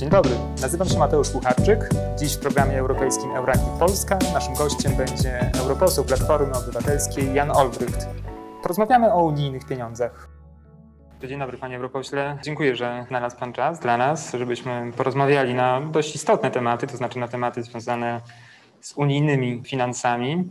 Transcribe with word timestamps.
Dzień 0.00 0.10
dobry, 0.10 0.30
nazywam 0.62 0.88
się 0.88 0.98
Mateusz 0.98 1.30
Pucharczyk. 1.30 1.90
Dziś 2.18 2.36
w 2.36 2.38
programie 2.38 2.78
europejskim 2.78 3.30
Euraki 3.30 3.64
Polska 3.78 4.18
naszym 4.32 4.54
gościem 4.54 4.96
będzie 4.96 5.50
europoseł 5.60 6.04
Platformy 6.04 6.54
Obywatelskiej 6.54 7.34
Jan 7.34 7.50
Olbrycht. 7.50 8.08
Porozmawiamy 8.62 9.12
o 9.12 9.24
unijnych 9.24 9.66
pieniądzach. 9.66 10.28
Dzień 11.28 11.38
dobry 11.38 11.58
panie 11.58 11.76
europośle. 11.76 12.38
Dziękuję, 12.42 12.76
że 12.76 13.04
znalazł 13.08 13.36
pan 13.36 13.52
czas 13.52 13.80
dla 13.80 13.96
nas, 13.96 14.32
żebyśmy 14.32 14.92
porozmawiali 14.96 15.54
na 15.54 15.80
dość 15.80 16.14
istotne 16.14 16.50
tematy, 16.50 16.86
to 16.86 16.96
znaczy 16.96 17.18
na 17.18 17.28
tematy 17.28 17.62
związane 17.62 18.20
z 18.80 18.92
unijnymi 18.92 19.62
finansami. 19.64 20.44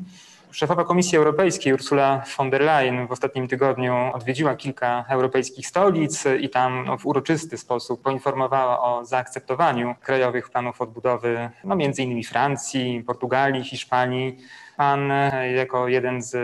Szefowa 0.51 0.83
Komisji 0.83 1.17
Europejskiej 1.17 1.73
Ursula 1.73 2.23
von 2.37 2.49
der 2.49 2.61
Leyen 2.61 3.07
w 3.07 3.11
ostatnim 3.11 3.47
tygodniu 3.47 3.93
odwiedziła 4.13 4.55
kilka 4.55 5.05
europejskich 5.09 5.67
stolic 5.67 6.25
i 6.39 6.49
tam 6.49 6.85
no, 6.85 6.97
w 6.97 7.05
uroczysty 7.05 7.57
sposób 7.57 8.01
poinformowała 8.01 8.81
o 8.81 9.05
zaakceptowaniu 9.05 9.95
krajowych 10.01 10.49
planów 10.49 10.81
odbudowy, 10.81 11.49
no 11.63 11.75
między 11.75 12.03
innymi 12.03 12.23
Francji, 12.23 13.03
Portugalii, 13.07 13.63
Hiszpanii. 13.63 14.37
Pan 14.77 15.11
jako 15.55 15.87
jeden 15.87 16.21
z 16.21 16.35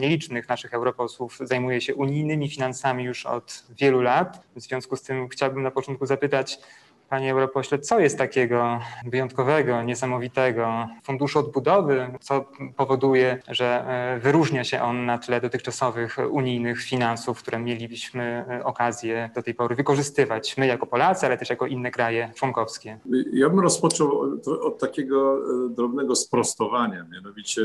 nielicznych 0.00 0.48
naszych 0.48 0.74
europosłów 0.74 1.38
zajmuje 1.40 1.80
się 1.80 1.94
unijnymi 1.94 2.50
finansami 2.50 3.04
już 3.04 3.26
od 3.26 3.64
wielu 3.70 4.00
lat. 4.00 4.42
W 4.56 4.60
związku 4.60 4.96
z 4.96 5.02
tym 5.02 5.28
chciałbym 5.28 5.62
na 5.62 5.70
początku 5.70 6.06
zapytać, 6.06 6.58
Panie 7.08 7.32
europośle, 7.32 7.78
co 7.78 8.00
jest 8.00 8.18
takiego 8.18 8.80
wyjątkowego, 9.06 9.82
niesamowitego 9.82 10.88
w 11.02 11.06
Funduszu 11.06 11.38
Odbudowy, 11.38 12.10
co 12.20 12.44
powoduje, 12.76 13.42
że 13.48 13.84
e, 14.16 14.20
wyróżnia 14.20 14.64
się 14.64 14.82
on 14.82 15.06
na 15.06 15.18
tle 15.18 15.40
dotychczasowych 15.40 16.16
unijnych 16.30 16.82
finansów, 16.82 17.42
które 17.42 17.58
mielibyśmy 17.58 18.44
e, 18.50 18.64
okazję 18.64 19.30
do 19.34 19.42
tej 19.42 19.54
pory 19.54 19.74
wykorzystywać, 19.74 20.56
my 20.56 20.66
jako 20.66 20.86
Polacy, 20.86 21.26
ale 21.26 21.38
też 21.38 21.50
jako 21.50 21.66
inne 21.66 21.90
kraje 21.90 22.32
członkowskie? 22.34 22.98
Ja 23.32 23.48
bym 23.48 23.60
rozpoczął 23.60 24.20
od, 24.20 24.48
od 24.48 24.78
takiego 24.78 25.38
e, 25.66 25.68
drobnego 25.70 26.16
sprostowania, 26.16 27.06
mianowicie 27.12 27.62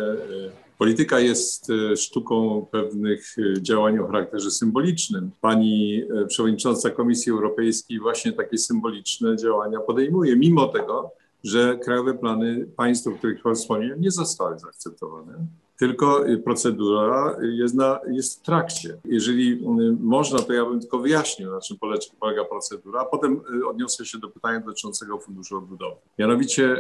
Polityka 0.83 1.19
jest 1.19 1.69
e, 1.69 1.97
sztuką 1.97 2.65
pewnych 2.71 3.35
e, 3.37 3.61
działań 3.61 3.99
o 3.99 4.07
charakterze 4.07 4.51
symbolicznym. 4.51 5.31
Pani 5.41 6.01
e, 6.01 6.25
przewodnicząca 6.25 6.89
Komisji 6.89 7.31
Europejskiej 7.31 7.99
właśnie 7.99 8.33
takie 8.33 8.57
symboliczne 8.57 9.37
działania 9.37 9.79
podejmuje, 9.79 10.35
mimo 10.35 10.67
tego, 10.67 11.11
że 11.43 11.77
krajowe 11.77 12.13
plany 12.13 12.67
państw, 12.77 13.07
o 13.07 13.11
których 13.11 13.43
Pan 13.43 13.55
wspomniał, 13.55 13.99
nie 13.99 14.11
zostały 14.11 14.59
zaakceptowane 14.59 15.45
tylko 15.79 16.23
procedura 16.43 17.37
jest, 17.41 17.75
na, 17.75 17.99
jest 18.11 18.39
w 18.39 18.41
trakcie. 18.41 18.97
Jeżeli 19.05 19.67
można, 19.99 20.39
to 20.39 20.53
ja 20.53 20.65
bym 20.65 20.79
tylko 20.79 20.99
wyjaśnił, 20.99 21.51
na 21.51 21.61
czym 21.61 21.77
polega 22.19 22.45
procedura, 22.45 23.01
a 23.01 23.05
potem 23.05 23.41
odniosę 23.67 24.05
się 24.05 24.19
do 24.19 24.29
pytania 24.29 24.59
dotyczącego 24.59 25.19
Funduszu 25.19 25.57
Odbudowy. 25.57 25.95
Mianowicie 26.19 26.77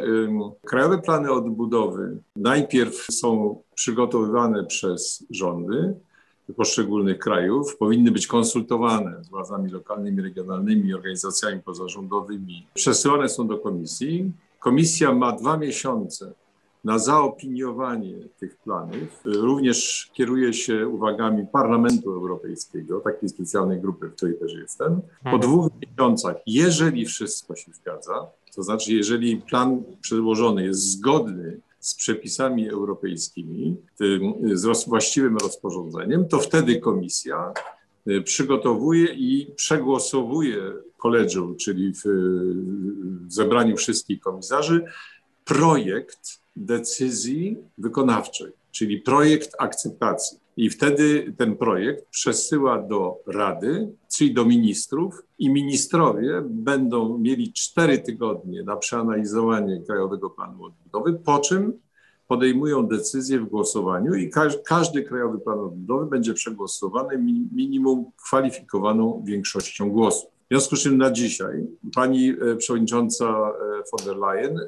krajowe 0.65 0.97
plany 0.97 1.31
odbudowy 1.31 2.17
najpierw 2.35 2.95
są 2.95 3.61
przygotowywane 3.75 4.65
przez 4.65 5.25
rządy 5.29 5.95
poszczególnych 6.55 7.19
krajów, 7.19 7.77
powinny 7.77 8.11
być 8.11 8.27
konsultowane 8.27 9.23
z 9.23 9.29
władzami 9.29 9.71
lokalnymi, 9.71 10.21
regionalnymi, 10.21 10.93
organizacjami 10.93 11.61
pozarządowymi. 11.61 12.67
Przesyłane 12.73 13.29
są 13.29 13.47
do 13.47 13.57
komisji. 13.57 14.31
Komisja 14.59 15.13
ma 15.13 15.31
dwa 15.31 15.57
miesiące 15.57 16.33
na 16.83 16.99
zaopiniowanie 16.99 18.15
tych 18.39 18.57
planów. 18.57 19.21
Również 19.25 20.09
kieruje 20.13 20.53
się 20.53 20.87
uwagami 20.87 21.47
Parlamentu 21.47 22.11
Europejskiego, 22.11 22.99
takiej 22.99 23.29
specjalnej 23.29 23.81
grupy, 23.81 24.09
w 24.09 24.15
której 24.15 24.39
też 24.39 24.53
jestem. 24.53 25.01
Po 25.23 25.29
mhm. 25.29 25.41
dwóch 25.41 25.69
miesiącach, 25.81 26.35
jeżeli 26.47 27.05
wszystko 27.05 27.55
się 27.55 27.71
zgadza, 27.73 28.27
to 28.55 28.63
znaczy 28.63 28.93
jeżeli 28.93 29.37
plan 29.37 29.83
przedłożony 30.01 30.65
jest 30.65 30.91
zgodny 30.91 31.59
z 31.79 31.95
przepisami 31.95 32.69
europejskimi, 32.69 33.77
z 34.53 34.85
właściwym 34.87 35.37
rozporządzeniem, 35.37 36.27
to 36.27 36.39
wtedy 36.39 36.79
komisja 36.79 37.53
y, 38.07 38.21
przygotowuje 38.21 39.05
i 39.05 39.51
przegłosowuje 39.55 40.73
kolegium, 40.97 41.55
czyli 41.55 41.93
w 41.93 42.03
zebraniu 43.27 43.77
wszystkich 43.77 44.19
komisarzy, 44.19 44.85
projekt 45.45 46.42
decyzji 46.55 47.57
wykonawczej, 47.77 48.51
czyli 48.71 49.01
projekt 49.01 49.51
akceptacji. 49.59 50.39
I 50.57 50.69
wtedy 50.69 51.33
ten 51.37 51.55
projekt 51.55 52.09
przesyła 52.09 52.81
do 52.81 53.17
Rady, 53.27 53.93
czyli 54.17 54.33
do 54.33 54.45
ministrów, 54.45 55.21
i 55.39 55.49
ministrowie 55.49 56.41
będą 56.45 57.17
mieli 57.17 57.53
cztery 57.53 57.99
tygodnie 57.99 58.63
na 58.63 58.75
przeanalizowanie 58.75 59.81
Krajowego 59.81 60.29
Planu 60.29 60.65
Odbudowy, 60.65 61.13
po 61.13 61.39
czym 61.39 61.73
podejmują 62.27 62.87
decyzję 62.87 63.39
w 63.39 63.49
głosowaniu 63.49 64.13
i 64.13 64.31
każdy 64.65 65.03
Krajowy 65.03 65.39
Plan 65.39 65.59
Odbudowy 65.59 66.05
będzie 66.05 66.33
przegłosowany 66.33 67.17
minimum 67.55 68.05
kwalifikowaną 68.17 69.23
większością 69.25 69.89
głosów. 69.89 70.32
Związku 70.53 70.75
z 70.75 70.79
czym 70.79 70.97
na 70.97 71.11
dzisiaj 71.11 71.67
pani 71.95 72.29
e, 72.29 72.55
przewodnicząca 72.55 73.25
e, 73.25 73.53
von 73.91 74.05
der 74.05 74.17
Leyen 74.17 74.57
e, 74.57 74.63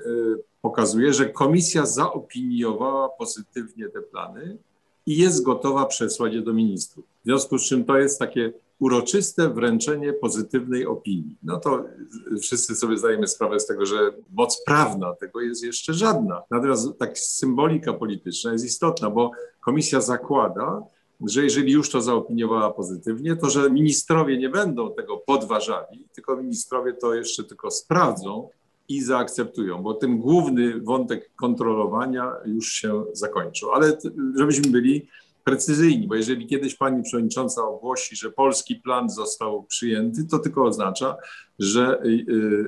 pokazuje, 0.62 1.14
że 1.14 1.30
komisja 1.30 1.86
zaopiniowała 1.86 3.10
pozytywnie 3.10 3.90
te 3.90 4.02
plany 4.02 4.58
i 5.06 5.18
jest 5.18 5.44
gotowa 5.44 5.86
przesłać 5.86 6.34
je 6.34 6.42
do 6.42 6.54
ministrów. 6.54 7.06
W 7.06 7.26
związku 7.26 7.58
z 7.58 7.64
czym 7.64 7.86
to 7.86 7.98
jest 7.98 8.20
takie 8.20 8.54
uroczyste 8.80 9.50
wręczenie 9.50 10.14
pozytywnej 10.14 10.86
opinii. 10.86 11.36
No 11.44 11.60
to 11.60 11.86
wszyscy 12.42 12.76
sobie 12.76 12.98
zdajemy 12.98 13.28
sprawę 13.28 13.60
z 13.60 13.68
tego, 13.68 13.86
że 13.86 13.96
moc 14.34 14.64
prawna 14.64 15.14
tego 15.14 15.42
jest 15.42 15.64
jeszcze 15.64 15.94
żadna. 15.94 16.42
Natomiast 16.52 16.98
tak 17.00 17.20
symbolika 17.20 17.94
polityczna 17.94 18.52
jest 18.52 18.66
istotna, 18.66 19.10
bo 19.10 19.32
komisja 19.62 20.02
zakłada, 20.02 20.82
że 21.28 21.44
jeżeli 21.44 21.72
już 21.72 21.90
to 21.90 22.02
zaopiniowała 22.02 22.72
pozytywnie, 22.72 23.36
to 23.36 23.50
że 23.50 23.70
ministrowie 23.70 24.38
nie 24.38 24.50
będą 24.50 24.94
tego 24.94 25.18
podważali, 25.18 26.08
tylko 26.14 26.38
ministrowie 26.38 26.94
to 26.94 27.14
jeszcze 27.14 27.44
tylko 27.44 27.72
sprawdzą 27.72 28.50
i 28.90 29.02
zaakceptują, 29.02 29.84
bo 29.84 29.94
ten 29.94 30.18
główny 30.18 30.82
wątek 30.82 31.32
kontrolowania 31.36 32.32
już 32.46 32.72
się 32.72 33.04
zakończył. 33.14 33.72
Ale 33.72 33.98
żebyśmy 34.36 34.72
byli 34.72 35.08
precyzyjni, 35.44 36.08
bo 36.08 36.16
jeżeli 36.16 36.48
kiedyś 36.48 36.76
pani 36.76 37.04
przewodnicząca 37.04 37.64
ogłosi, 37.64 38.16
że 38.16 38.32
polski 38.32 38.76
plan 38.76 39.10
został 39.10 39.64
przyjęty, 39.64 40.26
to 40.26 40.40
tylko 40.40 40.64
oznacza, 40.64 41.16
że, 41.60 42.02
y, 42.06 42.26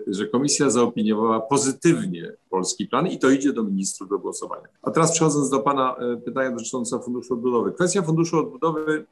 y, 0.07 0.13
że 0.13 0.27
komisja 0.27 0.69
zaopiniowała 0.69 1.39
pozytywnie 1.39 2.33
polski 2.49 2.87
plan 2.87 3.07
i 3.07 3.19
to 3.19 3.29
idzie 3.29 3.53
do 3.53 3.63
ministrów 3.63 4.09
do 4.09 4.19
głosowania. 4.19 4.67
A 4.81 4.91
teraz 4.91 5.11
przechodząc 5.11 5.49
do 5.49 5.59
pana 5.59 5.95
y, 6.13 6.21
pytania 6.21 6.51
dotyczącego 6.51 7.03
Funduszu 7.03 7.33
Odbudowy. 7.33 7.71
Kwestia 7.71 8.01
Funduszu 8.01 8.39
Odbudowy 8.39 9.05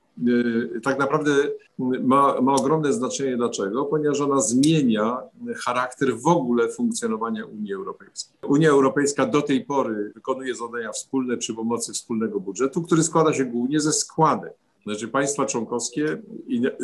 tak 0.83 0.99
naprawdę 0.99 1.31
ma, 2.03 2.41
ma 2.41 2.53
ogromne 2.53 2.93
znaczenie. 2.93 3.37
Dlaczego? 3.37 3.85
Ponieważ 3.85 4.21
ona 4.21 4.41
zmienia 4.41 5.17
charakter 5.65 6.17
w 6.17 6.27
ogóle 6.27 6.69
funkcjonowania 6.69 7.45
Unii 7.45 7.73
Europejskiej. 7.73 8.37
Unia 8.47 8.69
Europejska 8.69 9.25
do 9.25 9.41
tej 9.41 9.65
pory 9.65 10.11
wykonuje 10.15 10.55
zadania 10.55 10.91
wspólne 10.91 11.37
przy 11.37 11.53
pomocy 11.53 11.93
wspólnego 11.93 12.39
budżetu, 12.39 12.81
który 12.81 13.03
składa 13.03 13.33
się 13.33 13.45
głównie 13.45 13.79
ze 13.79 13.93
składek. 13.93 14.53
Znaczy 14.85 15.07
państwa 15.07 15.45
członkowskie 15.45 16.21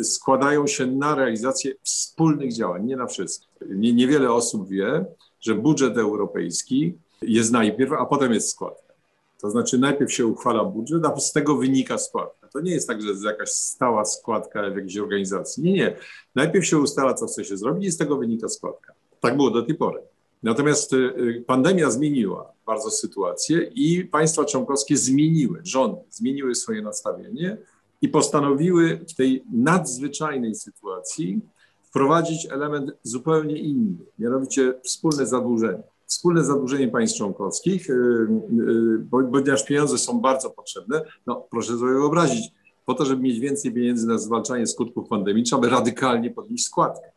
składają 0.02 0.66
się 0.66 0.86
na 0.86 1.14
realizację 1.14 1.74
wspólnych 1.82 2.54
działań, 2.54 2.86
nie 2.86 2.96
na 2.96 3.06
wszystko. 3.06 3.46
Nie, 3.68 3.92
niewiele 3.92 4.32
osób 4.32 4.68
wie, 4.68 5.04
że 5.40 5.54
budżet 5.54 5.98
europejski 5.98 6.98
jest 7.22 7.52
najpierw, 7.52 7.92
a 7.92 8.06
potem 8.06 8.32
jest 8.32 8.50
składka. 8.50 8.92
To 9.40 9.50
znaczy 9.50 9.78
najpierw 9.78 10.12
się 10.12 10.26
uchwala 10.26 10.64
budżet, 10.64 11.04
a 11.04 11.20
z 11.20 11.32
tego 11.32 11.56
wynika 11.56 11.98
składka. 11.98 12.48
To 12.48 12.60
nie 12.60 12.72
jest 12.72 12.88
tak, 12.88 13.02
że 13.02 13.08
jest 13.08 13.24
jakaś 13.24 13.48
stała 13.48 14.04
składka 14.04 14.70
w 14.70 14.76
jakiejś 14.76 14.98
organizacji. 14.98 15.62
Nie, 15.62 15.72
nie. 15.72 15.96
Najpierw 16.34 16.66
się 16.66 16.78
ustala, 16.78 17.14
co 17.14 17.26
chce 17.26 17.44
się 17.44 17.56
zrobić 17.56 17.86
i 17.86 17.90
z 17.90 17.96
tego 17.96 18.16
wynika 18.16 18.48
składka. 18.48 18.92
Tak 19.20 19.36
było 19.36 19.50
do 19.50 19.62
tej 19.62 19.74
pory. 19.74 20.00
Natomiast 20.42 20.92
y, 20.92 20.96
y, 20.96 21.44
pandemia 21.46 21.90
zmieniła 21.90 22.52
bardzo 22.66 22.90
sytuację 22.90 23.70
i 23.74 24.04
państwa 24.04 24.44
członkowskie 24.44 24.96
zmieniły, 24.96 25.60
rządy 25.64 26.00
zmieniły 26.10 26.54
swoje 26.54 26.82
nastawienie 26.82 27.56
i 28.02 28.08
postanowiły 28.08 29.00
w 29.08 29.14
tej 29.14 29.44
nadzwyczajnej 29.52 30.54
sytuacji 30.54 31.40
wprowadzić 31.82 32.46
element 32.50 32.90
zupełnie 33.02 33.58
inny, 33.58 33.96
mianowicie 34.18 34.74
wspólne 34.84 35.26
zadłużenie. 35.26 35.82
Wspólne 36.06 36.44
zadłużenie 36.44 36.88
państw 36.88 37.18
członkowskich, 37.18 37.90
y, 37.90 37.92
y, 37.92 39.26
ponieważ 39.32 39.64
pieniądze 39.64 39.98
są 39.98 40.20
bardzo 40.20 40.50
potrzebne, 40.50 41.02
no 41.26 41.46
proszę 41.50 41.78
sobie 41.78 41.92
wyobrazić, 41.92 42.52
po 42.86 42.94
to, 42.94 43.04
żeby 43.04 43.22
mieć 43.22 43.40
więcej 43.40 43.72
pieniędzy 43.72 44.06
na 44.06 44.18
zwalczanie 44.18 44.66
skutków 44.66 45.08
pandemii, 45.08 45.44
trzeba 45.44 45.68
radykalnie 45.68 46.30
podnieść 46.30 46.64
składkę. 46.64 47.10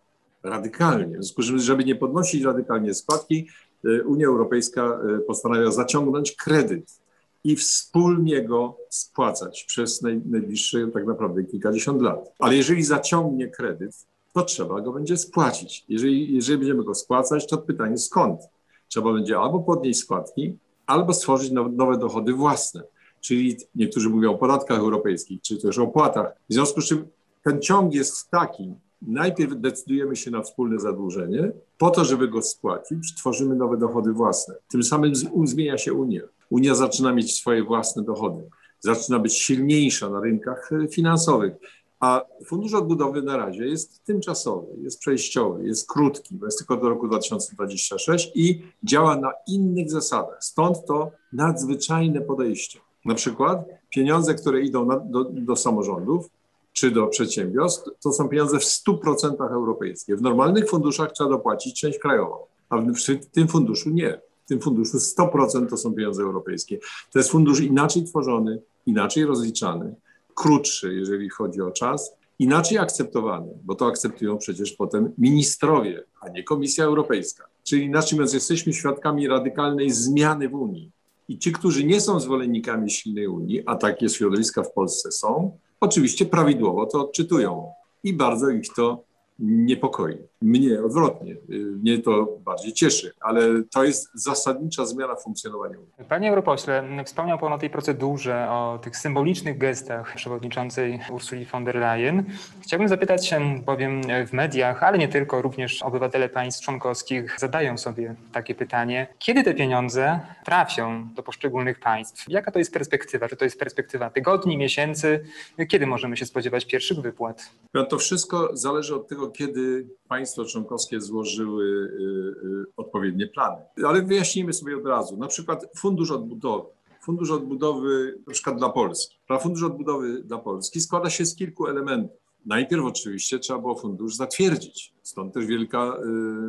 Radykalnie. 0.43 1.17
W 1.17 1.23
związku 1.23 1.43
z 1.43 1.47
tym, 1.47 1.59
żeby 1.59 1.83
nie 1.83 1.95
podnosić 1.95 2.43
radykalnie 2.43 2.93
składki, 2.93 3.47
y, 3.85 4.03
Unia 4.03 4.27
Europejska 4.27 4.99
postanawia 5.27 5.71
zaciągnąć 5.71 6.31
kredyt 6.31 7.04
i 7.45 7.55
wspólnie 7.55 8.43
go 8.43 8.77
spłacać 8.89 9.63
przez 9.63 10.01
naj, 10.01 10.21
najbliższe 10.25 10.87
tak 10.93 11.05
naprawdę 11.05 11.43
kilkadziesiąt 11.43 12.01
lat. 12.01 12.33
Ale 12.39 12.55
jeżeli 12.55 12.83
zaciągnie 12.83 13.47
kredyt, 13.47 14.05
to 14.33 14.43
trzeba 14.43 14.81
go 14.81 14.93
będzie 14.93 15.17
spłacić. 15.17 15.85
Jeżeli, 15.89 16.35
jeżeli 16.35 16.57
będziemy 16.57 16.83
go 16.83 16.95
spłacać, 16.95 17.47
to 17.47 17.57
pytanie 17.57 17.97
skąd? 17.97 18.41
Trzeba 18.87 19.13
będzie 19.13 19.37
albo 19.37 19.59
podnieść 19.59 19.99
składki, 19.99 20.57
albo 20.85 21.13
stworzyć 21.13 21.51
nowe 21.51 21.97
dochody 21.97 22.33
własne. 22.33 22.83
Czyli 23.21 23.57
niektórzy 23.75 24.09
mówią 24.09 24.31
o 24.31 24.37
podatkach 24.37 24.79
europejskich, 24.79 25.41
czy 25.41 25.61
też 25.61 25.77
opłatach. 25.77 26.33
W 26.49 26.53
związku 26.53 26.81
z 26.81 26.85
czym 26.85 27.07
ten 27.43 27.61
ciąg 27.61 27.93
jest 27.93 28.29
taki, 28.29 28.73
najpierw 29.01 29.53
decydujemy 29.55 30.15
się 30.15 30.31
na 30.31 30.41
wspólne 30.41 30.79
zadłużenie, 30.79 31.51
po 31.77 31.89
to, 31.89 32.05
żeby 32.05 32.27
go 32.27 32.41
spłacić, 32.41 33.15
tworzymy 33.15 33.55
nowe 33.55 33.77
dochody 33.77 34.13
własne. 34.13 34.55
Tym 34.67 34.83
samym 34.83 35.13
zmienia 35.45 35.77
się 35.77 35.93
Unia. 35.93 36.21
Unia 36.55 36.75
zaczyna 36.75 37.13
mieć 37.13 37.35
swoje 37.35 37.63
własne 37.63 38.03
dochody, 38.03 38.49
zaczyna 38.79 39.19
być 39.19 39.37
silniejsza 39.37 40.09
na 40.09 40.19
rynkach 40.19 40.69
finansowych. 40.91 41.53
A 41.99 42.25
Fundusz 42.45 42.73
Odbudowy 42.73 43.21
na 43.21 43.37
razie 43.37 43.67
jest 43.67 44.03
tymczasowy, 44.03 44.67
jest 44.81 44.99
przejściowy, 44.99 45.65
jest 45.67 45.89
krótki, 45.89 46.35
bo 46.35 46.45
jest 46.45 46.57
tylko 46.57 46.77
do 46.77 46.89
roku 46.89 47.07
2026 47.07 48.31
i 48.35 48.61
działa 48.83 49.15
na 49.15 49.31
innych 49.47 49.91
zasadach. 49.91 50.37
Stąd 50.43 50.85
to 50.85 51.11
nadzwyczajne 51.33 52.21
podejście. 52.21 52.79
Na 53.05 53.15
przykład 53.15 53.65
pieniądze, 53.89 54.33
które 54.35 54.61
idą 54.61 54.85
na, 54.85 54.99
do, 54.99 55.23
do 55.23 55.55
samorządów 55.55 56.29
czy 56.73 56.91
do 56.91 57.07
przedsiębiorstw, 57.07 57.89
to 58.03 58.11
są 58.11 58.29
pieniądze 58.29 58.59
w 58.59 58.63
100% 58.63 59.53
europejskie. 59.53 60.15
W 60.15 60.21
normalnych 60.21 60.69
funduszach 60.69 61.11
trzeba 61.11 61.29
dopłacić 61.29 61.81
część 61.81 61.99
krajową, 61.99 62.37
a 62.69 62.77
w, 62.77 62.93
w 63.21 63.25
tym 63.25 63.47
funduszu 63.47 63.89
nie. 63.89 64.19
W 64.45 64.47
tym 64.47 64.61
funduszu 64.61 64.97
100% 64.97 65.69
to 65.69 65.77
są 65.77 65.93
pieniądze 65.93 66.23
europejskie. 66.23 66.79
To 67.13 67.19
jest 67.19 67.31
fundusz 67.31 67.59
inaczej 67.59 68.03
tworzony, 68.03 68.61
inaczej 68.85 69.25
rozliczany 69.25 69.95
krótszy, 70.35 70.93
jeżeli 70.93 71.29
chodzi 71.29 71.61
o 71.61 71.71
czas, 71.71 72.11
inaczej 72.39 72.77
akceptowany, 72.77 73.51
bo 73.63 73.75
to 73.75 73.85
akceptują 73.85 74.37
przecież 74.37 74.71
potem 74.71 75.11
ministrowie, 75.17 76.03
a 76.21 76.29
nie 76.29 76.43
Komisja 76.43 76.85
Europejska. 76.85 77.45
Czyli 77.63 77.83
inaczej 77.83 78.15
mówiąc, 78.17 78.33
jesteśmy 78.33 78.73
świadkami 78.73 79.27
radykalnej 79.27 79.91
zmiany 79.91 80.49
w 80.49 80.53
Unii. 80.55 80.91
I 81.29 81.37
ci, 81.37 81.51
którzy 81.51 81.83
nie 81.83 82.01
są 82.01 82.19
zwolennikami 82.19 82.91
silnej 82.91 83.27
Unii, 83.27 83.63
a 83.65 83.75
takie 83.75 84.09
środowiska 84.09 84.63
w 84.63 84.73
Polsce 84.73 85.11
są, 85.11 85.57
oczywiście 85.79 86.25
prawidłowo 86.25 86.85
to 86.85 87.01
odczytują 87.01 87.71
i 88.03 88.13
bardzo 88.13 88.49
ich 88.49 88.73
to 88.75 89.03
niepokoi. 89.39 90.17
Mnie 90.41 90.83
odwrotnie, 90.83 91.35
mnie 91.83 91.99
to 91.99 92.37
bardziej 92.45 92.73
cieszy, 92.73 93.11
ale 93.21 93.41
to 93.71 93.83
jest 93.83 94.09
zasadnicza 94.13 94.85
zmiana 94.85 95.15
funkcjonowania 95.15 95.77
Unii. 95.77 96.09
Panie 96.09 96.29
europośle, 96.29 96.83
wspomniał 97.05 97.39
Pan 97.39 97.53
o 97.53 97.57
tej 97.57 97.69
procedurze, 97.69 98.47
o 98.49 98.79
tych 98.83 98.97
symbolicznych 98.97 99.57
gestach 99.57 100.15
przewodniczącej 100.15 100.99
Ursuli 101.11 101.45
von 101.45 101.65
der 101.65 101.75
Leyen. 101.75 102.23
Chciałbym 102.61 102.87
zapytać 102.87 103.27
się, 103.27 103.61
bowiem 103.65 104.01
w 104.27 104.33
mediach, 104.33 104.83
ale 104.83 104.97
nie 104.97 105.07
tylko, 105.07 105.41
również 105.41 105.83
obywatele 105.83 106.29
państw 106.29 106.63
członkowskich 106.63 107.39
zadają 107.39 107.77
sobie 107.77 108.15
takie 108.31 108.55
pytanie, 108.55 109.07
kiedy 109.19 109.43
te 109.43 109.53
pieniądze 109.53 110.19
trafią 110.45 111.07
do 111.15 111.23
poszczególnych 111.23 111.79
państw? 111.79 112.25
Jaka 112.27 112.51
to 112.51 112.59
jest 112.59 112.73
perspektywa? 112.73 113.29
Czy 113.29 113.35
to 113.35 113.45
jest 113.45 113.59
perspektywa 113.59 114.09
tygodni, 114.09 114.57
miesięcy? 114.57 115.25
Kiedy 115.69 115.87
możemy 115.87 116.17
się 116.17 116.25
spodziewać 116.25 116.65
pierwszych 116.65 116.99
wypłat? 116.99 117.51
No 117.73 117.85
to 117.85 117.97
wszystko 117.97 118.49
zależy 118.53 118.95
od 118.95 119.07
tego, 119.07 119.24
kiedy 119.31 119.89
państwa 120.09 120.45
członkowskie 120.45 121.01
złożyły 121.01 121.65
y, 121.65 122.47
y, 122.47 122.65
odpowiednie 122.77 123.27
plany. 123.27 123.61
Ale 123.85 124.01
wyjaśnijmy 124.01 124.53
sobie 124.53 124.77
od 124.77 124.85
razu. 124.85 125.17
Na 125.17 125.27
przykład 125.27 125.65
Fundusz 125.77 126.11
Odbudowy. 126.11 126.69
Fundusz 127.03 127.31
Odbudowy 127.31 128.19
na 128.27 128.33
przykład 128.33 128.57
dla 128.57 128.69
Polski. 128.69 129.17
Fundusz 129.41 129.63
Odbudowy 129.63 130.23
dla 130.23 130.37
Polski 130.37 130.81
składa 130.81 131.09
się 131.09 131.25
z 131.25 131.35
kilku 131.35 131.67
elementów. 131.67 132.17
Najpierw 132.45 132.85
oczywiście 132.85 133.39
trzeba 133.39 133.59
było 133.59 133.75
fundusz 133.75 134.15
zatwierdzić. 134.15 134.93
Stąd 135.03 135.33
też 135.33 135.45
wielka 135.45 135.97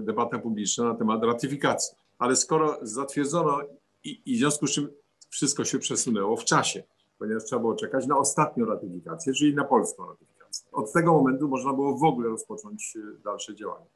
y, 0.00 0.02
debata 0.02 0.38
publiczna 0.38 0.84
na 0.84 0.94
temat 0.94 1.24
ratyfikacji. 1.24 1.96
Ale 2.18 2.36
skoro 2.36 2.78
zatwierdzono 2.82 3.60
i, 4.04 4.22
i 4.26 4.34
w 4.34 4.38
związku 4.38 4.66
z 4.66 4.70
czym 4.70 4.88
wszystko 5.30 5.64
się 5.64 5.78
przesunęło 5.78 6.36
w 6.36 6.44
czasie, 6.44 6.82
ponieważ 7.18 7.44
trzeba 7.44 7.60
było 7.60 7.74
czekać 7.74 8.06
na 8.06 8.18
ostatnią 8.18 8.64
ratyfikację, 8.64 9.32
czyli 9.32 9.54
na 9.54 9.64
polską 9.64 10.06
ratyfikację 10.06 10.35
od 10.72 10.92
tego 10.92 11.12
momentu 11.12 11.48
można 11.48 11.72
było 11.72 11.98
w 11.98 12.04
ogóle 12.04 12.28
rozpocząć 12.28 12.96
e, 12.96 13.22
dalsze 13.24 13.54
działania. 13.54 13.86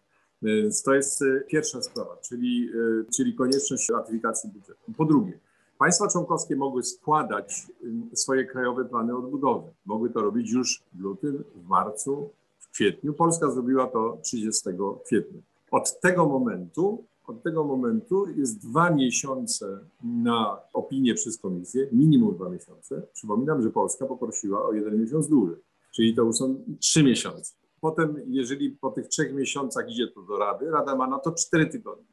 Więc 0.43 0.83
to 0.83 0.95
jest 0.95 1.23
e, 1.23 1.41
pierwsza 1.41 1.83
sprawa, 1.83 2.17
czyli, 2.17 2.71
e, 3.01 3.11
czyli 3.13 3.35
konieczność 3.35 3.89
ratyfikacji 3.89 4.51
budżetu. 4.51 4.93
Po 4.97 5.05
drugie, 5.05 5.39
państwa 5.79 6.09
członkowskie 6.09 6.57
mogły 6.57 6.83
składać 6.83 7.67
swoje 8.15 8.45
krajowe 8.45 8.85
plany 8.85 9.17
odbudowy. 9.17 9.69
Mogły 9.87 10.11
to 10.11 10.21
robić 10.21 10.51
już 10.51 10.83
w 10.93 11.01
lutym, 11.01 11.45
w 11.55 11.69
marcu, 11.69 12.31
w 12.59 12.71
kwietniu. 12.71 13.15
Polska 13.15 13.51
zrobiła 13.51 13.87
to 13.87 14.19
30 14.23 14.71
kwietnia. 15.05 15.41
Od 15.71 16.01
tego 16.01 16.27
momentu 16.27 17.05
od 17.31 17.43
tego 17.43 17.65
momentu 17.65 18.27
jest 18.37 18.69
dwa 18.69 18.91
miesiące 18.91 19.79
na 20.03 20.59
opinię 20.73 21.15
przez 21.15 21.39
komisję, 21.39 21.89
minimum 21.93 22.35
dwa 22.35 22.49
miesiące. 22.49 23.03
Przypominam, 23.13 23.63
że 23.63 23.71
Polska 23.71 24.07
poprosiła 24.07 24.67
o 24.67 24.73
jeden 24.73 25.01
miesiąc 25.01 25.29
dłużej 25.29 25.57
czyli 25.91 26.15
to 26.15 26.33
są 26.33 26.65
trzy 26.81 27.03
miesiące. 27.03 27.55
Potem, 27.81 28.17
jeżeli 28.27 28.71
po 28.71 28.91
tych 28.91 29.09
trzech 29.09 29.35
miesiącach 29.35 29.91
idzie 29.91 30.09
to 30.09 30.23
do 30.23 30.39
Rady, 30.39 30.71
Rada 30.71 30.97
ma 30.97 31.07
na 31.07 31.19
to 31.19 31.33
cztery 31.33 31.67
tygodnie. 31.67 32.05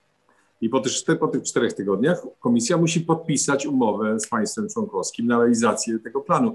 I 0.62 0.69
po 0.69 0.79
tych, 0.79 0.91
po 1.19 1.27
tych 1.27 1.44
czterech 1.44 1.74
tygodniach 1.74 2.21
komisja 2.39 2.77
musi 2.77 3.01
podpisać 3.01 3.65
umowę 3.65 4.19
z 4.19 4.27
państwem 4.27 4.69
członkowskim 4.69 5.27
na 5.27 5.38
realizację 5.38 6.00
tego 6.00 6.21
planu. 6.21 6.53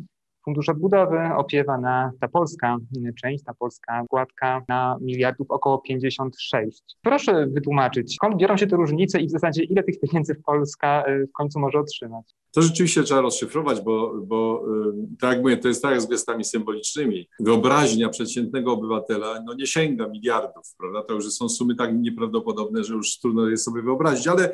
Fundusz 0.49 0.69
Odbudowy 0.69 1.19
opiewa 1.37 1.79
na 1.79 2.13
ta 2.21 2.29
polska 2.29 2.77
część, 3.23 3.45
ta 3.45 3.55
polska 3.55 4.03
składka 4.05 4.65
na 4.69 4.97
miliardów 5.01 5.51
około 5.51 5.79
56. 5.79 6.83
Proszę 7.03 7.47
wytłumaczyć, 7.47 8.15
skąd 8.15 8.37
biorą 8.37 8.57
się 8.57 8.67
te 8.67 8.77
różnice 8.77 9.21
i 9.21 9.27
w 9.27 9.31
zasadzie 9.31 9.63
ile 9.63 9.83
tych 9.83 10.01
pieniędzy 10.01 10.35
Polska 10.35 11.05
y, 11.09 11.27
w 11.27 11.33
końcu 11.33 11.61
może 11.61 11.79
otrzymać? 11.79 12.35
To 12.53 12.63
rzeczywiście 12.63 13.03
trzeba 13.03 13.21
rozszyfrować, 13.21 13.81
bo, 13.81 14.15
bo 14.27 14.65
y, 14.89 15.17
tak 15.21 15.33
jak 15.33 15.43
mówię, 15.43 15.57
to 15.57 15.69
jest 15.69 15.83
tak 15.83 15.91
jak 15.91 16.01
z 16.01 16.07
gestami 16.07 16.45
symbolicznymi. 16.45 17.29
Wyobraźnia 17.41 18.09
przeciętnego 18.09 18.73
obywatela 18.73 19.43
no 19.47 19.55
nie 19.55 19.67
sięga 19.67 20.09
miliardów, 20.09 20.75
prawda? 20.79 21.03
To 21.03 21.15
już 21.15 21.33
są 21.33 21.49
sumy 21.49 21.75
tak 21.75 21.99
nieprawdopodobne, 21.99 22.85
że 22.85 22.95
już 22.95 23.19
trudno 23.19 23.49
jest 23.49 23.65
sobie 23.65 23.83
wyobrazić, 23.83 24.29
ale 24.29 24.53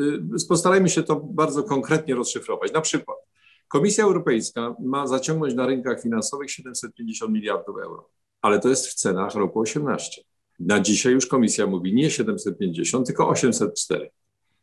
y, 0.00 0.46
postarajmy 0.48 0.88
się 0.88 1.02
to 1.02 1.16
bardzo 1.16 1.62
konkretnie 1.62 2.14
rozszyfrować. 2.14 2.72
Na 2.72 2.80
przykład 2.80 3.29
Komisja 3.70 4.04
Europejska 4.04 4.74
ma 4.80 5.06
zaciągnąć 5.06 5.54
na 5.54 5.66
rynkach 5.66 6.02
finansowych 6.02 6.50
750 6.50 7.32
miliardów 7.32 7.76
euro, 7.82 8.08
ale 8.42 8.60
to 8.60 8.68
jest 8.68 8.86
w 8.86 8.94
cenach 8.94 9.34
roku 9.34 9.60
18. 9.60 10.22
Na 10.60 10.80
dzisiaj 10.80 11.12
już 11.12 11.26
komisja 11.26 11.66
mówi 11.66 11.94
nie 11.94 12.10
750, 12.10 13.06
tylko 13.06 13.28
804. 13.28 14.10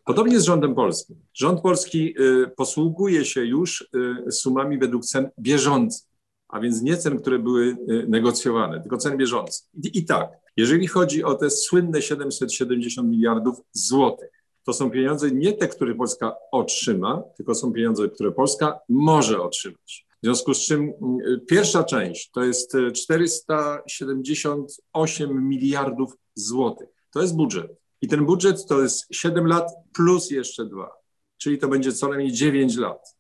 Podobnie 0.06 0.40
z 0.40 0.44
rządem 0.44 0.76
polskim. 0.76 1.16
Rząd 1.34 1.62
polski 1.62 2.22
y, 2.22 2.48
posługuje 2.48 3.26
się 3.26 3.46
już 3.46 3.90
y, 4.28 4.32
sumami 4.32 4.78
według 4.78 5.06
cen 5.06 5.30
bieżących, 5.40 6.08
a 6.48 6.60
więc 6.60 6.82
nie 6.82 6.98
cen, 6.98 7.20
które 7.20 7.40
były 7.40 7.66
y, 7.66 8.06
negocjowane, 8.08 8.82
tylko 8.82 8.98
cen 8.98 9.18
bieżących. 9.18 9.68
I, 9.84 9.98
I 9.98 10.06
tak, 10.06 10.30
jeżeli 10.58 10.88
chodzi 10.88 11.24
o 11.24 11.36
te 11.36 11.50
słynne 11.50 12.02
770 12.02 13.10
miliardów 13.10 13.62
złotych, 13.72 14.37
to 14.68 14.74
są 14.74 14.92
pieniądze 14.92 15.32
nie 15.32 15.54
te, 15.54 15.68
które 15.68 15.96
Polska 15.96 16.36
otrzyma, 16.52 17.24
tylko 17.38 17.56
są 17.56 17.74
pieniądze, 17.74 18.10
które 18.10 18.32
Polska 18.32 18.80
może 18.90 19.42
otrzymać. 19.42 20.08
W 20.24 20.26
związku 20.26 20.54
z 20.54 20.60
czym 20.60 20.94
pierwsza 21.48 21.84
część 21.84 22.32
to 22.32 22.44
jest 22.44 22.74
478 22.94 25.50
miliardów 25.50 26.18
złotych. 26.36 26.90
To 27.14 27.22
jest 27.22 27.36
budżet. 27.36 27.72
I 28.02 28.08
ten 28.08 28.26
budżet 28.26 28.66
to 28.66 28.82
jest 28.82 29.06
7 29.12 29.48
lat 29.48 29.72
plus 29.94 30.32
jeszcze 30.32 30.66
dwa, 30.66 30.92
czyli 31.38 31.58
to 31.58 31.68
będzie 31.68 31.92
co 31.92 32.08
najmniej 32.08 32.32
9 32.32 32.78
lat. 32.78 33.18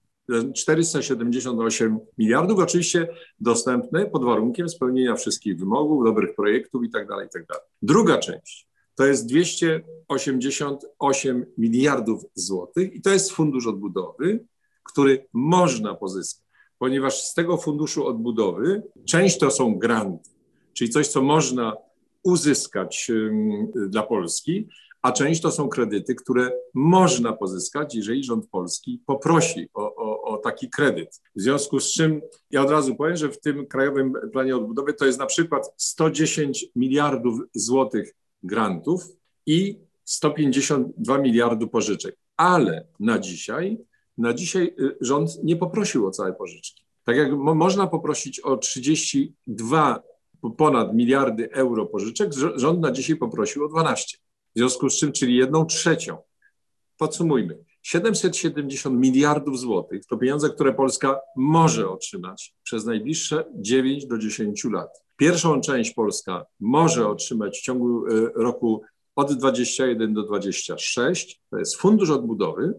478 0.55 1.99
miliardów, 2.17 2.59
oczywiście 2.59 3.07
dostępne 3.39 4.05
pod 4.05 4.23
warunkiem 4.23 4.69
spełnienia 4.69 5.15
wszystkich 5.15 5.59
wymogów, 5.59 6.05
dobrych 6.05 6.35
projektów 6.35 6.83
itd. 6.83 7.07
Tak 7.07 7.23
itd. 7.23 7.45
Tak 7.47 7.61
Druga 7.81 8.17
część 8.17 8.66
to 8.97 9.05
jest 9.05 9.27
288 9.27 11.45
miliardów 11.57 12.25
złotych 12.33 12.93
i 12.93 13.01
to 13.01 13.09
jest 13.09 13.31
fundusz 13.31 13.67
odbudowy, 13.67 14.45
który 14.83 15.27
można 15.33 15.95
pozyskać, 15.95 16.43
ponieważ 16.79 17.21
z 17.21 17.33
tego 17.33 17.57
funduszu 17.57 18.07
odbudowy 18.07 18.83
część 19.05 19.37
to 19.37 19.51
są 19.51 19.75
granty, 19.75 20.29
czyli 20.73 20.89
coś, 20.89 21.07
co 21.07 21.21
można 21.21 21.77
uzyskać 22.23 23.11
dla 23.89 24.03
Polski, 24.03 24.67
a 25.01 25.11
część 25.11 25.41
to 25.41 25.51
są 25.51 25.69
kredyty, 25.69 26.15
które 26.15 26.51
można 26.73 27.33
pozyskać, 27.33 27.95
jeżeli 27.95 28.23
rząd 28.23 28.49
polski 28.49 29.01
poprosi 29.05 29.69
o, 29.73 29.95
o, 29.95 30.21
o, 30.21 30.37
taki 30.37 30.69
kredyt. 30.69 31.21
W 31.35 31.41
związku 31.41 31.79
z 31.79 31.93
czym 31.93 32.21
ja 32.51 32.61
od 32.61 32.69
razu 32.69 32.95
powiem, 32.95 33.17
że 33.17 33.29
w 33.29 33.39
tym 33.39 33.67
Krajowym 33.67 34.13
Planie 34.31 34.55
Odbudowy 34.55 34.93
to 34.93 35.05
jest 35.05 35.19
na 35.19 35.25
przykład 35.25 35.73
110 35.77 36.65
miliardów 36.75 37.39
złotych 37.53 38.13
grantów 38.47 39.07
i 39.45 39.79
152 40.03 41.17
miliardy 41.17 41.67
pożyczek. 41.67 42.15
Ale 42.37 42.87
na 42.99 43.19
dzisiaj, 43.19 43.77
na 44.17 44.33
dzisiaj 44.33 44.75
y, 44.79 44.97
rząd 45.01 45.43
nie 45.43 45.55
poprosił 45.55 46.07
o 46.07 46.11
całe 46.11 46.33
pożyczki. 46.33 46.83
Tak 47.03 47.17
jak 47.17 47.31
mo 47.31 47.55
można 47.55 47.87
poprosić 47.87 48.39
o 48.39 48.57
32 48.57 50.03
ponad 50.57 50.95
miliardy 50.95 51.51
euro 51.51 51.85
pożyczek, 51.85 52.31
rząd 52.55 52.79
na 52.79 52.91
dzisiaj 52.91 53.15
poprosił 53.15 53.65
o 53.65 53.67
12. 53.67 54.17
W 54.55 54.59
związku 54.59 54.89
z 54.89 54.99
czym, 54.99 55.11
czyli 55.11 55.35
jedną 55.35 55.65
trzecią. 55.65 56.17
Podsumujmy. 56.97 57.57
770 57.81 58.99
miliardów 58.99 59.59
złotych 59.59 60.05
to 60.05 60.17
pieniądze, 60.17 60.49
które 60.49 60.73
Polska 60.73 61.19
może 61.35 61.89
otrzymać 61.89 62.55
przez 62.63 62.85
najbliższe 62.85 63.45
9 63.55 64.05
do 64.05 64.17
10 64.17 64.63
lat. 64.63 65.06
Pierwszą 65.17 65.62
część 65.62 65.93
Polska 65.93 66.45
może 66.59 67.07
otrzymać 67.07 67.59
w 67.59 67.62
ciągu 67.62 68.07
e, 68.07 68.12
roku 68.36 68.81
od 69.15 69.33
21 69.33 70.13
do 70.13 70.24
26, 70.24 71.41
to 71.50 71.57
jest 71.57 71.75
fundusz 71.75 72.09
odbudowy 72.09 72.74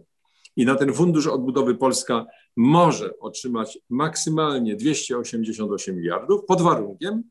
i 0.56 0.64
na 0.64 0.74
ten 0.74 0.92
fundusz 0.92 1.26
odbudowy 1.26 1.74
Polska 1.74 2.26
może 2.56 3.18
otrzymać 3.18 3.78
maksymalnie 3.90 4.76
288 4.76 5.96
miliardów 5.96 6.44
pod 6.44 6.62
warunkiem, 6.62 7.22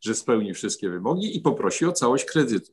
że 0.00 0.14
spełni 0.14 0.54
wszystkie 0.54 0.90
wymogi 0.90 1.36
i 1.36 1.40
poprosi 1.40 1.86
o 1.86 1.92
całość 1.92 2.24
kredytu 2.24 2.72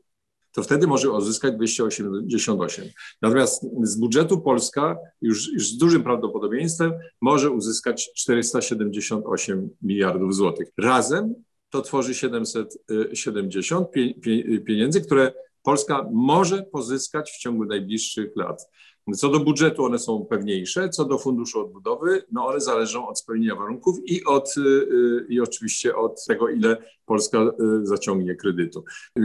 to 0.52 0.64
wtedy 0.64 0.88
może 0.88 1.12
uzyskać 1.12 1.56
288. 1.56 2.86
Natomiast 3.22 3.66
z 3.84 3.96
budżetu 4.00 4.42
Polska 4.42 4.98
już, 5.22 5.54
już 5.54 5.68
z 5.68 5.78
dużym 5.78 6.04
prawdopodobieństwem 6.04 6.94
może 7.22 7.52
uzyskać 7.52 8.12
478 8.16 9.70
miliardów 9.82 10.36
złotych. 10.36 10.72
Razem 10.78 11.36
to 11.72 11.82
tworzy 11.82 12.16
770 12.16 13.88
pieniędzy, 14.66 15.02
które 15.02 15.34
Polska 15.64 16.06
może 16.12 16.64
pozyskać 16.64 17.32
w 17.32 17.38
ciągu 17.38 17.66
najbliższych 17.66 18.36
lat. 18.36 18.70
Co 19.16 19.30
do 19.30 19.40
budżetu 19.40 19.86
one 19.86 20.00
są 20.00 20.26
pewniejsze, 20.26 20.90
co 20.90 21.06
do 21.06 21.18
funduszu 21.18 21.60
odbudowy, 21.60 22.24
no 22.32 22.48
one 22.48 22.60
zależą 22.60 23.08
od 23.08 23.20
spełnienia 23.20 23.56
warunków 23.56 23.98
i, 24.06 24.24
od, 24.26 24.58
y, 24.58 24.62
y, 24.62 25.26
i 25.30 25.40
oczywiście 25.40 25.96
od 25.96 26.26
tego, 26.26 26.50
ile 26.50 26.78
Polska 27.06 27.38
y, 27.38 27.86
zaciągnie 27.86 28.36
kredytu. 28.36 28.84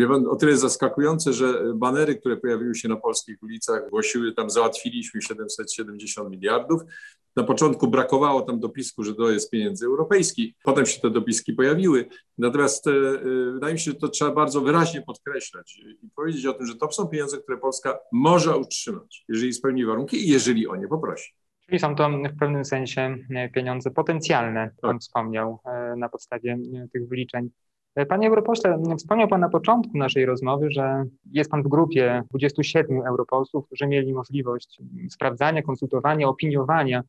Pan, 0.09 0.26
o 0.26 0.37
tyle 0.37 0.50
jest 0.50 0.62
zaskakujące, 0.62 1.33
że 1.33 1.75
banery, 1.75 2.15
które 2.15 2.37
pojawiły 2.37 2.75
się 2.75 2.88
na 2.88 2.97
polskich 2.97 3.43
ulicach, 3.43 3.91
głosiły 3.91 4.33
tam 4.33 4.50
załatwiliśmy 4.50 5.23
770 5.23 6.31
miliardów. 6.31 6.83
Na 7.37 7.43
początku 7.43 7.88
brakowało 7.88 8.43
tam 8.43 8.61
dopisku, 8.61 9.05
że 9.05 9.14
to 9.14 9.31
jest 9.31 9.50
pieniędzy 9.50 9.87
europejskich, 9.87 10.55
potem 10.64 10.87
się 10.87 11.00
te 11.00 11.11
dopiski 11.11 11.52
pojawiły. 11.52 12.09
Natomiast 12.38 12.87
e, 12.87 12.90
e, 12.90 13.52
wydaje 13.52 13.75
mi 13.75 13.81
się, 13.81 13.90
że 13.90 13.97
to 13.97 14.09
trzeba 14.09 14.31
bardzo 14.31 14.61
wyraźnie 14.61 15.02
podkreślać 15.02 15.81
i 16.02 16.11
powiedzieć 16.16 16.47
o 16.47 16.52
tym, 16.52 16.66
że 16.66 16.76
to 16.76 16.93
są 16.93 17.07
pieniądze, 17.07 17.38
które 17.38 17.59
Polska 17.59 17.99
może 18.12 18.57
utrzymać, 18.57 19.25
jeżeli 19.28 19.52
spełni 19.52 19.85
warunki 19.85 20.16
i 20.16 20.31
jeżeli 20.31 20.69
o 20.69 20.76
nie 20.76 20.88
poprosi. 20.88 21.33
Czyli 21.66 21.78
są 21.78 21.95
to 21.95 22.11
w 22.11 22.38
pewnym 22.38 22.64
sensie 22.64 23.16
e, 23.35 23.49
pieniądze 23.49 23.90
potencjalne, 23.90 24.71
Pan 24.81 24.95
tak. 24.95 25.00
wspomniał 25.00 25.59
na 25.97 26.09
podstawie 26.09 26.59
tych 26.93 27.09
wyliczeń. 27.09 27.50
Panie 28.09 28.28
europośle, 28.28 28.83
wspomniał 28.99 29.28
Pan 29.28 29.40
na 29.40 29.49
początku 29.49 29.99
naszej 29.99 30.26
rozmowy, 30.26 30.71
że 30.71 31.05
jest 31.33 31.50
Pan 31.50 31.62
w 31.62 31.69
grupie 31.69 32.23
27 32.31 33.07
europosłów, 33.07 33.66
którzy 33.66 33.87
mieli 33.87 34.14
możliwość 34.14 34.78
sprawdzania, 35.11 35.62
konsultowania, 35.62 36.28
opiniowania 36.28 37.02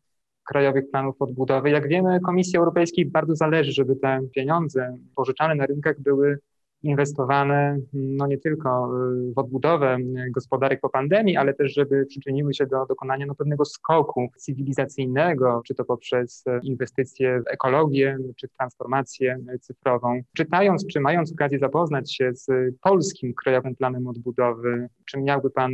krajowych 0.48 0.90
planów 0.92 1.16
odbudowy. 1.22 1.70
Jak 1.70 1.88
wiemy, 1.88 2.20
Komisji 2.20 2.58
Europejskiej 2.58 3.06
bardzo 3.06 3.36
zależy, 3.36 3.72
żeby 3.72 3.96
te 3.96 4.20
pieniądze 4.36 4.98
pożyczane 5.16 5.56
na 5.56 5.66
rynkach 5.66 6.02
były 6.02 6.38
inwestowane 6.84 7.80
no 7.94 8.28
nie 8.28 8.38
tylko 8.38 8.90
y, 9.30 9.34
w 9.34 9.38
odbudowę 9.38 9.98
gospodarek 10.32 10.82
po 10.82 10.90
pandemii, 10.90 11.38
ale 11.38 11.54
też, 11.54 11.74
żeby 11.74 12.06
przyczyniły 12.06 12.54
się 12.54 12.66
do 12.66 12.86
dokonania 12.86 13.26
no, 13.26 13.36
pewnego 13.36 13.66
skoku 13.66 14.28
cywilizacyjnego, 14.38 15.62
czy 15.66 15.76
to 15.76 15.86
poprzez 15.86 16.44
inwestycje 16.64 17.42
w 17.42 17.48
ekologię, 17.48 18.18
czy 18.36 18.48
w 18.48 18.52
transformację 18.52 19.40
cyfrową. 19.62 20.22
Czytając, 20.38 20.88
czy 20.88 21.00
mając 21.00 21.34
okazję 21.34 21.60
zapoznać 21.60 22.16
się 22.16 22.32
z 22.34 22.48
polskim 22.82 23.34
Krajowym 23.34 23.76
Planem 23.76 24.08
Odbudowy, 24.08 24.90
czy 25.06 25.22
miałby 25.22 25.50
Pan 25.50 25.72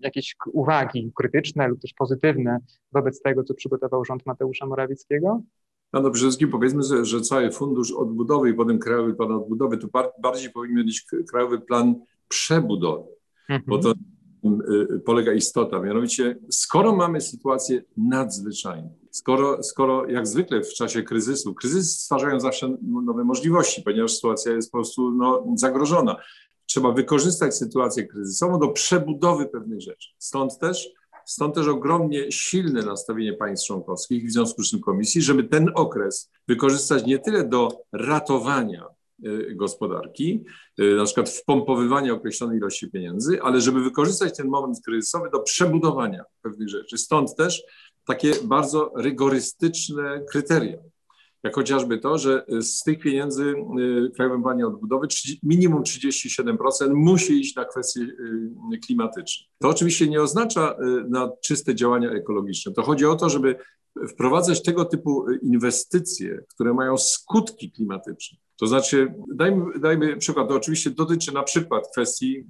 jakieś 0.00 0.36
uwagi 0.52 1.12
krytyczne 1.14 1.68
lub 1.68 1.80
też 1.80 1.94
pozytywne 1.94 2.58
wobec 2.92 3.22
tego, 3.22 3.44
co 3.44 3.54
przygotował 3.54 4.04
rząd 4.04 4.26
Mateusza 4.26 4.66
Morawieckiego? 4.66 5.42
No, 5.92 6.00
no 6.00 6.10
przede 6.10 6.26
wszystkim 6.26 6.50
powiedzmy 6.50 6.82
sobie, 6.82 7.04
że 7.04 7.20
cały 7.20 7.50
fundusz 7.50 7.92
odbudowy 7.92 8.50
i 8.50 8.54
potem 8.54 8.78
krajowy 8.78 9.14
plan 9.14 9.32
odbudowy, 9.32 9.78
to 9.78 9.88
bardziej 10.22 10.50
powinien 10.50 10.86
być 10.86 11.04
krajowy 11.30 11.60
plan 11.60 11.94
przebudowy, 12.28 13.08
mhm. 13.48 13.62
bo 13.66 13.78
to 13.78 13.94
y, 14.94 15.00
polega 15.04 15.32
istota. 15.32 15.80
Mianowicie, 15.80 16.38
skoro 16.50 16.96
mamy 16.96 17.20
sytuację 17.20 17.82
nadzwyczajną, 17.96 18.94
skoro, 19.10 19.62
skoro 19.62 20.06
jak 20.06 20.26
zwykle 20.26 20.62
w 20.62 20.74
czasie 20.74 21.02
kryzysu, 21.02 21.54
kryzysy 21.54 22.00
stwarzają 22.00 22.40
zawsze 22.40 22.76
nowe 22.82 23.24
możliwości, 23.24 23.82
ponieważ 23.82 24.14
sytuacja 24.14 24.52
jest 24.52 24.72
po 24.72 24.78
prostu 24.78 25.10
no, 25.10 25.46
zagrożona. 25.54 26.16
Trzeba 26.70 26.92
wykorzystać 26.92 27.56
sytuację 27.56 28.06
kryzysową 28.06 28.58
do 28.58 28.68
przebudowy 28.68 29.46
pewnych 29.46 29.80
rzeczy. 29.80 30.08
Stąd 30.18 30.58
też 30.58 30.88
Stąd 31.24 31.54
też 31.54 31.68
ogromnie 31.68 32.32
silne 32.32 32.82
nastawienie 32.82 33.32
państw 33.32 33.66
członkowskich, 33.66 34.26
w 34.26 34.32
związku 34.32 34.62
z 34.62 34.70
tym 34.70 34.80
komisji, 34.80 35.22
żeby 35.22 35.44
ten 35.44 35.70
okres 35.74 36.30
wykorzystać 36.48 37.06
nie 37.06 37.18
tyle 37.18 37.48
do 37.48 37.68
ratowania 37.92 38.86
y, 39.26 39.54
gospodarki, 39.54 40.44
y, 40.80 40.94
na 40.96 41.04
przykład 41.04 41.28
wpompowywania 41.30 42.12
określonej 42.12 42.58
ilości 42.58 42.90
pieniędzy, 42.90 43.42
ale 43.42 43.60
żeby 43.60 43.80
wykorzystać 43.80 44.36
ten 44.36 44.48
moment 44.48 44.78
kryzysowy 44.84 45.30
do 45.30 45.40
przebudowania 45.40 46.24
pewnych 46.42 46.68
rzeczy. 46.68 46.98
Stąd 46.98 47.36
też 47.36 47.62
takie 48.06 48.32
bardzo 48.44 48.92
rygorystyczne 48.96 50.24
kryteria 50.30 50.78
jak 51.42 51.54
chociażby 51.54 51.98
to, 51.98 52.18
że 52.18 52.44
z 52.60 52.82
tych 52.82 52.98
pieniędzy 52.98 53.54
y, 54.06 54.10
Krajowym 54.10 54.42
Planie 54.42 54.66
Odbudowy 54.66 55.06
minimum 55.42 55.82
37% 55.82 56.94
musi 56.94 57.40
iść 57.40 57.56
na 57.56 57.64
kwestie 57.64 58.00
y, 58.00 58.78
klimatyczne. 58.86 59.46
To 59.58 59.68
oczywiście 59.68 60.08
nie 60.08 60.22
oznacza 60.22 60.72
y, 60.72 61.08
na 61.08 61.30
czyste 61.42 61.74
działania 61.74 62.10
ekologiczne. 62.10 62.72
To 62.72 62.82
chodzi 62.82 63.06
o 63.06 63.16
to, 63.16 63.28
żeby 63.28 63.56
wprowadzać 64.08 64.62
tego 64.62 64.84
typu 64.84 65.24
inwestycje, 65.42 66.44
które 66.54 66.74
mają 66.74 66.98
skutki 66.98 67.72
klimatyczne. 67.72 68.38
To 68.56 68.66
znaczy, 68.66 69.14
dajmy, 69.34 69.78
dajmy 69.78 70.16
przykład, 70.16 70.48
to 70.48 70.54
oczywiście 70.54 70.90
dotyczy 70.90 71.34
na 71.34 71.42
przykład 71.42 71.88
kwestii 71.92 72.46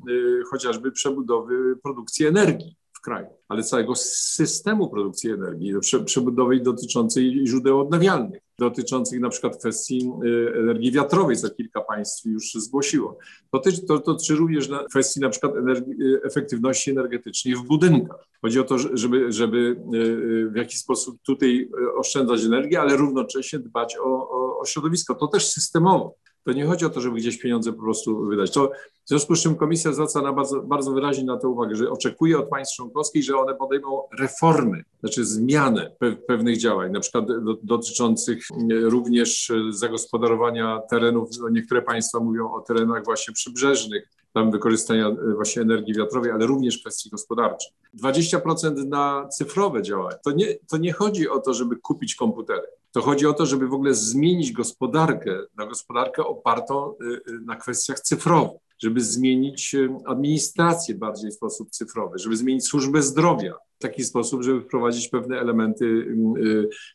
chociażby 0.51 0.93
przebudowy 0.93 1.77
produkcji 1.83 2.27
energii 2.27 2.77
kraju, 3.01 3.27
ale 3.49 3.63
całego 3.63 3.95
systemu 3.97 4.91
produkcji 4.91 5.31
energii, 5.31 5.75
przebudowy 6.05 6.61
dotyczącej 6.61 7.47
źródeł 7.47 7.81
odnawialnych 7.81 8.43
dotyczących 8.61 9.21
na 9.21 9.29
przykład 9.29 9.57
kwestii 9.57 10.11
y, 10.25 10.59
energii 10.59 10.93
wiatrowej, 10.93 11.37
co 11.37 11.51
kilka 11.51 11.81
państw 11.81 12.25
już 12.25 12.53
zgłosiło. 12.53 13.19
Dotyczy, 13.53 13.87
to 13.87 13.99
dotyczy 13.99 14.35
również 14.35 14.69
na 14.69 14.85
kwestii 14.85 15.21
na 15.21 15.29
przykład 15.29 15.57
energii, 15.57 15.95
y, 16.03 16.21
efektywności 16.25 16.91
energetycznej 16.91 17.55
w 17.55 17.63
budynkach. 17.63 18.29
Chodzi 18.43 18.61
o 18.61 18.65
to, 18.65 18.79
żeby, 18.79 19.33
żeby 19.33 19.77
y, 19.95 20.51
w 20.51 20.57
jakiś 20.57 20.79
sposób 20.79 21.19
tutaj 21.23 21.71
oszczędzać 21.97 22.45
energię, 22.45 22.81
ale 22.81 22.97
równocześnie 22.97 23.59
dbać 23.59 23.97
o, 23.97 24.31
o, 24.31 24.59
o 24.59 24.65
środowisko. 24.65 25.15
To 25.15 25.27
też 25.27 25.49
systemowo. 25.49 26.15
To 26.45 26.53
nie 26.53 26.67
chodzi 26.67 26.85
o 26.85 26.91
to, 26.91 27.01
żeby 27.01 27.17
gdzieś 27.17 27.39
pieniądze 27.39 27.73
po 27.73 27.83
prostu 27.83 28.27
wydać. 28.27 28.51
To 28.51 28.73
w 29.05 29.09
związku 29.09 29.37
z 29.37 29.43
czym 29.43 29.57
Komisja 29.57 29.93
zwraca 29.93 30.23
na 30.23 30.33
bardzo, 30.33 30.63
bardzo 30.63 30.93
wyraźnie 30.93 31.25
na 31.25 31.37
to 31.37 31.51
uwagę, 31.51 31.77
że 31.77 31.91
oczekuje 31.91 32.39
od 32.39 32.49
państw 32.49 32.77
członkowskich, 32.77 33.25
że 33.25 33.39
one 33.39 33.55
podejmą 33.55 34.03
reformy, 34.19 34.85
znaczy 35.01 35.25
zmianę 35.25 35.97
pe 35.99 36.13
pewnych 36.13 36.59
działań, 36.59 36.93
na 36.93 37.01
przykład 37.01 37.27
do, 37.27 37.57
dotyczących 37.63 38.45
również 38.83 39.53
zagospodarowania 39.71 40.81
terenów. 40.91 41.31
No 41.41 41.49
niektóre 41.49 41.83
państwa 41.83 42.21
mówią 42.21 42.53
o 42.53 42.61
terenach 42.61 43.05
właśnie 43.05 43.35
przybrzeżnych, 43.35 44.09
tam 44.33 44.51
wykorzystania 44.51 45.17
właśnie 45.35 45.63
energii 45.63 45.95
wiatrowej, 45.95 46.31
ale 46.31 46.47
również 46.47 46.79
kwestii 46.79 47.11
gospodarczych. 47.11 47.73
20% 48.03 48.87
na 48.87 49.29
cyfrowe 49.29 49.83
działania. 49.83 50.17
To 50.25 50.31
nie, 50.31 50.47
to 50.71 50.77
nie 50.77 50.93
chodzi 50.93 51.29
o 51.29 51.41
to, 51.41 51.55
żeby 51.55 51.77
kupić 51.77 52.15
komputery. 52.15 52.67
To 52.93 53.01
chodzi 53.01 53.27
o 53.27 53.33
to, 53.33 53.47
żeby 53.47 53.69
w 53.69 53.75
ogóle 53.75 53.95
zmienić 53.95 54.53
gospodarkę 54.53 55.39
na 55.57 55.67
gospodarkę 55.67 56.25
opartą 56.25 56.95
na 57.45 57.57
kwestiach 57.57 58.01
cyfrowych 58.01 58.61
żeby 58.83 59.01
zmienić 59.01 59.77
administrację 60.07 60.95
bardziej 60.95 61.31
w 61.31 61.35
sposób 61.35 61.71
cyfrowy, 61.71 62.19
żeby 62.19 62.37
zmienić 62.37 62.67
służbę 62.67 63.03
zdrowia 63.03 63.55
w 63.79 63.83
taki 63.83 64.05
sposób, 64.05 64.43
żeby 64.43 64.61
wprowadzić 64.61 65.09
pewne 65.09 65.41
elementy 65.41 66.17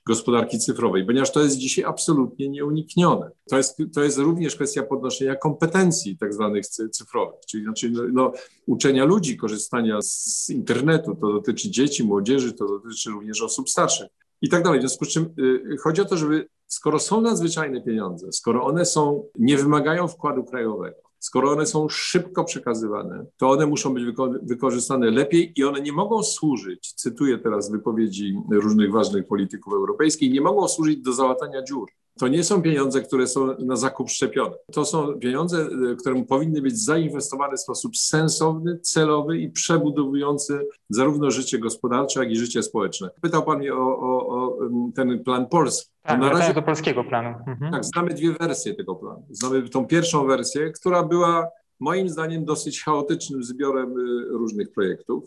gospodarki 0.08 0.60
cyfrowej, 0.60 1.06
ponieważ 1.06 1.32
to 1.32 1.44
jest 1.44 1.58
dzisiaj 1.58 1.86
absolutnie 1.86 2.50
nieuniknione. 2.50 3.32
To 3.50 3.58
jest, 3.58 3.78
to 3.94 4.04
jest 4.04 4.18
również 4.18 4.56
kwestia 4.56 4.84
podnoszenia 4.84 5.36
kompetencji 5.36 6.18
tak 6.18 6.34
zwanych 6.34 6.68
cyfrowych, 6.68 7.40
czyli 7.48 7.64
znaczy, 7.64 7.92
no, 8.14 8.32
uczenia 8.68 9.06
ludzi 9.06 9.38
korzystania 9.38 10.02
z 10.02 10.50
internetu. 10.50 11.16
To 11.22 11.34
dotyczy 11.34 11.70
dzieci, 11.72 12.04
młodzieży, 12.04 12.54
to 12.54 12.68
dotyczy 12.68 13.10
również 13.10 13.42
osób 13.42 13.70
starszych 13.70 14.08
i 14.42 14.50
tak 14.50 14.63
dalej. 14.63 14.80
W 14.80 14.82
związku 14.82 15.06
z 15.06 15.10
czym 15.10 15.34
y, 15.39 15.77
chodzi 15.84 16.01
o 16.01 16.06
to, 16.06 16.18
żeby 16.18 16.48
skoro 16.68 17.00
są 17.00 17.22
nadzwyczajne 17.22 17.82
pieniądze, 17.82 18.32
skoro 18.32 18.65
one 18.65 18.86
są, 18.86 19.27
nie 19.39 19.58
wymagają 19.58 20.08
wkładu 20.08 20.44
krajowego, 20.44 20.98
skoro 21.20 21.51
one 21.51 21.65
są 21.65 21.89
szybko 21.89 22.44
przekazywane, 22.44 23.25
to 23.38 23.50
one 23.50 23.65
muszą 23.65 23.94
być 23.94 24.04
wyko- 24.04 24.39
wykorzystane 24.44 25.12
lepiej 25.12 25.54
i 25.56 25.63
one 25.63 25.82
nie 25.82 25.92
mogą 25.92 26.24
służyć, 26.24 26.94
cytuję 26.94 27.38
teraz 27.38 27.72
wypowiedzi 27.72 28.38
różnych 28.51 28.92
ważnych 28.92 29.27
polityków 29.27 29.74
europejskich, 29.74 30.34
nie 30.34 30.42
mogą 30.42 30.68
służyć 30.68 31.01
do 31.01 31.13
załatania 31.13 31.63
dziur. 31.63 31.89
To 32.20 32.28
nie 32.28 32.44
są 32.44 32.62
pieniądze, 32.62 33.02
które 33.02 33.28
są 33.28 33.56
na 33.60 33.76
zakup 33.76 34.10
szczepionek. 34.10 34.60
To 34.72 34.86
są 34.86 35.20
pieniądze, 35.20 35.70
które 36.00 36.24
powinny 36.24 36.62
być 36.62 36.84
zainwestowane 36.84 37.58
w 37.58 37.62
sposób 37.62 37.98
sensowny, 37.98 38.80
celowy 38.80 39.38
i 39.38 39.52
przebudowujący 39.52 40.68
zarówno 40.90 41.32
życie 41.32 41.60
gospodarcze, 41.60 42.20
jak 42.20 42.32
i 42.32 42.36
życie 42.36 42.64
społeczne. 42.64 43.10
Pytał 43.22 43.44
Pan 43.44 43.58
mnie 43.58 43.74
o, 43.74 44.00
o, 44.00 44.28
o 44.28 44.58
ten 44.96 45.24
plan 45.24 45.48
polski. 45.48 45.92
Tak, 46.02 46.20
na 46.20 46.30
razie 46.30 46.54
do 46.54 46.62
polskiego 46.62 47.04
planu. 47.04 47.36
Mhm. 47.48 47.72
Tak, 47.72 47.86
znamy 47.86 48.14
dwie 48.14 48.32
wersje 48.32 48.76
tego 48.76 48.96
planu. 48.96 49.26
Znamy 49.30 49.70
tą 49.70 49.88
pierwszą 49.88 50.28
wersję, 50.28 50.72
która 50.72 51.04
była 51.04 51.48
moim 51.80 52.10
zdaniem 52.10 52.46
dosyć 52.46 52.84
chaotycznym 52.84 53.44
zbiorem 53.44 53.94
różnych 54.30 54.72
projektów, 54.72 55.24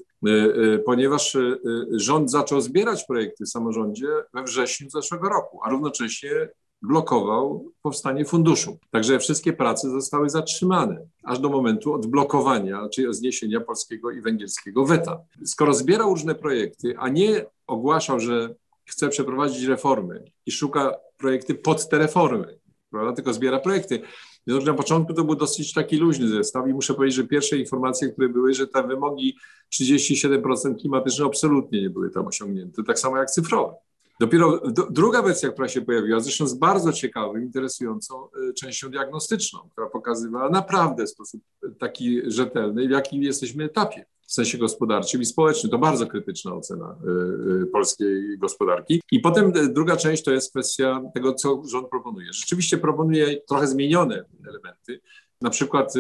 ponieważ 0.84 1.36
rząd 1.90 2.30
zaczął 2.30 2.60
zbierać 2.60 3.04
projekty 3.04 3.44
w 3.44 3.48
samorządzie 3.48 4.06
we 4.34 4.42
wrześniu 4.42 4.90
zeszłego 4.90 5.28
roku, 5.28 5.60
a 5.64 5.70
równocześnie 5.70 6.30
blokował 6.82 7.72
powstanie 7.82 8.24
funduszu. 8.24 8.78
Także 8.90 9.18
wszystkie 9.18 9.52
prace 9.52 9.90
zostały 9.90 10.30
zatrzymane 10.30 11.06
aż 11.24 11.38
do 11.38 11.48
momentu 11.48 11.94
odblokowania, 11.94 12.88
czyli 12.88 13.14
zniesienia 13.14 13.60
polskiego 13.60 14.10
i 14.10 14.20
węgierskiego 14.20 14.84
weta. 14.84 15.20
Skoro 15.44 15.74
zbierał 15.74 16.10
różne 16.10 16.34
projekty, 16.34 16.94
a 16.98 17.08
nie 17.08 17.46
ogłaszał, 17.66 18.20
że 18.20 18.54
chce 18.84 19.08
przeprowadzić 19.08 19.64
reformy 19.64 20.24
i 20.46 20.52
szuka 20.52 20.94
projekty 21.16 21.54
pod 21.54 21.88
te 21.88 21.98
reformy, 21.98 22.58
prawda? 22.90 23.12
tylko 23.12 23.34
zbiera 23.34 23.60
projekty. 23.60 24.02
Więc 24.46 24.64
na 24.64 24.74
początku 24.74 25.14
to 25.14 25.24
był 25.24 25.34
dosyć 25.34 25.72
taki 25.72 25.96
luźny 25.96 26.28
zestaw 26.28 26.68
i 26.68 26.72
muszę 26.72 26.94
powiedzieć, 26.94 27.16
że 27.16 27.24
pierwsze 27.24 27.58
informacje, 27.58 28.08
które 28.08 28.28
były, 28.28 28.54
że 28.54 28.66
te 28.66 28.82
wymogi 28.82 29.36
37% 29.80 30.76
klimatyczne 30.80 31.26
absolutnie 31.26 31.82
nie 31.82 31.90
były 31.90 32.10
tam 32.10 32.26
osiągnięte, 32.26 32.82
tak 32.84 32.98
samo 32.98 33.16
jak 33.16 33.30
cyfrowe. 33.30 33.74
Dopiero 34.20 34.62
druga 34.90 35.22
wersja, 35.22 35.52
która 35.52 35.68
się 35.68 35.82
pojawiła, 35.82 36.20
zresztą 36.20 36.46
z 36.46 36.54
bardzo 36.54 36.92
ciekawą, 36.92 37.36
interesującą 37.36 38.28
częścią 38.56 38.90
diagnostyczną, 38.90 39.58
która 39.72 39.86
pokazywała 39.86 40.50
naprawdę 40.50 41.04
w 41.04 41.10
sposób 41.10 41.42
taki 41.78 42.20
rzetelny, 42.30 42.88
w 42.88 42.90
jakim 42.90 43.22
jesteśmy 43.22 43.64
etapie 43.64 44.06
w 44.26 44.32
sensie 44.32 44.58
gospodarczym 44.58 45.20
i 45.20 45.24
społecznym. 45.24 45.70
To 45.70 45.78
bardzo 45.78 46.06
krytyczna 46.06 46.54
ocena 46.54 46.98
polskiej 47.72 48.38
gospodarki. 48.38 49.02
I 49.12 49.20
potem 49.20 49.52
druga 49.72 49.96
część 49.96 50.24
to 50.24 50.30
jest 50.30 50.50
kwestia 50.50 51.02
tego, 51.14 51.34
co 51.34 51.62
rząd 51.70 51.88
proponuje. 51.88 52.32
Rzeczywiście 52.32 52.78
proponuje 52.78 53.40
trochę 53.48 53.66
zmienione 53.66 54.24
elementy. 54.48 55.00
Na 55.40 55.50
przykład 55.50 55.94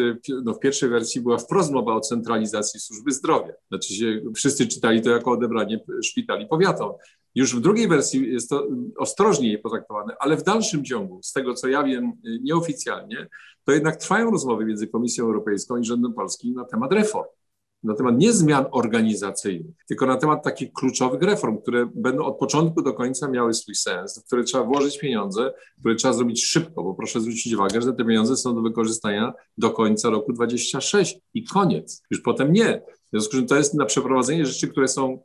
no, 0.44 0.54
w 0.54 0.58
pierwszej 0.58 0.88
wersji 0.88 1.20
była 1.20 1.38
wprost 1.38 1.72
mowa 1.72 1.94
o 1.94 2.00
centralizacji 2.00 2.80
służby 2.80 3.12
zdrowia. 3.12 3.52
Znaczy 3.68 3.94
się, 3.94 4.22
wszyscy 4.36 4.66
czytali 4.66 5.02
to 5.02 5.10
jako 5.10 5.30
odebranie 5.30 5.84
szpitali 6.04 6.46
powiatom. 6.46 6.92
Już 7.38 7.56
w 7.56 7.60
drugiej 7.60 7.88
wersji 7.88 8.32
jest 8.32 8.50
to 8.50 8.66
ostrożniej 8.96 9.58
potraktowane, 9.58 10.14
ale 10.20 10.36
w 10.36 10.42
dalszym 10.42 10.84
ciągu, 10.84 11.20
z 11.22 11.32
tego 11.32 11.54
co 11.54 11.68
ja 11.68 11.82
wiem 11.82 12.12
nieoficjalnie, 12.42 13.28
to 13.64 13.72
jednak 13.72 13.96
trwają 13.96 14.30
rozmowy 14.30 14.64
między 14.64 14.88
Komisją 14.88 15.24
Europejską 15.24 15.76
i 15.76 15.84
rządem 15.84 16.12
polskim 16.12 16.54
na 16.54 16.64
temat 16.64 16.92
reform. 16.92 17.26
Na 17.82 17.94
temat 17.94 18.18
nie 18.18 18.32
zmian 18.32 18.64
organizacyjnych, 18.70 19.74
tylko 19.88 20.06
na 20.06 20.16
temat 20.16 20.44
takich 20.44 20.72
kluczowych 20.72 21.22
reform, 21.22 21.58
które 21.58 21.88
będą 21.94 22.24
od 22.24 22.38
początku 22.38 22.82
do 22.82 22.92
końca 22.92 23.28
miały 23.28 23.54
swój 23.54 23.74
sens, 23.74 24.22
w 24.22 24.26
które 24.26 24.44
trzeba 24.44 24.64
włożyć 24.64 24.98
pieniądze, 24.98 25.52
które 25.80 25.94
trzeba 25.94 26.14
zrobić 26.14 26.44
szybko, 26.44 26.82
bo 26.82 26.94
proszę 26.94 27.20
zwrócić 27.20 27.54
uwagę, 27.54 27.82
że 27.82 27.92
te 27.92 28.04
pieniądze 28.04 28.36
są 28.36 28.54
do 28.54 28.62
wykorzystania 28.62 29.32
do 29.58 29.70
końca 29.70 30.10
roku 30.10 30.32
26 30.32 31.18
i 31.34 31.44
koniec. 31.44 32.02
Już 32.10 32.20
potem 32.20 32.52
nie. 32.52 32.82
W 33.06 33.10
związku 33.10 33.32
z 33.32 33.36
czym 33.36 33.46
to 33.46 33.56
jest 33.56 33.74
na 33.74 33.84
przeprowadzenie 33.84 34.46
rzeczy, 34.46 34.68
które 34.68 34.88
są, 34.88 35.22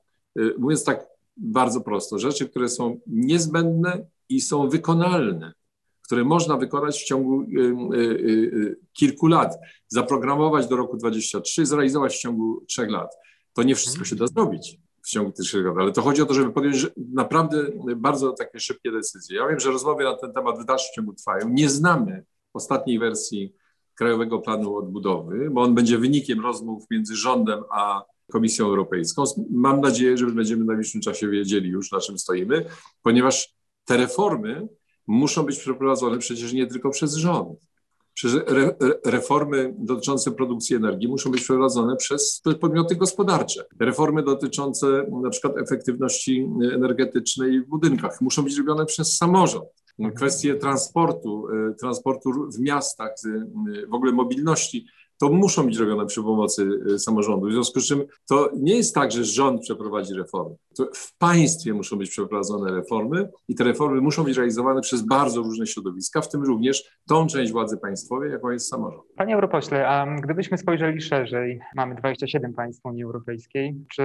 mówiąc 0.58 0.84
tak 0.84 1.12
bardzo 1.38 1.82
prosto, 1.82 2.19
rzeczy, 2.19 2.50
które 2.50 2.69
są 2.69 3.00
niezbędne 3.08 4.06
i 4.30 4.41
są 4.41 4.69
wykonalne, 4.69 5.54
które 6.02 6.24
można 6.24 6.58
wykonać 6.58 7.02
w 7.02 7.06
ciągu 7.06 7.41
y, 7.41 7.46
y, 7.93 8.00
y, 8.00 8.80
kilku 8.93 9.28
lat, 9.28 9.58
zaprogramować 9.88 10.67
do 10.67 10.76
roku 10.76 10.98
23, 10.98 11.65
zrealizować 11.65 12.15
w 12.15 12.19
ciągu 12.19 12.65
trzech 12.67 12.89
lat. 12.89 13.15
To 13.54 13.63
nie 13.63 13.76
wszystko 13.76 14.06
się 14.06 14.15
da 14.15 14.28
zrobić 14.28 14.80
w 15.04 15.10
ciągu 15.10 15.32
tych 15.32 15.46
trzech 15.46 15.65
lat, 15.65 15.78
ale 15.78 15.91
to 15.91 16.02
chodzi 16.02 16.22
o 16.22 16.26
to, 16.26 16.34
żeby 16.34 16.52
podjąć 16.52 16.88
naprawdę 16.98 17.65
bardzo 17.96 18.32
takie 18.32 18.60
szybkie 18.60 18.91
decyzje. 18.91 19.38
Ja 19.38 19.48
wiem, 19.48 19.60
że 19.60 19.72
rozmowy 19.72 20.04
na 20.04 20.17
ten 20.17 20.34
temat 20.34 20.60
w 20.60 20.65
dalszym 20.65 20.89
ciągu 20.96 21.13
trwają. 21.13 21.50
Nie 21.50 21.69
znamy 21.69 22.26
ostatniej 22.54 23.00
wersji 23.00 23.56
Krajowego 23.96 24.39
Planu 24.39 24.76
Odbudowy, 24.76 25.50
bo 25.50 25.62
on 25.62 25.76
będzie 25.76 25.98
wynikiem 25.98 26.41
rozmów 26.41 26.84
między 26.91 27.15
rządem 27.15 27.63
a 27.72 28.04
Komisją 28.31 28.65
Europejską. 28.65 29.23
Mam 29.51 29.81
nadzieję, 29.81 30.17
że 30.17 30.25
będziemy 30.25 30.63
w 30.63 30.67
najbliższym 30.67 31.01
czasie 31.01 31.29
wiedzieli 31.29 31.69
już, 31.69 31.91
na 31.91 31.99
czym 31.99 32.19
stoimy, 32.19 32.65
ponieważ 33.03 33.53
te 33.86 33.97
reformy 33.97 34.67
muszą 35.07 35.43
być 35.43 35.59
przeprowadzone 35.59 36.17
przecież 36.17 36.53
nie 36.53 36.67
tylko 36.67 36.89
przez 36.89 37.13
rząd. 37.13 37.59
Przecież 38.13 38.41
re, 38.47 38.75
reformy 39.05 39.75
dotyczące 39.77 40.31
produkcji 40.31 40.75
energii 40.75 41.07
muszą 41.07 41.31
być 41.31 41.41
przeprowadzone 41.41 41.95
przez 41.95 42.41
podmioty 42.62 42.95
gospodarcze. 42.95 43.65
Reformy 43.79 44.23
dotyczące 44.23 45.05
na 45.23 45.29
przykład 45.29 45.57
efektywności 45.57 46.47
energetycznej 46.73 47.62
w 47.62 47.67
budynkach 47.67 48.21
muszą 48.21 48.43
być 48.43 48.57
robione 48.57 48.86
przez 48.86 49.17
samorząd. 49.17 49.65
Kwestie 50.15 50.55
transportu, 50.55 51.47
transportu 51.79 52.29
w 52.55 52.59
miastach, 52.59 53.12
w 53.89 53.93
ogóle 53.93 54.12
mobilności 54.12 54.86
to 55.23 55.29
muszą 55.29 55.65
być 55.65 55.77
robione 55.77 56.05
przy 56.05 56.23
pomocy 56.23 56.65
samorządu. 56.97 57.47
W 57.47 57.51
związku 57.51 57.79
z 57.79 57.88
czym 57.88 58.03
to 58.29 58.49
nie 58.55 58.75
jest 58.75 58.95
tak, 58.95 59.12
że 59.12 59.23
rząd 59.23 59.62
przeprowadzi 59.62 60.13
reformy. 60.13 60.55
To 60.77 60.88
w 60.93 61.17
państwie 61.17 61.73
muszą 61.73 61.97
być 61.97 62.09
przeprowadzone 62.09 62.71
reformy 62.71 63.29
i 63.47 63.55
te 63.55 63.63
reformy 63.63 64.01
muszą 64.01 64.23
być 64.23 64.38
realizowane 64.38 64.81
przez 64.81 65.01
bardzo 65.01 65.41
różne 65.41 65.67
środowiska, 65.67 66.21
w 66.21 66.29
tym 66.29 66.43
również 66.43 66.99
tą 67.07 67.27
część 67.27 67.51
władzy 67.51 67.77
państwowej, 67.77 68.31
jaką 68.31 68.49
jest 68.49 68.67
samorząd. 68.67 69.03
Panie 69.15 69.36
europośle, 69.36 69.88
a 69.88 70.15
gdybyśmy 70.21 70.57
spojrzeli 70.57 71.01
szerzej, 71.01 71.59
mamy 71.75 71.95
27 71.95 72.53
państw 72.53 72.86
Unii 72.86 73.03
Europejskiej, 73.03 73.75
czy 73.95 74.03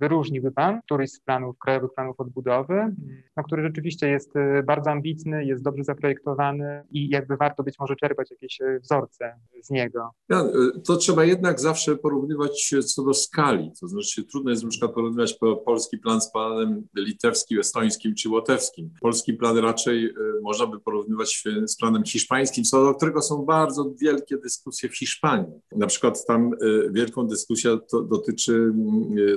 wyróżniłby 0.00 0.52
Pan 0.52 0.80
któryś 0.84 1.10
z 1.10 1.20
planów, 1.20 1.58
krajowych 1.58 1.90
planów 1.94 2.20
odbudowy, 2.20 2.94
no, 3.36 3.42
który 3.42 3.62
rzeczywiście 3.62 4.08
jest 4.08 4.32
bardzo 4.66 4.90
ambitny, 4.90 5.44
jest 5.44 5.62
dobrze 5.62 5.84
zaprojektowany 5.84 6.82
i 6.90 7.08
jakby 7.08 7.36
warto 7.36 7.62
być 7.62 7.78
może 7.78 7.96
czerpać 7.96 8.30
jakieś 8.30 8.58
wzorce 8.82 9.34
z 9.62 9.70
niego? 9.70 10.10
Ja, 10.34 10.48
to 10.84 10.96
trzeba 10.96 11.24
jednak 11.24 11.60
zawsze 11.60 11.96
porównywać 11.96 12.74
co 12.94 13.02
do 13.02 13.14
skali. 13.14 13.70
To 13.80 13.88
znaczy, 13.88 14.24
trudno 14.24 14.50
jest 14.50 14.62
na 14.62 14.68
przykład 14.68 14.92
porównywać 14.92 15.38
polski 15.64 15.98
plan 15.98 16.20
z 16.20 16.32
planem 16.32 16.86
litewskim, 16.96 17.60
estońskim 17.60 18.14
czy 18.14 18.28
łotewskim. 18.28 18.90
Polski 19.00 19.32
plan 19.32 19.58
raczej 19.58 20.06
y, 20.06 20.14
można 20.42 20.66
by 20.66 20.80
porównywać 20.80 21.42
z 21.66 21.76
planem 21.76 22.04
hiszpańskim, 22.04 22.64
co 22.64 22.84
do 22.84 22.94
którego 22.94 23.22
są 23.22 23.44
bardzo 23.44 23.92
wielkie 24.00 24.36
dyskusje 24.36 24.88
w 24.88 24.98
Hiszpanii. 24.98 25.52
Na 25.72 25.86
przykład 25.86 26.26
tam 26.26 26.52
y, 26.62 26.90
wielką 26.92 27.26
dyskusja 27.26 27.78
dotyczy 28.08 28.72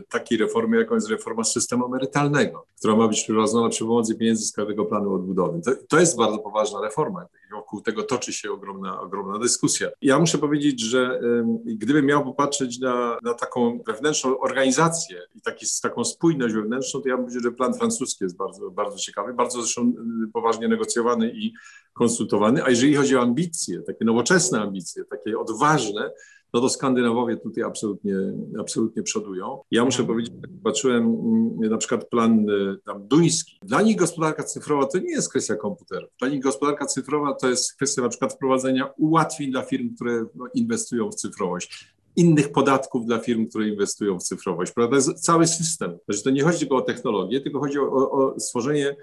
takiej 0.09 0.37
reformy, 0.37 0.77
jaką 0.77 0.95
jest 0.95 1.09
reforma 1.09 1.43
systemu 1.43 1.85
emerytalnego, 1.85 2.65
która 2.77 2.95
ma 2.95 3.07
być 3.07 3.23
prowadzona 3.23 3.69
przy 3.69 3.83
pomocy 3.83 4.15
pieniędzy 4.15 4.45
z 4.45 4.51
Krajowego 4.51 4.85
Planu 4.85 5.13
Odbudowy. 5.13 5.61
To, 5.61 5.71
to 5.89 5.99
jest 5.99 6.17
bardzo 6.17 6.37
poważna 6.37 6.81
reforma. 6.81 7.25
Wokół 7.51 7.81
tego 7.81 8.03
toczy 8.03 8.33
się 8.33 8.51
ogromna, 8.51 9.01
ogromna 9.01 9.39
dyskusja. 9.39 9.89
Ja 10.01 10.19
muszę 10.19 10.37
powiedzieć, 10.37 10.79
że 10.87 11.19
gdybym 11.65 12.05
miał 12.05 12.23
popatrzeć 12.23 12.79
na, 12.79 13.17
na 13.23 13.33
taką 13.33 13.79
wewnętrzną 13.87 14.39
organizację 14.39 15.21
i 15.35 15.41
taki, 15.41 15.65
taką 15.81 16.05
spójność 16.05 16.53
wewnętrzną, 16.53 17.01
to 17.01 17.09
ja 17.09 17.15
bym 17.15 17.25
powiedział, 17.25 17.51
że 17.51 17.57
plan 17.57 17.73
francuski 17.73 18.23
jest 18.23 18.37
bardzo, 18.37 18.71
bardzo 18.71 18.97
ciekawy, 18.97 19.33
bardzo 19.33 19.61
zresztą 19.61 19.93
y, 20.25 20.31
poważnie 20.33 20.67
negocjowany 20.67 21.31
i 21.31 21.53
konsultowany. 21.93 22.63
A 22.63 22.69
jeżeli 22.69 22.95
chodzi 22.95 23.15
o 23.15 23.21
ambicje, 23.21 23.81
takie 23.81 24.05
nowoczesne 24.05 24.61
ambicje, 24.61 25.05
takie 25.05 25.39
odważne, 25.39 26.11
no 26.53 26.61
to 26.61 26.69
Skandynawowie 26.69 27.37
tutaj 27.37 27.63
absolutnie, 27.63 28.15
absolutnie 28.59 29.03
przodują. 29.03 29.59
Ja 29.71 29.85
muszę 29.85 29.99
mhm. 30.01 30.07
powiedzieć, 30.07 30.33
jak 30.41 30.51
patrzyłem 30.63 31.03
mm, 31.03 31.71
na 31.71 31.77
przykład 31.77 32.09
plan 32.09 32.49
y, 32.49 32.77
tam 32.85 33.07
duński. 33.07 33.59
Dla 33.63 33.81
nich 33.81 33.95
gospodarka 33.95 34.43
cyfrowa 34.43 34.85
to 34.85 34.97
nie 34.97 35.11
jest 35.11 35.29
kwestia 35.29 35.55
komputerów. 35.55 36.09
Dla 36.19 36.29
nich 36.29 36.41
gospodarka 36.41 36.85
cyfrowa 36.85 37.33
to 37.33 37.49
jest 37.49 37.75
kwestia 37.75 38.01
na 38.01 38.09
przykład 38.09 38.33
wprowadzenia 38.33 38.89
ułatwień 38.97 39.51
dla 39.51 39.61
firm, 39.61 39.95
które 39.95 40.25
no, 40.35 40.45
inwestują 40.53 41.11
w 41.11 41.15
cyfrowość 41.15 41.97
innych 42.15 42.51
podatków 42.51 43.05
dla 43.05 43.19
firm, 43.19 43.47
które 43.47 43.67
inwestują 43.67 44.19
w 44.19 44.23
cyfrowość. 44.23 44.71
Prawda? 44.71 44.89
To 44.89 44.95
jest 44.95 45.25
cały 45.25 45.47
system. 45.47 45.97
Znaczy, 46.05 46.23
to 46.23 46.29
nie 46.29 46.43
chodzi 46.43 46.59
tylko 46.59 46.75
o 46.75 46.81
technologię, 46.81 47.41
tylko 47.41 47.59
chodzi 47.59 47.79
o, 47.79 48.11
o 48.11 48.39
stworzenie 48.39 48.95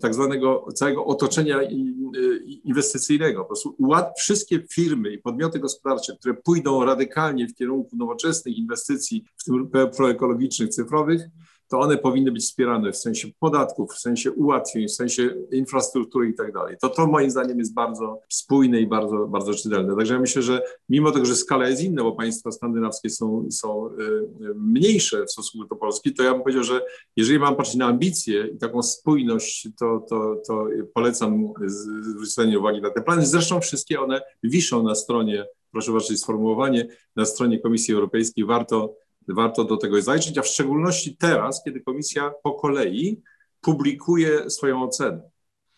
tak 0.00 0.14
zwanego 0.14 0.66
całego 0.74 1.04
otoczenia 1.06 1.58
inwestycyjnego. 2.64 3.40
Po 3.40 3.46
prostu 3.46 3.76
wszystkie 4.18 4.66
firmy 4.72 5.12
i 5.12 5.18
podmioty 5.18 5.58
gospodarcze, 5.58 6.16
które 6.16 6.34
pójdą 6.34 6.84
radykalnie 6.84 7.48
w 7.48 7.54
kierunku 7.54 7.96
nowoczesnych 7.96 8.58
inwestycji, 8.58 9.24
w 9.36 9.44
tym 9.44 9.70
proekologicznych, 9.96 10.68
cyfrowych, 10.68 11.22
to 11.68 11.80
one 11.80 11.98
powinny 11.98 12.32
być 12.32 12.42
wspierane 12.42 12.92
w 12.92 12.96
sensie 12.96 13.28
podatków, 13.38 13.92
w 13.92 13.98
sensie 13.98 14.32
ułatwień, 14.32 14.88
w 14.88 14.92
sensie 14.92 15.34
infrastruktury 15.52 16.28
i 16.28 16.34
tak 16.34 16.52
dalej. 16.52 16.76
To 16.80 16.88
to 16.88 17.06
moim 17.06 17.30
zdaniem 17.30 17.58
jest 17.58 17.74
bardzo 17.74 18.20
spójne 18.28 18.80
i 18.80 18.86
bardzo, 18.86 19.26
bardzo 19.26 19.54
czytelne. 19.54 19.96
Także 19.96 20.14
ja 20.14 20.20
myślę, 20.20 20.42
że 20.42 20.62
mimo 20.88 21.10
tego, 21.10 21.26
że 21.26 21.36
skala 21.36 21.68
jest 21.68 21.82
inna, 21.82 22.02
bo 22.02 22.12
państwa 22.12 22.52
skandynawskie 22.52 23.10
są, 23.10 23.48
są 23.50 23.88
y, 23.88 23.94
mniejsze 24.54 25.24
w 25.24 25.32
stosunku 25.32 25.68
do 25.68 25.76
Polski, 25.76 26.14
to 26.14 26.22
ja 26.22 26.32
bym 26.32 26.42
powiedział, 26.42 26.64
że 26.64 26.80
jeżeli 27.16 27.38
mam 27.38 27.56
patrzeć 27.56 27.76
na 27.76 27.86
ambicje 27.86 28.46
i 28.46 28.58
taką 28.58 28.82
spójność, 28.82 29.68
to, 29.78 30.06
to, 30.08 30.36
to 30.46 30.66
polecam 30.94 31.52
zwrócenie 32.00 32.58
uwagi 32.58 32.80
na 32.80 32.90
te 32.90 33.02
plany. 33.02 33.26
Zresztą 33.26 33.60
wszystkie 33.60 34.00
one 34.00 34.20
wiszą 34.42 34.82
na 34.82 34.94
stronie, 34.94 35.46
proszę 35.72 35.86
zobaczyć 35.86 36.20
sformułowanie, 36.20 36.88
na 37.16 37.24
stronie 37.24 37.58
Komisji 37.58 37.94
Europejskiej. 37.94 38.44
Warto 38.44 38.94
warto 39.28 39.64
do 39.64 39.76
tego 39.76 40.02
zajrzeć, 40.02 40.38
a 40.38 40.42
w 40.42 40.46
szczególności 40.46 41.16
teraz, 41.16 41.62
kiedy 41.64 41.80
komisja 41.80 42.32
po 42.42 42.52
kolei 42.52 43.22
publikuje 43.60 44.50
swoją 44.50 44.82
ocenę. 44.82 45.22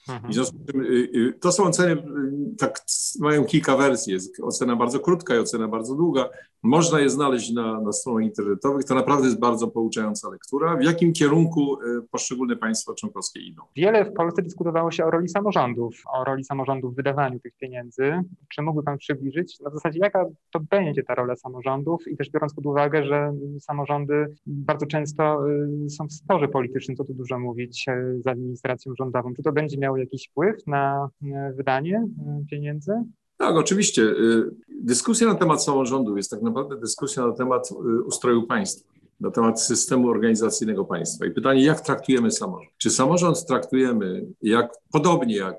Mhm. 0.09 0.33
Y, 0.75 1.11
y, 1.15 1.39
to 1.41 1.53
są 1.53 1.65
oceny, 1.65 1.93
y, 1.93 2.57
tak 2.59 2.81
mają 3.19 3.45
kilka 3.45 3.77
wersji. 3.77 4.13
Jest 4.13 4.41
ocena 4.43 4.77
bardzo 4.77 5.01
krótka 5.01 5.35
i 5.35 5.39
ocena 5.39 5.69
bardzo 5.69 5.95
długa. 5.95 6.29
Można 6.63 7.01
je 7.01 7.11
znaleźć 7.11 7.53
na, 7.53 7.81
na 7.81 7.93
stronach 7.93 8.25
internetowych. 8.25 8.85
To 8.85 8.95
naprawdę 8.95 9.27
jest 9.27 9.41
bardzo 9.41 9.69
pouczająca 9.69 10.31
lektura. 10.31 10.77
W 10.77 10.83
jakim 10.83 11.13
kierunku 11.13 11.79
poszczególne 12.11 12.57
państwa 12.57 12.95
członkowskie 12.95 13.41
idą? 13.41 13.63
Wiele 13.77 14.05
w 14.05 14.13
Polsce 14.13 14.43
dyskutowało 14.43 14.91
się 14.91 15.05
o 15.05 15.11
roli 15.11 15.29
samorządów, 15.29 16.03
o 16.13 16.25
roli 16.25 16.45
samorządów 16.45 16.93
w 16.93 16.97
wydawaniu 16.97 17.41
tych 17.41 17.53
pieniędzy. 17.57 18.13
Czy 18.49 18.63
mógłby 18.63 18.83
Pan 18.83 18.99
przybliżyć 18.99 19.61
na 19.61 19.71
zasadzie, 19.71 19.99
jaka 20.03 20.27
to 20.53 20.61
będzie 20.61 21.03
ta 21.03 21.15
rola 21.15 21.37
samorządów 21.37 22.09
i 22.09 22.17
też 22.17 22.31
biorąc 22.31 22.55
pod 22.55 22.67
uwagę, 22.67 23.05
że 23.05 23.33
samorządy 23.61 24.35
bardzo 24.47 24.87
często 24.87 25.45
są 25.89 26.07
w 26.07 26.13
sporze 26.13 26.49
politycznym, 26.49 26.97
co 26.97 27.05
tu 27.05 27.15
dużo 27.15 27.39
mówić, 27.39 27.87
z 28.19 28.27
administracją 28.27 28.93
rządową. 28.99 29.35
Czy 29.35 29.43
to 29.43 29.53
będzie 29.53 29.79
miało 29.79 29.97
jakiś 29.97 30.29
wpływ 30.29 30.67
na 30.67 31.09
wydanie 31.57 32.07
pieniędzy? 32.51 32.93
Tak, 33.37 33.57
oczywiście. 33.57 34.03
Y, 34.03 34.51
dyskusja 34.69 35.27
na 35.27 35.35
temat 35.35 35.65
samorządu 35.65 36.17
jest 36.17 36.31
tak 36.31 36.43
naprawdę 36.43 36.77
dyskusja 36.77 37.27
na 37.27 37.33
temat 37.33 37.71
y, 37.71 38.03
ustroju 38.03 38.47
państwa, 38.47 38.93
na 39.21 39.31
temat 39.31 39.63
systemu 39.63 40.09
organizacyjnego 40.09 40.85
państwa. 40.85 41.27
I 41.27 41.31
pytanie, 41.31 41.65
jak 41.65 41.81
traktujemy 41.81 42.31
samorząd? 42.31 42.71
Czy 42.79 42.91
samorząd 42.91 43.47
traktujemy 43.47 44.27
jak, 44.43 44.73
podobnie 44.93 45.37
jak 45.37 45.57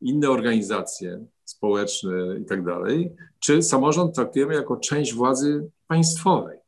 inne 0.00 0.30
organizacje 0.30 1.24
społeczne 1.44 2.38
i 2.40 2.44
tak 2.44 2.64
dalej, 2.64 3.12
czy 3.40 3.62
samorząd 3.62 4.14
traktujemy 4.14 4.54
jako 4.54 4.76
część 4.76 5.14
władzy 5.14 5.70
państwowej? 5.88 6.58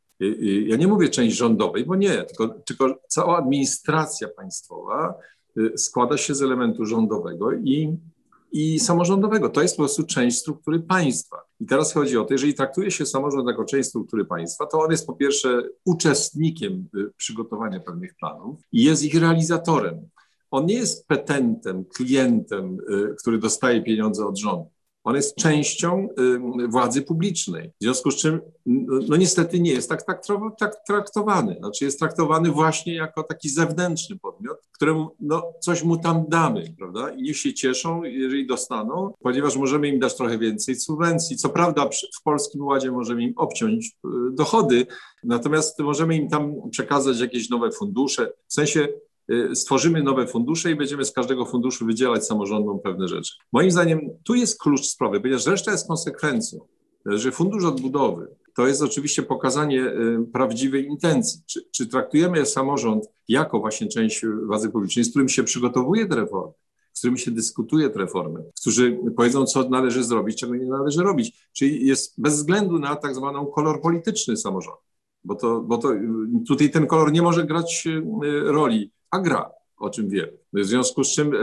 Ja 0.66 0.76
nie 0.76 0.86
mówię 0.86 1.08
część 1.08 1.36
rządowej, 1.36 1.84
bo 1.84 1.96
nie, 1.96 2.22
tylko, 2.22 2.48
tylko 2.48 2.98
cała 3.08 3.38
administracja 3.38 4.28
państwowa 4.28 5.14
Y, 5.58 5.78
składa 5.78 6.16
się 6.16 6.34
z 6.34 6.42
elementu 6.42 6.86
rządowego 6.86 7.52
i, 7.52 7.96
i 8.54 8.78
samorządowego. 8.78 9.48
To 9.48 9.62
jest 9.62 9.76
po 9.76 9.82
prostu 9.82 10.06
część 10.06 10.38
struktury 10.38 10.80
państwa. 10.80 11.36
I 11.60 11.66
teraz 11.66 11.92
chodzi 11.92 12.18
o 12.18 12.24
to, 12.24 12.34
jeżeli 12.34 12.54
traktuje 12.54 12.90
się 12.90 13.06
samorząd 13.06 13.48
jako 13.48 13.64
część 13.64 13.88
struktury 13.88 14.24
państwa, 14.24 14.66
to 14.66 14.80
on 14.80 14.90
jest 14.90 15.06
po 15.06 15.12
pierwsze 15.12 15.62
uczestnikiem 15.84 16.88
y, 16.96 17.10
przygotowania 17.16 17.80
pewnych 17.80 18.14
planów 18.14 18.60
i 18.72 18.84
jest 18.84 19.02
ich 19.04 19.20
realizatorem. 19.20 20.08
On 20.50 20.66
nie 20.66 20.74
jest 20.74 21.06
petentem, 21.06 21.84
klientem, 21.84 22.78
y, 22.90 23.14
który 23.20 23.38
dostaje 23.38 23.82
pieniądze 23.82 24.26
od 24.26 24.38
rządu. 24.38 24.73
On 25.04 25.16
jest 25.16 25.36
częścią 25.36 26.08
władzy 26.68 27.02
publicznej. 27.02 27.70
W 27.80 27.84
związku 27.84 28.10
z 28.10 28.16
czym, 28.16 28.40
no 29.08 29.16
niestety 29.16 29.60
nie 29.60 29.72
jest 29.72 29.88
tak, 29.88 30.02
tak, 30.02 30.22
tak 30.58 30.84
traktowany. 30.86 31.56
Znaczy 31.58 31.84
jest 31.84 31.98
traktowany 31.98 32.50
właśnie 32.50 32.94
jako 32.94 33.22
taki 33.22 33.48
zewnętrzny 33.48 34.18
podmiot, 34.18 34.58
któremu 34.72 35.16
no, 35.20 35.52
coś 35.60 35.82
mu 35.82 35.96
tam 35.96 36.24
damy, 36.28 36.74
prawda? 36.78 37.10
I 37.10 37.22
niech 37.22 37.36
się 37.36 37.54
cieszą, 37.54 38.02
jeżeli 38.02 38.46
dostaną, 38.46 39.14
ponieważ 39.20 39.56
możemy 39.56 39.88
im 39.88 39.98
dać 39.98 40.16
trochę 40.16 40.38
więcej 40.38 40.76
subwencji. 40.76 41.36
Co 41.36 41.48
prawda 41.48 41.88
w 42.20 42.22
Polskim 42.22 42.64
Ładzie 42.64 42.92
możemy 42.92 43.22
im 43.22 43.32
obciąć 43.36 43.86
y, 43.86 44.08
dochody, 44.32 44.86
natomiast 45.24 45.78
możemy 45.78 46.16
im 46.16 46.28
tam 46.28 46.54
przekazać 46.70 47.20
jakieś 47.20 47.50
nowe 47.50 47.72
fundusze. 47.72 48.32
W 48.48 48.54
sensie 48.54 48.88
Y, 48.88 49.13
stworzymy 49.54 50.02
nowe 50.02 50.26
fundusze 50.26 50.70
i 50.70 50.76
będziemy 50.76 51.04
z 51.04 51.12
każdego 51.12 51.44
funduszu 51.44 51.86
wydzielać 51.86 52.26
samorządom 52.26 52.80
pewne 52.80 53.08
rzeczy. 53.08 53.32
Moim 53.52 53.70
zdaniem 53.70 54.00
tu 54.24 54.34
jest 54.34 54.58
klucz 54.58 54.86
sprawy, 54.86 55.20
ponieważ 55.20 55.46
reszta 55.46 55.72
jest 55.72 55.88
konsekwencją, 55.88 56.60
że 57.06 57.32
fundusz 57.32 57.64
odbudowy 57.64 58.28
to 58.54 58.66
jest 58.66 58.82
oczywiście 58.82 59.22
pokazanie 59.22 59.80
y, 59.82 60.26
prawdziwej 60.32 60.86
intencji. 60.86 61.40
Czy, 61.46 61.60
czy 61.70 61.86
traktujemy 61.86 62.46
samorząd 62.46 63.04
jako 63.28 63.60
właśnie 63.60 63.88
część 63.88 64.26
władzy 64.46 64.70
publicznej, 64.70 65.04
z 65.04 65.10
którym 65.10 65.28
się 65.28 65.44
przygotowuje 65.44 66.06
te 66.06 66.16
reformy, 66.16 66.52
z 66.92 66.98
którymi 66.98 67.18
się 67.18 67.30
dyskutuje 67.30 67.90
te 67.90 67.98
reformy, 67.98 68.44
którzy 68.60 68.98
powiedzą, 69.16 69.46
co 69.46 69.68
należy 69.68 70.04
zrobić, 70.04 70.40
czego 70.40 70.54
nie 70.54 70.66
należy 70.66 71.02
robić. 71.02 71.48
Czyli 71.52 71.86
jest 71.86 72.20
bez 72.20 72.34
względu 72.34 72.78
na 72.78 72.96
tak 72.96 73.14
zwaną 73.14 73.46
kolor 73.46 73.80
polityczny 73.80 74.36
samorząd, 74.36 74.78
bo 75.24 75.34
to, 75.34 75.60
bo 75.60 75.78
to 75.78 75.88
tutaj 76.48 76.70
ten 76.70 76.86
kolor 76.86 77.12
nie 77.12 77.22
może 77.22 77.44
grać 77.44 77.86
y, 77.86 78.02
roli 78.44 78.92
a 79.14 79.18
gra, 79.18 79.50
o 79.76 79.90
czym 79.90 80.08
wiemy. 80.08 80.38
W 80.52 80.64
związku 80.64 81.04
z 81.04 81.14
czym 81.14 81.34
e, 81.34 81.38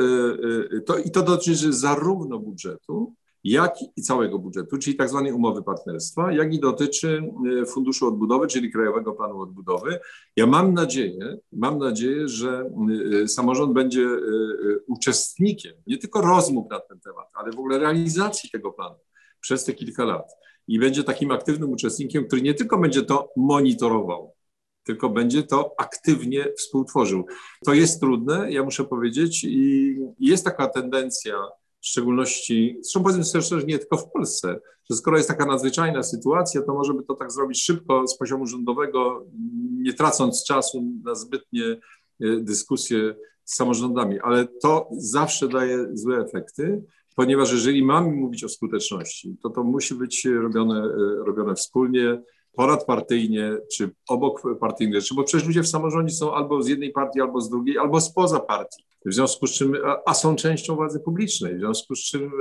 e, 0.77 0.81
to, 0.81 0.97
i 0.97 1.12
to 1.12 1.21
dotyczy 1.23 1.73
zarówno 1.73 2.39
budżetu, 2.39 3.13
jak 3.43 3.75
i 3.97 4.01
całego 4.01 4.39
budżetu, 4.39 4.77
czyli 4.77 4.95
tak 4.95 5.10
zwanej 5.10 5.34
umowy 5.34 5.63
partnerstwa, 5.63 6.31
jak 6.31 6.53
i 6.53 6.60
dotyczy 6.60 7.23
e, 7.62 7.65
Funduszu 7.65 8.07
Odbudowy, 8.07 8.47
czyli 8.47 8.71
Krajowego 8.71 9.13
Planu 9.13 9.41
Odbudowy. 9.41 9.99
Ja 10.36 10.45
mam 10.47 10.73
nadzieję, 10.73 11.38
mam 11.51 11.77
nadzieję, 11.77 12.27
że 12.27 12.71
samorząd 13.27 13.73
będzie 13.73 14.07
uczestnikiem 14.88 15.73
nie 15.88 15.97
tylko 15.97 16.21
rozmów 16.21 16.69
na 16.69 16.79
ten 16.79 16.99
temat, 16.99 17.27
ale 17.34 17.51
w 17.51 17.60
ogóle 17.60 17.79
realizacji 17.79 18.49
tego 18.49 18.71
planu 18.71 18.95
przez 19.41 19.65
te 19.65 19.73
kilka 19.73 20.05
lat. 20.05 20.31
I 20.67 20.79
będzie 20.79 21.03
takim 21.03 21.31
aktywnym 21.31 21.71
uczestnikiem, 21.71 22.27
który 22.27 22.41
nie 22.41 22.53
tylko 22.53 22.77
będzie 22.77 23.01
to 23.01 23.29
monitorował, 23.38 24.34
tylko 24.84 25.10
będzie 25.10 25.44
to 25.44 25.76
aktywnie 25.78 26.54
współtworzył. 26.58 27.26
To 27.65 27.74
jest 27.74 28.00
trudne, 28.00 28.52
ja 28.52 28.63
muszę 28.63 28.84
powiedzieć, 28.84 29.44
i 29.44 29.96
jest 30.20 30.46
taka 30.46 30.67
tendencja, 30.67 31.36
w 31.82 31.88
szczególności, 31.88 32.78
zresztą 32.82 33.04
powiedzmy 33.04 33.24
sobie 33.24 33.41
szczerze, 33.41 33.65
nie 33.65 33.80
tylko 33.80 33.98
w 33.98 34.12
Polsce, 34.12 34.60
że 34.89 34.98
skoro 34.98 35.17
jest 35.17 35.30
taka 35.30 35.46
nadzwyczajna 35.46 36.04
sytuacja, 36.04 36.62
to 36.62 36.74
może 36.74 36.94
by 36.94 37.04
to 37.04 37.15
tak 37.15 37.32
zrobić 37.32 37.63
szybko 37.63 38.08
z 38.08 38.17
poziomu 38.17 38.48
rządowego, 38.48 39.26
nie 39.82 39.94
tracąc 39.94 40.44
czasu 40.44 40.84
na 41.04 41.15
zbytnie 41.15 41.65
e, 41.65 41.78
dyskusje 42.20 43.15
z 43.44 43.56
samorządami, 43.56 44.20
ale 44.20 44.48
to 44.48 44.89
zawsze 44.98 45.48
daje 45.48 45.88
złe 45.94 46.17
efekty, 46.17 46.84
ponieważ 47.15 47.52
jeżeli 47.52 47.84
mamy 47.86 48.12
mówić 48.12 48.44
o 48.44 48.50
skuteczności, 48.50 49.38
to 49.44 49.50
to 49.50 49.63
musi 49.63 49.96
być 49.96 50.26
robione, 50.26 50.88
robione 51.26 51.56
wspólnie, 51.56 52.22
ponadpartyjnie, 52.52 53.58
czy 53.74 53.90
obok 54.10 54.42
partyjnych 54.60 55.02
rzeczy, 55.02 55.16
bo 55.16 55.24
przecież 55.24 55.48
ludzie 55.48 55.64
w 55.64 55.68
samorządzie 55.68 56.16
są 56.16 56.34
albo 56.34 56.64
z 56.64 56.68
jednej 56.68 56.92
partii, 56.92 57.22
albo 57.22 57.42
z 57.42 57.50
drugiej, 57.50 57.78
albo 57.78 58.02
spoza 58.02 58.40
partii. 58.40 58.84
W 59.06 59.14
związku 59.14 59.48
z 59.48 59.52
czym, 59.52 59.74
a 60.06 60.14
są 60.14 60.36
częścią 60.36 60.76
władzy 60.76 61.00
publicznej, 61.00 61.56
w 61.56 61.60
związku 61.60 61.96
z 61.96 62.00
czym 62.00 62.32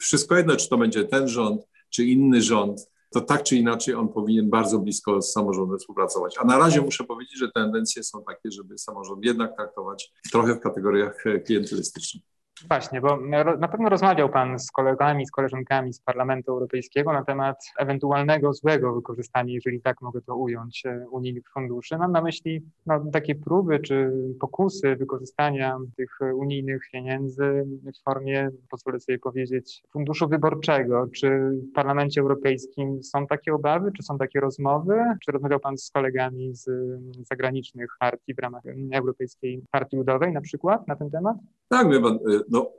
wszystko 0.00 0.36
jedno, 0.36 0.56
czy 0.56 0.68
to 0.68 0.78
będzie 0.78 1.04
ten 1.04 1.28
rząd, 1.28 1.66
czy 1.90 2.04
inny 2.04 2.42
rząd, 2.42 2.88
to 3.10 3.20
tak 3.20 3.42
czy 3.42 3.56
inaczej 3.56 3.94
on 3.94 4.08
powinien 4.08 4.50
bardzo 4.50 4.78
blisko 4.78 5.22
z 5.22 5.32
samorządem 5.32 5.78
współpracować. 5.78 6.34
A 6.38 6.44
na 6.44 6.58
razie 6.58 6.80
muszę 6.80 7.04
powiedzieć, 7.04 7.38
że 7.38 7.52
tendencje 7.54 8.02
są 8.02 8.24
takie, 8.24 8.50
żeby 8.50 8.78
samorząd 8.78 9.24
jednak 9.24 9.56
traktować 9.56 10.12
trochę 10.32 10.54
w 10.54 10.60
kategoriach 10.60 11.24
klientelistycznych. 11.46 12.22
Właśnie, 12.68 13.00
bo 13.00 13.18
na 13.58 13.68
pewno 13.68 13.88
rozmawiał 13.88 14.28
Pan 14.28 14.58
z 14.58 14.70
kolegami, 14.70 15.26
z 15.26 15.30
koleżankami 15.30 15.92
z 15.92 16.00
Parlamentu 16.00 16.52
Europejskiego 16.52 17.12
na 17.12 17.24
temat 17.24 17.64
ewentualnego 17.78 18.52
złego 18.52 18.94
wykorzystania, 18.94 19.54
jeżeli 19.54 19.80
tak 19.80 20.02
mogę 20.02 20.20
to 20.20 20.36
ująć, 20.36 20.86
e, 20.86 21.06
unijnych 21.10 21.44
funduszy. 21.54 21.98
Mam 21.98 22.12
na 22.12 22.22
myśli 22.22 22.62
no, 22.86 23.04
takie 23.12 23.34
próby 23.34 23.78
czy 23.78 24.12
pokusy 24.40 24.96
wykorzystania 24.96 25.78
tych 25.96 26.18
unijnych 26.34 26.82
pieniędzy 26.92 27.64
w 28.00 28.02
formie, 28.04 28.50
pozwolę 28.70 29.00
sobie 29.00 29.18
powiedzieć, 29.18 29.82
funduszu 29.92 30.28
wyborczego. 30.28 31.06
Czy 31.14 31.30
w 31.70 31.72
Parlamencie 31.74 32.20
Europejskim 32.20 33.02
są 33.02 33.26
takie 33.26 33.54
obawy, 33.54 33.92
czy 33.96 34.02
są 34.02 34.18
takie 34.18 34.40
rozmowy? 34.40 35.02
Czy 35.24 35.32
rozmawiał 35.32 35.60
Pan 35.60 35.78
z 35.78 35.90
kolegami 35.90 36.54
z 36.54 36.70
zagranicznych 37.26 37.90
partii 38.00 38.34
w 38.34 38.38
ramach 38.38 38.62
Europejskiej 38.92 39.62
Partii 39.70 39.96
Ludowej 39.96 40.32
na 40.32 40.40
przykład 40.40 40.88
na 40.88 40.96
ten 40.96 41.10
temat? 41.10 41.36
Tak, 41.68 42.02
pan, 42.02 42.18
no, 42.48 42.70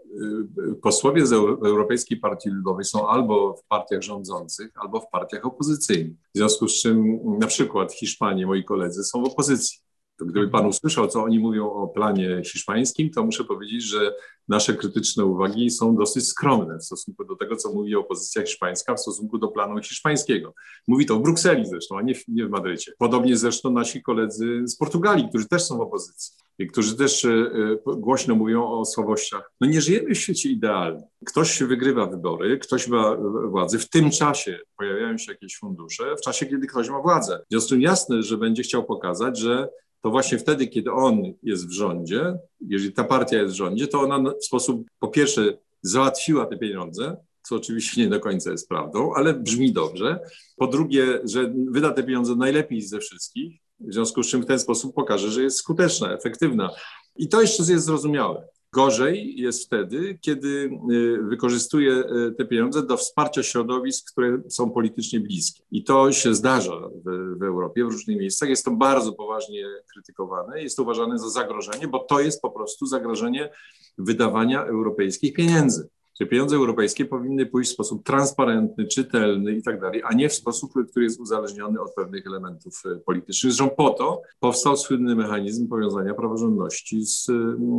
y, 0.71 0.76
posłowie 0.76 1.26
z 1.26 1.34
Europejskiej 1.34 2.19
Partii 2.19 2.50
Ludowej 2.50 2.86
są 2.86 3.08
albo 3.08 3.54
w 3.54 3.63
partiach 3.67 4.02
rządzących, 4.02 4.71
albo 4.76 5.00
w 5.00 5.10
partiach 5.10 5.45
opozycyjnych. 5.45 6.17
W 6.36 6.38
związku 6.38 6.67
z 6.67 6.82
czym 6.82 7.19
na 7.39 7.48
przykład 7.48 7.93
Hiszpanie, 7.93 8.45
moi 8.45 8.63
koledzy, 8.63 9.04
są 9.04 9.24
w 9.24 9.26
opozycji. 9.26 9.85
To 10.17 10.25
gdyby 10.25 10.49
pan 10.49 10.65
usłyszał, 10.65 11.08
co 11.08 11.23
oni 11.23 11.39
mówią 11.39 11.71
o 11.71 11.88
planie 11.88 12.41
hiszpańskim, 12.45 13.10
to 13.10 13.25
muszę 13.25 13.43
powiedzieć, 13.43 13.84
że 13.84 14.15
nasze 14.47 14.73
krytyczne 14.73 15.25
uwagi 15.25 15.69
są 15.69 15.95
dosyć 15.95 16.28
skromne 16.28 16.78
w 16.80 16.84
stosunku 16.84 17.25
do 17.25 17.36
tego, 17.36 17.56
co 17.56 17.73
mówi 17.73 17.95
opozycja 17.95 18.41
hiszpańska 18.41 18.95
w 18.95 18.99
stosunku 18.99 19.38
do 19.38 19.47
planu 19.47 19.82
hiszpańskiego. 19.82 20.54
Mówi 20.88 21.06
to 21.06 21.15
w 21.15 21.21
Brukseli 21.21 21.65
zresztą, 21.65 21.97
a 21.97 22.01
nie 22.01 22.15
w, 22.15 22.28
nie 22.28 22.45
w 22.45 22.49
Madrycie. 22.49 22.91
Podobnie 22.97 23.38
zresztą 23.38 23.71
nasi 23.71 24.04
koledzy 24.04 24.62
z 24.67 24.78
Portugalii, 24.78 25.30
którzy 25.30 25.47
też 25.47 25.63
są 25.63 25.78
w 25.78 25.82
opozycji 25.82 26.34
i 26.60 26.67
którzy 26.67 26.97
też 26.97 27.25
e, 27.25 27.30
e, 27.30 27.97
głośno 27.97 28.36
mówią 28.36 28.67
o 28.67 28.86
słabościach. 28.86 29.51
No 29.62 29.67
nie 29.67 29.82
żyjemy 29.82 30.15
w 30.15 30.17
świecie 30.17 30.49
idealnym. 30.49 31.04
Ktoś 31.25 31.63
wygrywa 31.63 32.06
wybory, 32.06 32.58
ktoś 32.58 32.88
ma 32.88 33.17
władzę, 33.49 33.80
w 33.80 33.89
tym 33.89 34.12
czasie 34.12 34.60
pojawiają 34.78 35.17
się 35.17 35.32
jakieś 35.32 35.58
fundusze, 35.58 36.15
w 36.15 36.21
czasie, 36.21 36.45
kiedy 36.45 36.67
ktoś 36.67 36.89
ma 36.89 37.01
władzę. 37.01 37.41
W 37.45 37.49
związku 37.49 37.67
z 37.67 37.69
tym 37.69 37.82
jasne, 37.82 38.23
że 38.23 38.38
będzie 38.38 38.63
chciał 38.63 38.84
pokazać, 38.84 39.39
że 39.39 39.69
to 40.06 40.12
właśnie 40.12 40.38
wtedy, 40.38 40.68
kiedy 40.68 40.91
on 40.91 41.34
jest 41.44 41.68
w 41.68 41.72
rządzie, 41.72 42.38
jeżeli 42.62 42.94
ta 42.94 43.04
partia 43.04 43.38
jest 43.38 43.54
w 43.54 43.58
rządzie, 43.58 43.88
to 43.88 44.02
ona 44.02 44.32
w 44.32 44.46
sposób, 44.46 44.88
po 45.00 45.08
pierwsze, 45.08 45.58
załatwiła 45.82 46.46
te 46.46 46.58
pieniądze, 46.58 47.18
co 47.44 47.56
oczywiście 47.56 48.02
nie 48.02 48.10
do 48.10 48.20
końca 48.20 48.52
jest 48.52 48.70
prawdą, 48.70 49.13
ale 49.13 49.34
brzmi 49.34 49.74
dobrze. 49.74 50.20
Po 50.56 50.68
drugie, 50.68 51.20
że 51.24 51.54
wyda 51.72 51.91
te 51.91 52.04
pieniądze 52.04 52.36
najlepiej 52.36 52.82
ze 52.82 53.00
wszystkich, 53.00 53.60
w 53.80 53.94
związku 53.94 54.24
z 54.24 54.28
czym 54.28 54.41
w 54.41 54.46
ten 54.46 54.60
sposób 54.60 54.96
pokaże, 54.96 55.32
że 55.32 55.44
jest 55.44 55.58
skuteczna, 55.58 56.13
efektywna. 56.13 56.70
I 57.15 57.30
to 57.30 57.41
jeszcze 57.41 57.63
jest 57.63 57.86
zrozumiałe. 57.86 58.48
Gorzej 58.76 59.36
jest 59.38 59.66
wtedy, 59.66 60.18
kiedy 60.22 60.70
y, 60.92 61.18
wykorzystuje 61.24 61.92
y, 61.94 62.32
te 62.38 62.46
pieniądze 62.46 62.84
do 62.86 62.98
wsparcia 62.98 63.44
środowisk, 63.44 64.12
które 64.12 64.42
są 64.50 64.72
politycznie 64.72 65.20
bliskie. 65.20 65.64
I 65.72 65.84
to 65.84 66.12
się 66.12 66.36
zdarza 66.36 66.90
w, 67.06 67.38
w, 67.40 67.44
Europie, 67.44 67.86
w 67.86 67.92
różnych 67.92 68.18
miejscach. 68.18 68.50
Jest 68.50 68.66
to 68.66 68.72
bardzo 68.72 69.14
poważnie 69.14 69.66
krytykowane, 69.94 70.64
jest 70.64 70.78
to 70.78 70.84
uważane 70.84 71.20
za 71.20 71.30
zagrożenie, 71.30 71.88
bo 71.88 72.00
to 72.00 72.20
jest 72.20 72.42
po 72.42 72.52
prostu 72.52 72.86
zagrożenie 72.86 73.50
wydawania 73.98 74.66
europejskich 74.66 75.34
pieniędzy 75.34 75.90
że 76.19 76.25
pieniądze 76.28 76.56
europejskie 76.56 77.06
powinny 77.06 77.45
pójść 77.45 77.69
w 77.69 77.73
sposób 77.73 78.06
transparentny, 78.06 78.88
czytelny 78.88 79.51
i 79.51 79.63
tak 79.63 79.82
dalej, 79.82 80.01
a 80.06 80.13
nie 80.13 80.30
w 80.30 80.34
sposób, 80.34 80.71
który 80.89 81.06
jest 81.06 81.19
uzależniony 81.19 81.82
od 81.82 81.93
pewnych 81.93 82.28
elementów 82.28 82.82
e, 82.86 82.95
politycznych. 82.95 83.54
Zresztą 83.54 83.75
po 83.75 83.89
to 83.89 84.21
powstał 84.39 84.78
słynny 84.78 85.15
mechanizm 85.15 85.67
powiązania 85.67 86.13
praworządności 86.13 87.06
z, 87.06 87.28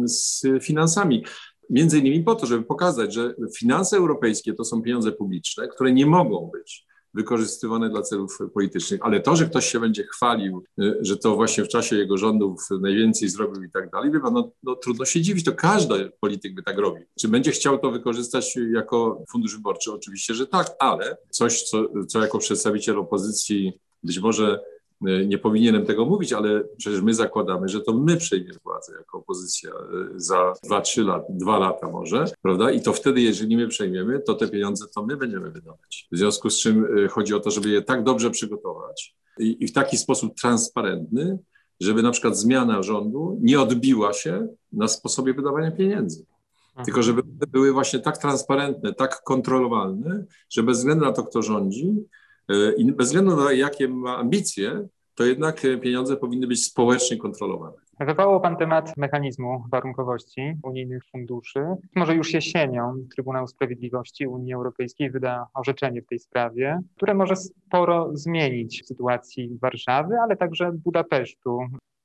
z 0.04 0.42
finansami. 0.62 1.24
Między 1.70 1.98
innymi 1.98 2.24
po 2.24 2.34
to, 2.34 2.46
żeby 2.46 2.64
pokazać, 2.64 3.14
że 3.14 3.34
finanse 3.56 3.96
europejskie 3.96 4.54
to 4.54 4.64
są 4.64 4.82
pieniądze 4.82 5.12
publiczne, 5.12 5.68
które 5.68 5.92
nie 5.92 6.06
mogą 6.06 6.50
być 6.52 6.86
wykorzystywane 7.16 7.90
dla 7.90 8.02
celów 8.02 8.38
politycznych. 8.54 9.00
Ale 9.02 9.20
to, 9.20 9.36
że 9.36 9.46
ktoś 9.46 9.66
się 9.66 9.80
będzie 9.80 10.04
chwalił, 10.04 10.64
y, 10.80 10.98
że 11.00 11.16
to 11.16 11.36
właśnie 11.36 11.64
w 11.64 11.68
czasie 11.68 11.96
jego 11.96 12.18
rządów 12.18 12.68
najwięcej 12.80 13.28
zrobił 13.28 13.62
i 13.62 13.70
tak 13.70 13.90
dalej, 13.90 14.10
pan, 14.22 14.34
no, 14.34 14.50
no, 14.62 14.74
trudno 14.74 15.04
się 15.04 15.20
dziwić, 15.20 15.44
to 15.44 15.52
każdy 15.52 16.12
polityk 16.20 16.54
by 16.54 16.62
tak 16.62 16.78
robił. 16.78 17.04
Czy 17.20 17.28
będzie 17.28 17.50
chciał 17.50 17.78
to 17.78 17.90
wykorzystać 17.90 18.58
jako 18.72 19.24
fundusz 19.30 19.56
wyborczy? 19.56 19.92
Oczywiście, 19.92 20.34
że 20.34 20.46
tak, 20.46 20.70
ale 20.78 21.16
coś, 21.30 21.62
co, 21.62 22.04
co 22.08 22.20
jako 22.20 22.38
przedstawiciel 22.38 22.98
opozycji 22.98 23.72
być 24.02 24.18
może 24.18 24.60
nie 25.00 25.38
powinienem 25.38 25.86
tego 25.86 26.04
mówić, 26.04 26.32
ale 26.32 26.64
przecież 26.76 27.00
my 27.00 27.14
zakładamy, 27.14 27.68
że 27.68 27.80
to 27.80 27.94
my 27.94 28.16
przejmiemy 28.16 28.58
władzę 28.64 28.92
jako 28.98 29.18
opozycja 29.18 29.70
e, 29.70 29.74
za 30.16 30.52
2-3 30.66 31.06
lata, 31.06 31.26
2 31.30 31.58
lata 31.58 31.90
może, 31.90 32.24
prawda? 32.42 32.70
I 32.70 32.80
to 32.80 32.92
wtedy, 32.92 33.20
jeżeli 33.20 33.56
my 33.56 33.68
przejmiemy, 33.68 34.20
to 34.20 34.34
te 34.34 34.48
pieniądze 34.48 34.84
to 34.94 35.06
my 35.06 35.16
będziemy 35.16 35.50
wydawać. 35.50 36.08
W 36.12 36.16
związku 36.16 36.50
z 36.50 36.58
czym 36.58 36.86
e, 37.04 37.08
chodzi 37.08 37.34
o 37.34 37.40
to, 37.40 37.50
żeby 37.50 37.68
je 37.68 37.82
tak 37.82 38.04
dobrze 38.04 38.30
przygotować 38.30 39.16
i, 39.38 39.64
i 39.64 39.66
w 39.66 39.72
taki 39.72 39.96
sposób 39.96 40.34
transparentny, 40.34 41.38
żeby 41.80 42.02
na 42.02 42.10
przykład 42.10 42.38
zmiana 42.38 42.82
rządu 42.82 43.38
nie 43.42 43.60
odbiła 43.60 44.12
się 44.12 44.48
na 44.72 44.88
sposobie 44.88 45.34
wydawania 45.34 45.70
pieniędzy. 45.70 46.26
Mhm. 46.68 46.84
Tylko 46.84 47.02
żeby 47.02 47.22
były 47.24 47.72
właśnie 47.72 47.98
tak 47.98 48.18
transparentne, 48.18 48.94
tak 48.94 49.22
kontrolowalne, 49.22 50.24
że 50.50 50.62
bez 50.62 50.78
względu 50.78 51.04
na 51.04 51.12
to, 51.12 51.24
kto 51.24 51.42
rządzi, 51.42 51.94
i 52.76 52.92
bez 52.92 53.06
względu 53.06 53.36
na 53.36 53.52
jakie 53.52 53.88
ma 53.88 54.16
ambicje, 54.16 54.88
to 55.14 55.24
jednak 55.24 55.62
pieniądze 55.82 56.16
powinny 56.16 56.46
być 56.46 56.64
społecznie 56.64 57.16
kontrolowane. 57.16 57.76
Wywołał 58.00 58.40
Pan 58.40 58.56
temat 58.56 58.96
mechanizmu 58.96 59.64
warunkowości 59.70 60.54
unijnych 60.62 61.02
funduszy. 61.04 61.60
Może 61.94 62.14
już 62.14 62.34
jesienią 62.34 62.94
Trybunał 63.14 63.46
Sprawiedliwości 63.46 64.26
Unii 64.26 64.54
Europejskiej 64.54 65.10
wyda 65.10 65.46
orzeczenie 65.54 66.02
w 66.02 66.06
tej 66.06 66.18
sprawie, 66.18 66.80
które 66.96 67.14
może 67.14 67.36
sporo 67.36 68.10
zmienić 68.12 68.82
w 68.82 68.86
sytuacji 68.86 69.58
Warszawy, 69.62 70.14
ale 70.22 70.36
także 70.36 70.72
Budapesztu. 70.72 71.58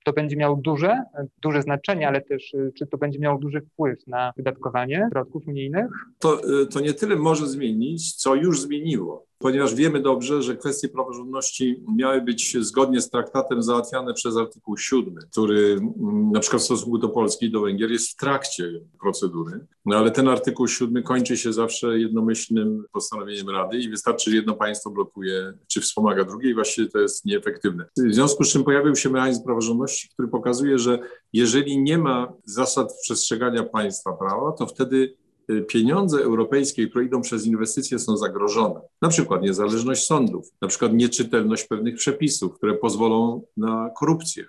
To 0.05 0.13
będzie 0.13 0.35
miało 0.35 0.55
duże, 0.55 1.03
duże 1.41 1.61
znaczenie, 1.61 2.07
ale 2.07 2.21
też 2.21 2.55
czy 2.77 2.87
to 2.87 2.97
będzie 2.97 3.19
miało 3.19 3.39
duży 3.39 3.61
wpływ 3.61 4.07
na 4.07 4.33
wydatkowanie 4.37 5.07
środków 5.11 5.47
unijnych? 5.47 5.87
To, 6.19 6.41
to 6.73 6.79
nie 6.79 6.93
tyle 6.93 7.15
może 7.15 7.47
zmienić, 7.47 8.15
co 8.15 8.35
już 8.35 8.61
zmieniło 8.61 9.25
ponieważ 9.41 9.75
wiemy 9.75 10.01
dobrze, 10.01 10.41
że 10.41 10.55
kwestie 10.55 10.89
praworządności 10.89 11.83
miały 11.95 12.21
być 12.21 12.57
zgodnie 12.59 13.01
z 13.01 13.09
traktatem 13.09 13.63
załatwiane 13.63 14.13
przez 14.13 14.37
artykuł 14.37 14.77
7, 14.77 15.15
który 15.31 15.73
mm, 15.73 16.31
na 16.31 16.39
przykład 16.39 16.61
w 16.61 16.65
stosunku 16.65 16.97
do 16.97 17.09
Polski 17.09 17.45
i 17.45 17.51
do 17.51 17.61
Węgier 17.61 17.91
jest 17.91 18.11
w 18.11 18.15
trakcie 18.15 18.71
procedury, 19.01 19.65
no 19.85 19.97
ale 19.97 20.11
ten 20.11 20.27
artykuł 20.27 20.67
7 20.67 21.03
kończy 21.03 21.37
się 21.37 21.53
zawsze 21.53 21.99
jednomyślnym 21.99 22.83
postanowieniem 22.91 23.49
Rady 23.49 23.77
i 23.77 23.89
wystarczy, 23.89 24.31
że 24.31 24.35
jedno 24.35 24.53
państwo 24.53 24.89
blokuje 24.89 25.53
czy 25.67 25.81
wspomaga 25.81 26.23
drugie 26.23 26.49
i 26.49 26.53
właściwie 26.53 26.89
to 26.89 26.99
jest 26.99 27.25
nieefektywne. 27.25 27.85
W 27.97 28.13
związku 28.13 28.43
z 28.43 28.51
czym 28.51 28.63
pojawił 28.63 28.95
się 28.95 29.09
mechanizm 29.09 29.43
praworządności, 29.43 30.09
który 30.13 30.27
pokazuje, 30.27 30.79
że 30.79 30.99
jeżeli 31.33 31.81
nie 31.81 31.97
ma 31.97 32.33
zasad 32.45 32.93
przestrzegania 33.01 33.63
państwa 33.63 34.13
prawa, 34.13 34.51
to 34.51 34.67
wtedy 34.67 35.20
pieniądze 35.67 36.23
europejskie, 36.23 36.87
które 36.87 37.05
idą 37.05 37.21
przez 37.21 37.45
inwestycje, 37.45 37.99
są 37.99 38.17
zagrożone. 38.17 38.81
Na 39.01 39.09
przykład 39.09 39.41
niezależność 39.41 40.05
sądów, 40.05 40.49
na 40.61 40.67
przykład 40.67 40.93
nieczytelność 40.93 41.67
pewnych 41.67 41.95
przepisów, 41.95 42.53
które 42.57 42.73
pozwolą 42.73 43.43
na 43.57 43.91
korupcję 43.97 44.45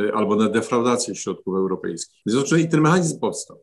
y, 0.00 0.14
albo 0.14 0.36
na 0.36 0.48
defraudację 0.48 1.14
środków 1.14 1.54
europejskich. 1.54 2.22
I 2.58 2.68
ten 2.68 2.80
mechanizm 2.80 3.20
powstał. 3.20 3.60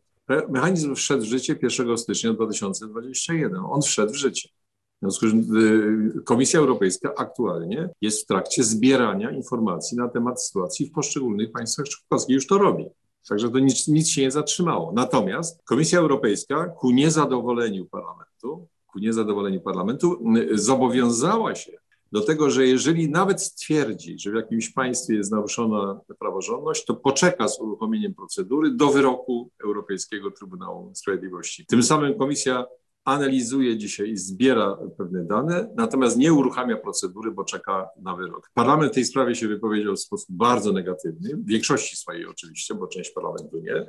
Mechanizm 0.49 0.95
wszedł 0.95 1.23
w 1.23 1.25
życie 1.25 1.55
1 1.61 1.97
stycznia 1.97 2.33
2021. 2.33 3.55
On 3.65 3.81
wszedł 3.81 4.13
w 4.13 4.15
życie. 4.15 4.49
W 4.97 4.99
związku 4.99 5.27
z 5.27 5.33
y, 5.33 6.23
Komisja 6.23 6.59
Europejska 6.59 7.13
aktualnie 7.17 7.89
jest 8.01 8.23
w 8.23 8.25
trakcie 8.25 8.63
zbierania 8.63 9.31
informacji 9.31 9.97
na 9.97 10.07
temat 10.07 10.43
sytuacji 10.43 10.85
w 10.85 10.91
poszczególnych 10.91 11.51
państwach 11.51 11.85
członkowskich. 11.89 12.35
Już 12.35 12.47
to 12.47 12.57
robi. 12.57 12.85
Także 13.29 13.49
to 13.49 13.59
nic, 13.59 13.87
nic 13.87 14.09
się 14.09 14.21
nie 14.21 14.31
zatrzymało. 14.31 14.91
Natomiast 14.95 15.63
Komisja 15.63 15.99
Europejska 15.99 16.65
ku 16.65 16.91
niezadowoleniu 16.91 17.85
parlamentu, 17.85 18.67
ku 18.87 18.99
niezadowoleniu 18.99 19.61
parlamentu 19.61 20.23
zobowiązała 20.53 21.55
się 21.55 21.71
do 22.11 22.21
tego, 22.21 22.49
że 22.49 22.67
jeżeli 22.67 23.09
nawet 23.09 23.41
stwierdzi, 23.41 24.19
że 24.19 24.31
w 24.31 24.35
jakimś 24.35 24.69
państwie 24.69 25.15
jest 25.15 25.31
naruszona 25.31 25.99
praworządność, 26.19 26.85
to 26.85 26.95
poczeka 26.95 27.47
z 27.47 27.59
uruchomieniem 27.59 28.13
procedury 28.13 28.71
do 28.71 28.87
wyroku 28.87 29.49
Europejskiego 29.63 30.31
Trybunału 30.31 30.91
Sprawiedliwości. 30.95 31.65
Tym 31.65 31.83
samym 31.83 32.17
komisja 32.17 32.65
analizuje 33.07 33.77
dzisiaj 33.77 34.09
i 34.09 34.17
zbiera 34.17 34.77
pewne 34.97 35.25
dane, 35.25 35.69
natomiast 35.75 36.17
nie 36.17 36.33
uruchamia 36.33 36.77
procedury, 36.77 37.31
bo 37.31 37.43
czeka 37.43 37.89
na 38.01 38.15
wyrok. 38.15 38.51
Parlament 38.53 38.91
w 38.91 38.95
tej 38.95 39.05
sprawie 39.05 39.35
się 39.35 39.47
wypowiedział 39.47 39.95
w 39.95 39.99
sposób 39.99 40.27
bardzo 40.29 40.71
negatywny, 40.71 41.37
w 41.37 41.45
większości 41.45 41.97
swojej 41.97 42.25
oczywiście, 42.25 42.75
bo 42.75 42.87
część 42.87 43.11
parlamentu 43.11 43.57
nie. 43.57 43.85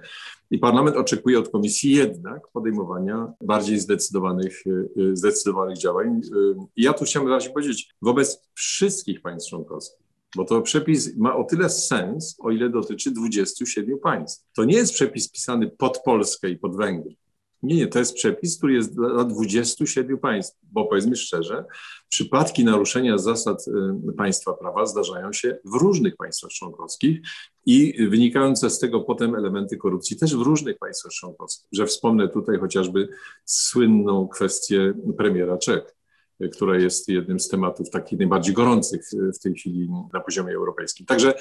I 0.50 0.59
parlament 0.59 0.96
oczekuje 0.96 1.38
od 1.38 1.48
komisji 1.48 1.90
jednak 1.90 2.48
podejmowania 2.52 3.33
bardziej 3.40 3.78
zdecydowanych, 3.78 4.66
y, 4.66 4.88
y, 5.02 5.16
zdecydowanych 5.16 5.78
działań. 5.78 6.20
I 6.76 6.83
ja 6.83 6.92
tu 6.92 7.04
chciałem 7.04 7.26
wyraźnie 7.26 7.52
powiedzieć, 7.52 7.94
wobec 8.02 8.42
wszystkich 8.54 9.22
państw 9.22 9.50
członkowskich, 9.50 10.07
bo 10.37 10.44
to 10.44 10.62
przepis 10.62 11.16
ma 11.16 11.37
o 11.37 11.44
tyle 11.44 11.70
sens, 11.70 12.37
o 12.38 12.50
ile 12.50 12.70
dotyczy 12.70 13.11
27 13.11 13.98
państw. 13.98 14.46
To 14.57 14.64
nie 14.64 14.76
jest 14.76 14.92
przepis 14.92 15.31
pisany 15.31 15.70
pod 15.70 16.02
Polskę 16.04 16.50
i 16.50 16.57
pod 16.57 16.76
Węgry. 16.76 17.16
Nie, 17.62 17.77
nie, 17.77 17.87
to 17.87 17.99
jest 17.99 18.14
przepis, 18.14 18.59
który 18.59 18.75
jest 18.75 18.94
dla 18.94 19.25
27 19.25 20.18
państw, 20.18 20.59
bo 20.62 20.85
powiedzmy 20.85 21.16
szczerze, 21.16 21.64
przypadki 22.09 22.64
naruszenia 22.64 23.18
zasad 23.18 23.64
y, 24.09 24.12
państwa 24.12 24.53
prawa 24.53 24.87
zdarzają 24.87 25.33
się 25.33 25.59
w 25.64 25.75
różnych 25.75 26.16
państwach 26.16 26.51
członkowskich 26.51 27.21
i 27.66 28.09
wynikające 28.09 28.71
z 28.71 28.79
tego 28.79 29.01
potem 29.01 29.35
elementy 29.35 29.77
korupcji 29.77 30.16
też 30.16 30.37
w 30.37 30.40
różnych 30.40 30.79
państwach 30.79 31.12
członkowskich. 31.12 31.68
Że 31.73 31.87
wspomnę 31.87 32.29
tutaj 32.29 32.59
chociażby 32.59 33.09
słynną 33.44 34.29
kwestię 34.29 34.94
premiera 35.16 35.59
Czech 35.59 35.94
y, 36.42 36.49
która 36.49 36.77
jest 36.77 37.09
jednym 37.09 37.40
z 37.40 37.49
tematów 37.49 37.90
takich 37.90 38.18
najbardziej 38.18 38.55
gorących 38.55 39.03
w 39.35 39.38
tej 39.38 39.55
chwili 39.55 39.88
na 40.12 40.21
poziomie 40.21 40.55
europejskim. 40.55 41.07
Także 41.07 41.35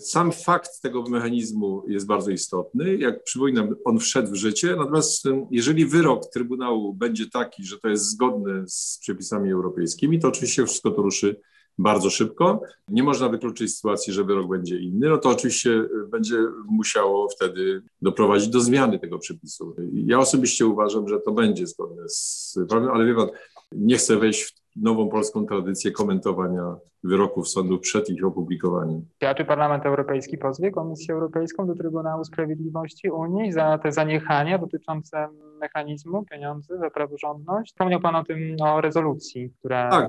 sam 0.00 0.32
fakt 0.32 0.80
tego 0.82 1.02
mechanizmu 1.02 1.82
jest 1.88 2.06
bardzo 2.06 2.30
istotny. 2.30 2.96
Jak 2.96 3.24
przypominam, 3.24 3.74
on 3.84 3.98
wszedł 3.98 4.32
w 4.32 4.34
życie, 4.34 4.76
natomiast 4.76 5.24
jeżeli 5.50 5.86
wyrok 5.86 6.30
Trybunału 6.32 6.94
będzie 6.94 7.30
taki, 7.30 7.64
że 7.64 7.78
to 7.78 7.88
jest 7.88 8.04
zgodne 8.04 8.64
z 8.66 8.98
przepisami 9.02 9.50
europejskimi, 9.50 10.18
to 10.18 10.28
oczywiście 10.28 10.66
wszystko 10.66 10.90
to 10.90 11.02
ruszy 11.02 11.40
bardzo 11.78 12.10
szybko. 12.10 12.60
Nie 12.88 13.02
można 13.02 13.28
wykluczyć 13.28 13.76
sytuacji, 13.76 14.12
że 14.12 14.24
wyrok 14.24 14.48
będzie 14.48 14.78
inny, 14.78 15.08
no 15.08 15.18
to 15.18 15.28
oczywiście 15.28 15.84
będzie 16.08 16.36
musiało 16.68 17.28
wtedy 17.28 17.82
doprowadzić 18.02 18.48
do 18.48 18.60
zmiany 18.60 18.98
tego 18.98 19.18
przepisu. 19.18 19.76
Ja 19.92 20.18
osobiście 20.18 20.66
uważam, 20.66 21.08
że 21.08 21.20
to 21.20 21.32
będzie 21.32 21.66
zgodne 21.66 22.02
z 22.08 22.58
prawem, 22.68 22.88
ale 22.88 23.06
wie 23.06 23.14
pan, 23.14 23.28
nie 23.72 23.96
chcę 23.96 24.16
wejść 24.16 24.42
w 24.42 24.57
nową 24.82 25.08
polską 25.08 25.46
tradycję 25.46 25.90
komentowania 25.90 26.76
wyroków 27.04 27.48
sądu 27.48 27.78
przed 27.78 28.10
ich 28.10 28.24
opublikowaniem. 28.24 29.04
A 29.20 29.34
czy 29.34 29.44
Parlament 29.44 29.86
Europejski 29.86 30.38
pozwie 30.38 30.70
Komisję 30.70 31.14
Europejską 31.14 31.66
do 31.66 31.74
Trybunału 31.74 32.24
Sprawiedliwości 32.24 33.10
Unii 33.10 33.52
za 33.52 33.78
te 33.78 33.92
zaniechania 33.92 34.58
dotyczące 34.58 35.28
mechanizmu 35.60 36.24
pieniędzy 36.24 36.78
za 36.78 36.90
praworządność? 36.90 37.72
Wspomniał 37.72 38.00
Pan 38.00 38.16
o 38.16 38.24
tym, 38.24 38.56
o 38.60 38.80
rezolucji, 38.80 39.50
która 39.58 39.90
tak. 39.90 40.08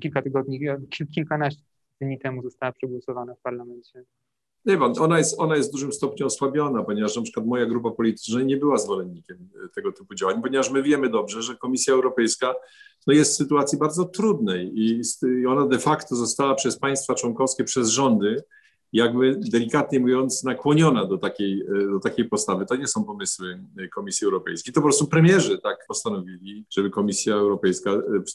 kilka 0.00 0.22
tygodni, 0.22 0.60
kilkanaście 1.14 1.62
dni 2.00 2.18
temu 2.18 2.42
została 2.42 2.72
przegłosowana 2.72 3.34
w 3.34 3.40
parlamencie. 3.40 4.04
Nie 4.66 4.72
wiem, 4.72 4.92
ona 5.00 5.18
jest, 5.18 5.40
ona 5.40 5.56
jest 5.56 5.68
w 5.68 5.72
dużym 5.72 5.92
stopniu 5.92 6.26
osłabiona, 6.26 6.84
ponieważ 6.84 7.16
na 7.16 7.22
przykład 7.22 7.46
moja 7.46 7.66
grupa 7.66 7.90
polityczna 7.90 8.42
nie 8.42 8.56
była 8.56 8.78
zwolennikiem 8.78 9.48
tego 9.74 9.92
typu 9.92 10.14
działań, 10.14 10.42
ponieważ 10.42 10.70
my 10.70 10.82
wiemy 10.82 11.08
dobrze, 11.08 11.42
że 11.42 11.56
Komisja 11.56 11.94
Europejska 11.94 12.54
no 13.06 13.14
jest 13.14 13.32
w 13.32 13.36
sytuacji 13.36 13.78
bardzo 13.78 14.04
trudnej 14.04 14.72
i 14.74 15.02
ona 15.46 15.66
de 15.66 15.78
facto 15.78 16.16
została 16.16 16.54
przez 16.54 16.78
państwa 16.78 17.14
członkowskie, 17.14 17.64
przez 17.64 17.88
rządy 17.88 18.42
jakby 18.94 19.36
delikatnie 19.36 20.00
mówiąc 20.00 20.44
nakłoniona 20.44 21.06
do 21.06 21.18
takiej, 21.18 21.64
do 21.92 22.00
takiej 22.00 22.24
postawy. 22.24 22.66
To 22.66 22.76
nie 22.76 22.86
są 22.86 23.04
pomysły 23.04 23.60
Komisji 23.94 24.24
Europejskiej. 24.24 24.74
To 24.74 24.80
po 24.80 24.86
prostu 24.86 25.06
premierzy 25.06 25.58
tak 25.58 25.76
postanowili, 25.88 26.64
żeby 26.70 26.90
Komisja 26.90 27.34
Europejska 27.34 27.90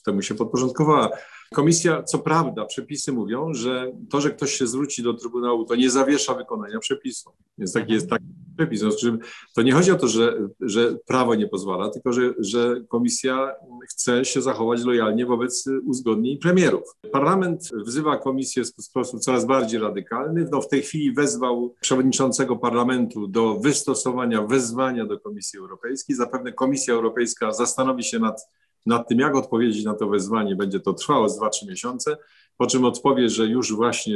temu 0.06 0.22
się 0.22 0.36
podporządkowała. 0.36 1.10
Komisja, 1.54 2.04
co 2.04 2.20
prawda, 2.20 2.66
przepisy 2.66 3.12
mówią, 3.12 3.54
że 3.54 3.92
to, 4.10 4.22
że 4.22 4.32
ktoś 4.32 4.54
się 4.54 4.68
zwróci 4.68 5.04
do 5.04 5.14
Trybunału, 5.14 5.66
to 5.66 5.76
nie 5.76 5.90
zawiesza 5.90 6.34
wykonania 6.34 6.80
przepisu. 6.80 7.30
Więc 7.58 7.74
taki 7.74 7.94
jest 7.94 8.10
taki 8.10 8.26
Znaczy, 8.72 9.18
to 9.56 9.62
nie 9.62 9.74
chodzi 9.74 9.92
o 9.92 9.96
to, 9.96 10.08
że, 10.08 10.50
że 10.62 10.98
prawo 11.08 11.36
nie 11.36 11.48
pozwala, 11.48 11.90
tylko 11.90 12.14
że, 12.14 12.34
że 12.40 12.82
komisja 12.88 13.52
chce 13.90 14.26
się 14.26 14.42
zachować 14.42 14.84
lojalnie 14.84 15.26
wobec 15.26 15.70
uzgodnień 15.86 16.38
premierów. 16.38 16.84
Parlament 17.12 17.70
wzywa 17.86 18.18
komisję 18.18 18.64
w 18.64 18.84
sposób 18.84 19.20
coraz 19.20 19.46
bardziej 19.46 19.80
radykalny. 19.80 20.48
No, 20.52 20.62
w 20.62 20.70
tej 20.70 20.82
chwili 20.82 21.14
wezwał 21.14 21.76
przewodniczącego 21.82 22.56
parlamentu 22.56 23.28
do 23.28 23.60
wystosowania 23.60 24.42
wezwania 24.42 25.06
do 25.06 25.20
Komisji 25.20 25.60
Europejskiej. 25.60 26.16
Zapewne 26.16 26.54
Komisja 26.54 26.94
Europejska 26.94 27.52
zastanowi 27.52 28.04
się 28.04 28.20
nad 28.20 28.42
nad 28.86 29.08
tym, 29.08 29.20
jak 29.20 29.36
odpowiedzieć 29.36 29.86
na 29.86 29.94
to 29.94 30.10
wezwanie. 30.10 30.56
Będzie 30.56 30.80
to 30.80 30.94
trwało 30.94 31.30
z 31.30 31.40
2-3 31.40 31.68
miesiące, 31.70 32.18
po 32.58 32.68
czym 32.68 32.86
odpowie, 32.86 33.30
że 33.30 33.46
już 33.46 33.76
właśnie 33.76 34.16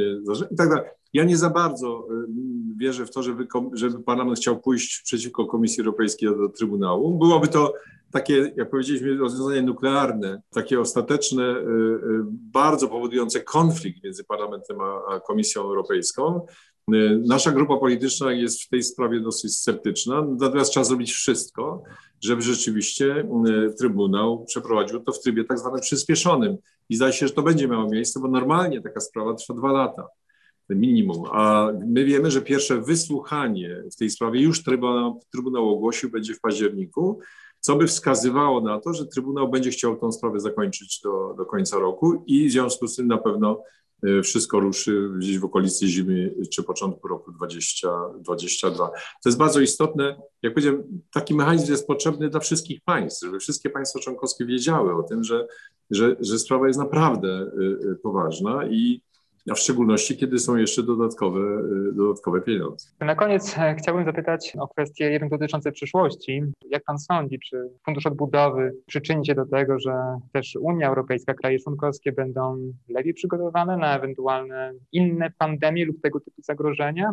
i 0.50 0.56
tak 0.56 0.68
dalej. 0.68 0.84
Ja 1.12 1.24
nie 1.24 1.36
za 1.36 1.50
bardzo 1.50 2.08
wierzę 2.76 3.06
w 3.06 3.10
to, 3.10 3.22
żeby, 3.22 3.46
żeby 3.72 4.02
parlament 4.02 4.38
chciał 4.38 4.60
pójść 4.60 5.02
przeciwko 5.02 5.46
Komisji 5.46 5.80
Europejskiej 5.80 6.28
do 6.28 6.48
Trybunału. 6.48 7.18
Byłoby 7.18 7.48
to 7.48 7.74
takie, 8.12 8.52
jak 8.56 8.70
powiedzieliśmy, 8.70 9.16
rozwiązanie 9.16 9.62
nuklearne, 9.62 10.42
takie 10.50 10.80
ostateczne, 10.80 11.42
y, 11.42 11.60
y, 11.60 12.24
bardzo 12.30 12.88
powodujące 12.88 13.40
konflikt 13.40 14.04
między 14.04 14.24
parlamentem 14.24 14.78
a 14.80 15.20
Komisją 15.20 15.62
Europejską. 15.62 16.46
Nasza 17.26 17.52
grupa 17.52 17.76
polityczna 17.76 18.32
jest 18.32 18.62
w 18.62 18.68
tej 18.68 18.82
sprawie 18.82 19.20
dosyć 19.20 19.56
sceptyczna, 19.56 20.26
natomiast 20.40 20.70
trzeba 20.70 20.84
zrobić 20.84 21.12
wszystko, 21.12 21.82
żeby 22.20 22.42
rzeczywiście 22.42 23.28
Trybunał 23.78 24.44
przeprowadził 24.44 25.00
to 25.00 25.12
w 25.12 25.20
trybie 25.20 25.44
tak 25.44 25.58
zwanym 25.58 25.80
przyspieszonym. 25.80 26.56
I 26.88 26.96
zdaje 26.96 27.12
się, 27.12 27.28
że 27.28 27.34
to 27.34 27.42
będzie 27.42 27.68
miało 27.68 27.90
miejsce, 27.90 28.20
bo 28.20 28.28
normalnie 28.28 28.80
taka 28.82 29.00
sprawa 29.00 29.34
trwa 29.34 29.54
dwa 29.54 29.72
lata 29.72 30.06
minimum. 30.70 31.24
A 31.32 31.68
my 31.86 32.04
wiemy, 32.04 32.30
że 32.30 32.42
pierwsze 32.42 32.80
wysłuchanie 32.80 33.82
w 33.92 33.96
tej 33.96 34.10
sprawie 34.10 34.40
już 34.40 34.64
Trybunał, 34.64 35.20
Trybunał 35.32 35.70
ogłosił 35.70 36.10
będzie 36.10 36.34
w 36.34 36.40
październiku, 36.40 37.20
co 37.60 37.76
by 37.76 37.86
wskazywało 37.86 38.60
na 38.60 38.80
to, 38.80 38.94
że 38.94 39.06
Trybunał 39.06 39.48
będzie 39.48 39.70
chciał 39.70 39.96
tę 39.96 40.12
sprawę 40.12 40.40
zakończyć 40.40 41.00
do, 41.00 41.34
do 41.38 41.46
końca 41.46 41.78
roku 41.78 42.24
i 42.26 42.48
w 42.48 42.52
związku 42.52 42.88
z 42.88 42.96
tym 42.96 43.06
na 43.06 43.18
pewno 43.18 43.62
e, 44.02 44.22
wszystko 44.22 44.60
ruszy 44.60 45.10
gdzieś 45.18 45.38
w 45.38 45.44
okolicy 45.44 45.88
zimy 45.88 46.34
czy 46.52 46.62
początku 46.62 47.08
roku 47.08 47.32
2022. 47.32 48.88
To 48.88 49.28
jest 49.28 49.38
bardzo 49.38 49.60
istotne. 49.60 50.20
Jak 50.42 50.54
powiedziałem, 50.54 50.82
taki 51.12 51.34
mechanizm 51.34 51.72
jest 51.72 51.86
potrzebny 51.86 52.28
dla 52.28 52.40
wszystkich 52.40 52.80
państw, 52.80 53.24
żeby 53.24 53.38
wszystkie 53.38 53.70
państwa 53.70 54.00
członkowskie 54.00 54.44
wiedziały 54.44 54.94
o 54.96 55.02
tym, 55.02 55.24
że, 55.24 55.46
że, 55.90 56.16
że 56.20 56.38
sprawa 56.38 56.66
jest 56.66 56.78
naprawdę 56.78 57.28
e, 57.28 57.90
e, 57.90 57.94
poważna 57.94 58.66
i 58.66 59.02
a 59.50 59.54
w 59.54 59.58
szczególności 59.58 60.16
kiedy 60.16 60.38
są 60.38 60.56
jeszcze 60.56 60.82
dodatkowe, 60.82 61.40
y, 61.90 61.92
dodatkowe 61.92 62.40
pieniądze. 62.40 62.88
Na 63.00 63.14
koniec 63.14 63.58
e, 63.58 63.74
chciałbym 63.78 64.04
zapytać 64.04 64.52
o 64.58 64.68
kwestie 64.68 65.10
jednak 65.10 65.30
dotyczące 65.30 65.72
przyszłości. 65.72 66.42
Jak 66.70 66.84
pan 66.84 66.98
sądzi, 66.98 67.38
czy 67.38 67.70
Fundusz 67.84 68.06
Odbudowy 68.06 68.74
przyczyni 68.86 69.26
się 69.26 69.34
do 69.34 69.46
tego, 69.46 69.78
że 69.78 69.92
też 70.32 70.56
Unia 70.60 70.88
Europejska, 70.88 71.34
kraje 71.34 71.58
członkowskie 71.58 72.12
będą 72.12 72.72
lepiej 72.88 73.14
przygotowane 73.14 73.76
na 73.76 73.96
ewentualne 73.96 74.72
inne 74.92 75.30
pandemie 75.38 75.84
lub 75.84 76.02
tego 76.02 76.20
typu 76.20 76.42
zagrożenia? 76.42 77.12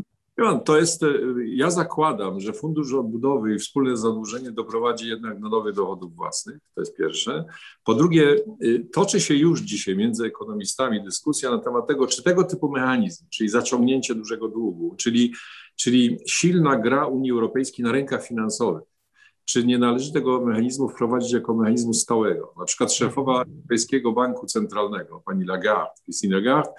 To 0.66 0.78
jest, 0.78 1.04
e, 1.04 1.08
ja 1.46 1.72
zakładam, 1.72 2.40
że 2.40 2.54
Fundusz 2.54 2.94
Odbudowy 2.94 3.56
i 3.56 3.60
wspólne 3.60 3.98
zadłużenie 3.98 4.52
doprowadzi 4.52 5.10
jednak 5.10 5.40
do 5.40 5.50
nowych 5.50 5.76
dochodów 5.76 6.16
własnych, 6.16 6.58
to 6.76 6.82
jest 6.82 6.98
pierwsze. 6.98 7.46
Po 7.84 7.94
drugie, 7.94 8.36
e, 8.36 8.80
toczy 8.94 9.22
się 9.22 9.36
już 9.36 9.62
dzisiaj 9.62 9.96
między 9.96 10.26
ekonomistami 10.26 11.04
dyskusja 11.04 11.52
na 11.52 11.58
temat 11.58 11.88
tego, 11.88 12.08
czy 12.08 12.24
tego 12.24 12.44
typu 12.44 12.72
mechanizm, 12.72 13.26
czyli 13.30 13.50
zaciągnięcie 13.50 14.16
dużego 14.16 14.48
długu, 14.48 14.96
czyli, 14.98 15.34
czyli 15.76 16.20
silna 16.28 16.76
gra 16.76 17.06
Unii 17.06 17.32
Europejskiej 17.32 17.86
na 17.86 17.92
rynkach 17.92 18.28
finansowych, 18.28 18.84
czy 19.46 19.66
nie 19.66 19.78
należy 19.78 20.14
tego 20.14 20.42
mechanizmu 20.46 20.90
wprowadzić 20.90 21.32
jako 21.32 21.54
mechanizmu 21.54 21.94
stałego. 21.94 22.54
Na 22.60 22.66
przykład 22.66 22.94
szefowa 22.94 23.44
Europejskiego 23.44 24.12
Banku 24.12 24.46
Centralnego, 24.46 25.22
pani 25.26 25.46
Lagarde, 25.46 25.92
Christine 26.04 26.36
Lagarde, 26.36 26.72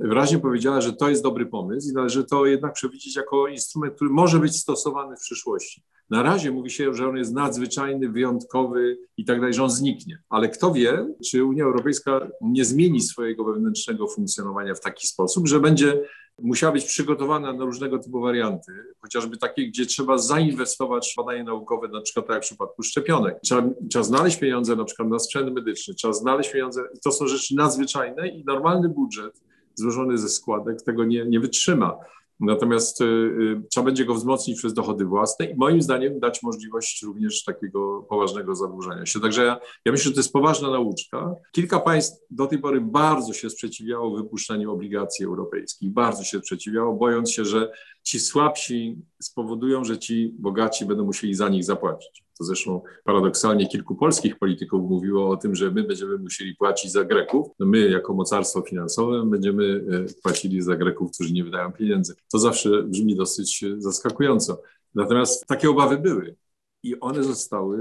wyraźnie 0.00 0.38
powiedziała, 0.38 0.80
że 0.80 0.92
to 0.92 1.08
jest 1.08 1.22
dobry 1.22 1.46
pomysł 1.46 1.90
i 1.90 1.92
należy 1.92 2.24
to 2.24 2.46
jednak 2.46 2.72
przewidzieć 2.72 3.16
jako 3.16 3.48
instrument, 3.48 3.94
który 3.94 4.10
może 4.10 4.38
być 4.38 4.60
stosowany 4.60 5.16
w 5.16 5.20
przyszłości. 5.20 5.82
Na 6.10 6.22
razie 6.22 6.50
mówi 6.50 6.70
się, 6.70 6.94
że 6.94 7.08
on 7.08 7.16
jest 7.16 7.34
nadzwyczajny, 7.34 8.08
wyjątkowy 8.08 8.98
i 9.16 9.24
tak 9.24 9.40
dalej, 9.40 9.54
że 9.54 9.62
on 9.62 9.70
zniknie. 9.70 10.22
Ale 10.28 10.48
kto 10.48 10.72
wie, 10.72 11.14
czy 11.30 11.44
Unia 11.44 11.64
Europejska 11.64 12.28
nie 12.40 12.64
zmieni 12.64 13.00
swojego 13.00 13.44
wewnętrznego 13.44 14.08
funkcjonowania 14.08 14.74
w 14.74 14.80
taki 14.80 15.06
sposób, 15.06 15.48
że 15.48 15.60
będzie 15.60 16.00
musiała 16.38 16.72
być 16.72 16.84
przygotowana 16.84 17.52
na 17.52 17.64
różnego 17.64 17.98
typu 17.98 18.20
warianty, 18.20 18.72
chociażby 19.02 19.36
takie, 19.36 19.68
gdzie 19.68 19.86
trzeba 19.86 20.18
zainwestować 20.18 21.12
w 21.12 21.16
badania 21.16 21.44
naukowe, 21.44 21.88
na 21.88 22.00
przykład 22.00 22.26
tak 22.26 22.34
jak 22.34 22.44
w 22.44 22.46
przypadku 22.46 22.82
szczepionek. 22.82 23.38
Trzeba, 23.44 23.68
trzeba 23.90 24.02
znaleźć 24.02 24.36
pieniądze 24.36 24.76
na 24.76 24.84
przykład 24.84 25.08
na 25.08 25.18
sprzęt 25.18 25.54
medyczny, 25.54 25.94
trzeba 25.94 26.14
znaleźć 26.14 26.52
pieniądze, 26.52 26.82
to 27.04 27.12
są 27.12 27.26
rzeczy 27.26 27.54
nadzwyczajne 27.54 28.28
i 28.28 28.44
normalny 28.44 28.88
budżet 28.88 29.40
złożony 29.76 30.18
ze 30.18 30.28
składek 30.28 30.82
tego 30.82 31.04
nie, 31.04 31.26
nie 31.26 31.40
wytrzyma. 31.40 31.98
Natomiast 32.40 33.00
y, 33.00 33.04
y, 33.04 33.62
trzeba 33.70 33.84
będzie 33.84 34.04
go 34.04 34.14
wzmocnić 34.14 34.58
przez 34.58 34.74
dochody 34.74 35.04
własne 35.04 35.46
i 35.46 35.56
moim 35.56 35.82
zdaniem 35.82 36.20
dać 36.20 36.42
możliwość 36.42 37.02
również 37.02 37.44
takiego 37.44 38.06
poważnego 38.08 38.54
zadłużenia 38.54 39.06
się. 39.06 39.20
Także 39.20 39.44
ja, 39.44 39.60
ja 39.84 39.92
myślę, 39.92 40.08
że 40.08 40.14
to 40.14 40.20
jest 40.20 40.32
poważna 40.32 40.70
nauczka. 40.70 41.34
Kilka 41.52 41.80
państw 41.80 42.26
do 42.30 42.46
tej 42.46 42.58
pory 42.58 42.80
bardzo 42.80 43.32
się 43.32 43.50
sprzeciwiało 43.50 44.16
wypuszczaniu 44.16 44.72
obligacji 44.72 45.24
europejskich, 45.24 45.92
bardzo 45.92 46.24
się 46.24 46.38
sprzeciwiało, 46.38 46.94
bojąc 46.94 47.32
się, 47.32 47.44
że 47.44 47.70
ci 48.02 48.20
słabsi 48.20 48.96
spowodują, 49.22 49.84
że 49.84 49.98
ci 49.98 50.34
bogaci 50.38 50.84
będą 50.86 51.04
musieli 51.04 51.34
za 51.34 51.48
nich 51.48 51.64
zapłacić. 51.64 52.24
To 52.38 52.44
zresztą 52.44 52.80
paradoksalnie 53.04 53.66
kilku 53.68 53.94
polskich 53.94 54.38
polityków 54.38 54.90
mówiło 54.90 55.30
o 55.30 55.36
tym, 55.36 55.54
że 55.54 55.70
my 55.70 55.82
będziemy 55.82 56.18
musieli 56.18 56.56
płacić 56.56 56.92
za 56.92 57.04
Greków. 57.04 57.46
No 57.58 57.66
my, 57.66 57.90
jako 57.90 58.14
mocarstwo 58.14 58.62
finansowe, 58.62 59.26
będziemy 59.26 59.84
e, 60.08 60.22
płacili 60.22 60.62
za 60.62 60.76
Greków, 60.76 61.12
którzy 61.12 61.32
nie 61.32 61.44
wydają 61.44 61.72
pieniędzy. 61.72 62.14
To 62.32 62.38
zawsze 62.38 62.82
brzmi 62.82 63.16
dosyć 63.16 63.64
e, 63.64 63.74
zaskakująco. 63.78 64.62
Natomiast 64.94 65.46
takie 65.46 65.70
obawy 65.70 65.98
były 65.98 66.36
i 66.82 67.00
one 67.00 67.22
zostały 67.22 67.78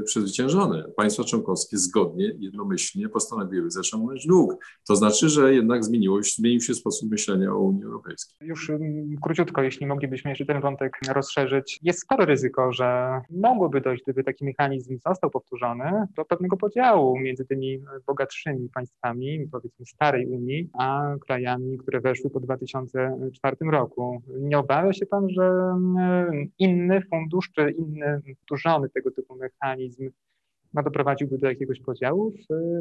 y, 0.00 0.02
przezwyciężone. 0.04 0.84
Państwa 0.96 1.24
członkowskie 1.24 1.76
zgodnie, 1.76 2.32
jednomyślnie 2.38 3.08
postanowiły 3.08 3.70
zaciągnąć 3.70 4.26
dług. 4.26 4.64
To 4.88 4.96
znaczy, 4.96 5.28
że 5.28 5.54
jednak 5.54 5.84
zmieniło, 5.84 6.18
zmienił 6.22 6.60
się 6.60 6.74
sposób 6.74 7.10
myślenia 7.10 7.52
o 7.52 7.58
Unii 7.58 7.84
Europejskiej. 7.84 8.48
Już 8.48 8.70
mm, 8.70 9.16
króciutko, 9.22 9.62
jeśli 9.62 9.86
moglibyśmy 9.86 10.30
jeszcze 10.30 10.46
ten 10.46 10.60
wątek 10.60 10.98
rozszerzyć. 11.08 11.78
Jest 11.82 12.00
spore 12.00 12.26
ryzyko, 12.26 12.72
że 12.72 13.20
mogłoby 13.30 13.80
dojść, 13.80 14.02
gdyby 14.02 14.24
taki 14.24 14.44
mechanizm 14.44 14.98
został 15.06 15.30
powtórzony, 15.30 16.06
do 16.16 16.24
pewnego 16.24 16.56
podziału 16.56 17.18
między 17.18 17.44
tymi 17.44 17.82
bogatszymi 18.06 18.68
państwami, 18.74 19.48
powiedzmy 19.52 19.86
starej 19.86 20.26
Unii, 20.26 20.70
a 20.78 21.14
krajami, 21.26 21.78
które 21.78 22.00
weszły 22.00 22.30
po 22.30 22.40
2004 22.40 23.56
roku. 23.70 24.22
Nie 24.40 24.58
obawia 24.58 24.92
się 24.92 25.06
pan, 25.06 25.30
że 25.30 25.74
inny 26.58 27.02
fundusz 27.10 27.50
czy 27.52 27.70
inny 27.70 28.21
powtórzony 28.38 28.88
tego 28.88 29.10
typu 29.10 29.36
mechanizm 29.36 30.10
ma 30.72 30.82
doprowadziłby 30.82 31.38
do 31.38 31.46
jakiegoś 31.46 31.80
podziału 31.80 32.32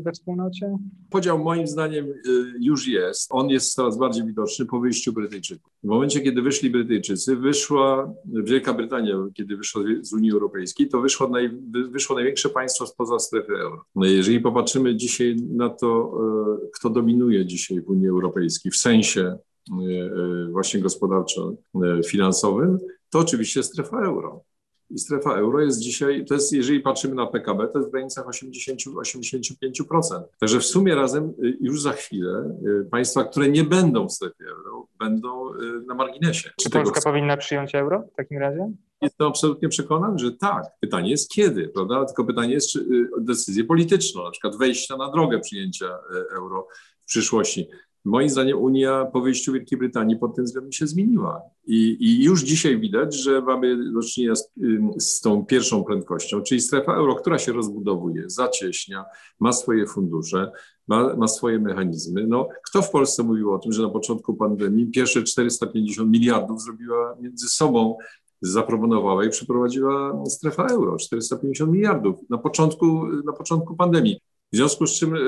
we 0.03 0.11
wspólnocie? 0.11 0.77
Podział 1.09 1.39
moim 1.39 1.67
zdaniem 1.67 2.05
y, 2.05 2.13
już 2.59 2.87
jest. 2.87 3.27
On 3.31 3.49
jest 3.49 3.73
coraz 3.73 3.97
bardziej 3.97 4.25
widoczny 4.25 4.65
po 4.65 4.79
wyjściu 4.79 5.13
Brytyjczyków. 5.13 5.73
W 5.83 5.87
momencie, 5.87 6.21
kiedy 6.21 6.41
wyszli 6.41 6.69
Brytyjczycy, 6.69 7.35
wyszła 7.35 8.13
Wielka 8.25 8.73
Brytania, 8.73 9.15
kiedy 9.33 9.57
wyszła 9.57 9.83
z 10.01 10.13
Unii 10.13 10.31
Europejskiej, 10.31 10.89
to 10.89 11.01
wyszło, 11.01 11.27
naj, 11.27 11.49
wyszło 11.89 12.15
największe 12.15 12.49
państwo 12.49 12.87
spoza 12.87 13.19
strefy 13.19 13.53
euro. 13.53 13.85
No 13.95 14.05
jeżeli 14.05 14.39
popatrzymy 14.39 14.95
dzisiaj 14.95 15.35
na 15.35 15.69
to, 15.69 16.17
y, 16.63 16.69
kto 16.73 16.89
dominuje 16.89 17.45
dzisiaj 17.45 17.81
w 17.81 17.89
Unii 17.89 18.07
Europejskiej 18.07 18.71
w 18.71 18.77
sensie 18.77 19.37
y, 19.71 20.51
właśnie 20.51 20.79
gospodarczo-finansowym, 20.79 22.77
to 23.09 23.19
oczywiście 23.19 23.63
strefa 23.63 24.01
euro. 24.01 24.43
I 24.91 24.99
strefa 24.99 25.35
euro 25.35 25.59
jest 25.59 25.79
dzisiaj, 25.79 26.25
to 26.25 26.33
jest, 26.33 26.53
jeżeli 26.53 26.79
patrzymy 26.79 27.15
na 27.15 27.27
PKB, 27.27 27.67
to 27.67 27.79
jest 27.79 27.89
w 27.89 27.91
granicach 27.91 28.25
80-85%. 28.25 30.21
Także 30.39 30.59
w 30.59 30.65
sumie 30.65 30.95
razem 30.95 31.33
y, 31.43 31.57
już 31.61 31.81
za 31.81 31.91
chwilę 31.91 32.57
y, 32.81 32.89
państwa, 32.91 33.23
które 33.23 33.49
nie 33.49 33.63
będą 33.63 34.07
w 34.07 34.11
strefie 34.11 34.45
euro, 34.45 34.87
będą 34.99 35.53
y, 35.53 35.57
na 35.87 35.93
marginesie. 35.93 36.49
Czy 36.61 36.69
Polska 36.69 37.01
powinna 37.01 37.37
przyjąć 37.37 37.75
euro 37.75 38.03
w 38.13 38.15
takim 38.15 38.37
razie? 38.37 38.71
Jestem 39.01 39.27
absolutnie 39.27 39.69
przekonany, 39.69 40.19
że 40.19 40.31
tak. 40.31 40.63
Pytanie 40.79 41.09
jest 41.09 41.31
kiedy, 41.31 41.67
prawda? 41.67 42.05
Tylko 42.05 42.25
pytanie 42.25 42.53
jest, 42.53 42.69
czy 42.69 42.85
decyzję 43.17 43.63
polityczną, 43.63 44.23
na 44.23 44.31
przykład 44.31 44.57
wejścia 44.57 44.97
na 44.97 45.11
drogę 45.11 45.39
przyjęcia 45.39 45.99
euro 46.35 46.67
w 46.99 47.05
przyszłości. 47.05 47.67
Moim 48.05 48.29
zdaniem 48.29 48.57
Unia 48.57 49.05
po 49.05 49.21
wyjściu 49.21 49.53
Wielkiej 49.53 49.77
Brytanii 49.77 50.17
pod 50.17 50.35
tym 50.35 50.45
względem 50.45 50.71
się 50.71 50.87
zmieniła. 50.87 51.41
I, 51.67 51.97
I, 51.99 52.23
już 52.23 52.43
dzisiaj 52.43 52.79
widać, 52.79 53.15
że 53.15 53.41
mamy 53.41 53.91
do 53.93 54.01
czynienia 54.01 54.35
z, 54.35 54.51
z, 54.97 55.21
tą 55.21 55.45
pierwszą 55.45 55.83
prędkością, 55.83 56.41
czyli 56.41 56.61
strefa 56.61 56.95
euro, 56.95 57.15
która 57.15 57.39
się 57.39 57.53
rozbudowuje, 57.53 58.23
zacieśnia, 58.29 59.05
ma 59.39 59.53
swoje 59.53 59.85
fundusze, 59.85 60.51
ma, 60.87 61.15
ma 61.15 61.27
swoje 61.27 61.59
mechanizmy. 61.59 62.27
No, 62.27 62.47
kto 62.69 62.81
w 62.81 62.91
Polsce 62.91 63.23
mówił 63.23 63.53
o 63.53 63.59
tym, 63.59 63.71
że 63.71 63.81
na 63.81 63.89
początku 63.89 64.33
pandemii 64.33 64.91
pierwsze 64.91 65.23
450 65.23 66.11
miliardów 66.11 66.61
zrobiła 66.61 67.17
między 67.21 67.49
sobą 67.49 67.97
zaproponowała 68.41 69.25
i 69.25 69.29
przeprowadziła 69.29 70.23
strefa 70.29 70.65
euro, 70.65 70.97
450 70.97 71.71
miliardów 71.71 72.29
na 72.29 72.37
początku, 72.37 73.07
na 73.25 73.33
początku 73.33 73.75
pandemii. 73.75 74.19
W 74.53 74.55
związku 74.55 74.87
z 74.87 74.99
czym 74.99 75.15
e, 75.15 75.17
e, 75.17 75.21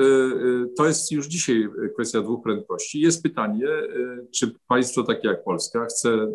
to 0.76 0.86
jest 0.86 1.12
już 1.12 1.26
dzisiaj 1.26 1.68
kwestia 1.94 2.20
dwóch 2.20 2.42
prędkości. 2.42 3.00
Jest 3.00 3.22
pytanie, 3.22 3.68
e, 3.68 4.26
czy 4.34 4.54
państwo 4.68 5.02
takie 5.02 5.28
jak 5.28 5.44
Polska 5.44 5.84
chce 5.84 6.26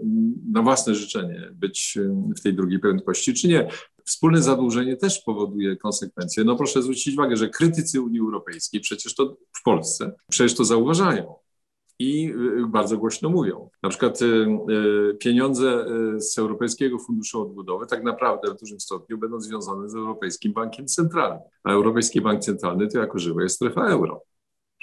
na 0.51 0.61
własne 0.61 0.95
życzenie 0.95 1.49
być 1.53 1.97
w 2.37 2.41
tej 2.41 2.53
drugiej 2.53 2.79
prędkości, 2.79 3.33
czy 3.33 3.47
nie. 3.47 3.69
Wspólne 4.05 4.41
zadłużenie 4.41 4.97
też 4.97 5.19
powoduje 5.19 5.75
konsekwencje. 5.75 6.43
No 6.43 6.55
proszę 6.55 6.81
zwrócić 6.81 7.13
uwagę, 7.13 7.37
że 7.37 7.49
krytycy 7.49 8.01
Unii 8.01 8.19
Europejskiej 8.19 8.81
przecież 8.81 9.15
to 9.15 9.37
w 9.59 9.63
Polsce 9.63 10.11
przecież 10.29 10.55
to 10.55 10.65
zauważają 10.65 11.33
i 11.99 12.33
y, 12.63 12.67
bardzo 12.67 12.97
głośno 12.97 13.29
mówią. 13.29 13.69
Na 13.83 13.89
przykład 13.89 14.21
y, 14.21 14.25
y, 14.25 15.17
pieniądze 15.19 15.85
z 16.17 16.37
Europejskiego 16.37 16.99
Funduszu 16.99 17.41
Odbudowy 17.41 17.85
tak 17.87 18.03
naprawdę 18.03 18.51
w 18.53 18.59
dużym 18.59 18.79
stopniu 18.79 19.17
będą 19.17 19.39
związane 19.39 19.89
z 19.89 19.95
Europejskim 19.95 20.53
Bankiem 20.53 20.87
Centralnym, 20.87 21.39
a 21.63 21.71
Europejski 21.71 22.21
Bank 22.21 22.41
Centralny 22.41 22.87
to 22.87 22.99
jako 22.99 23.19
żywo 23.19 23.41
jest 23.41 23.55
strefa 23.55 23.87
euro. 23.87 24.23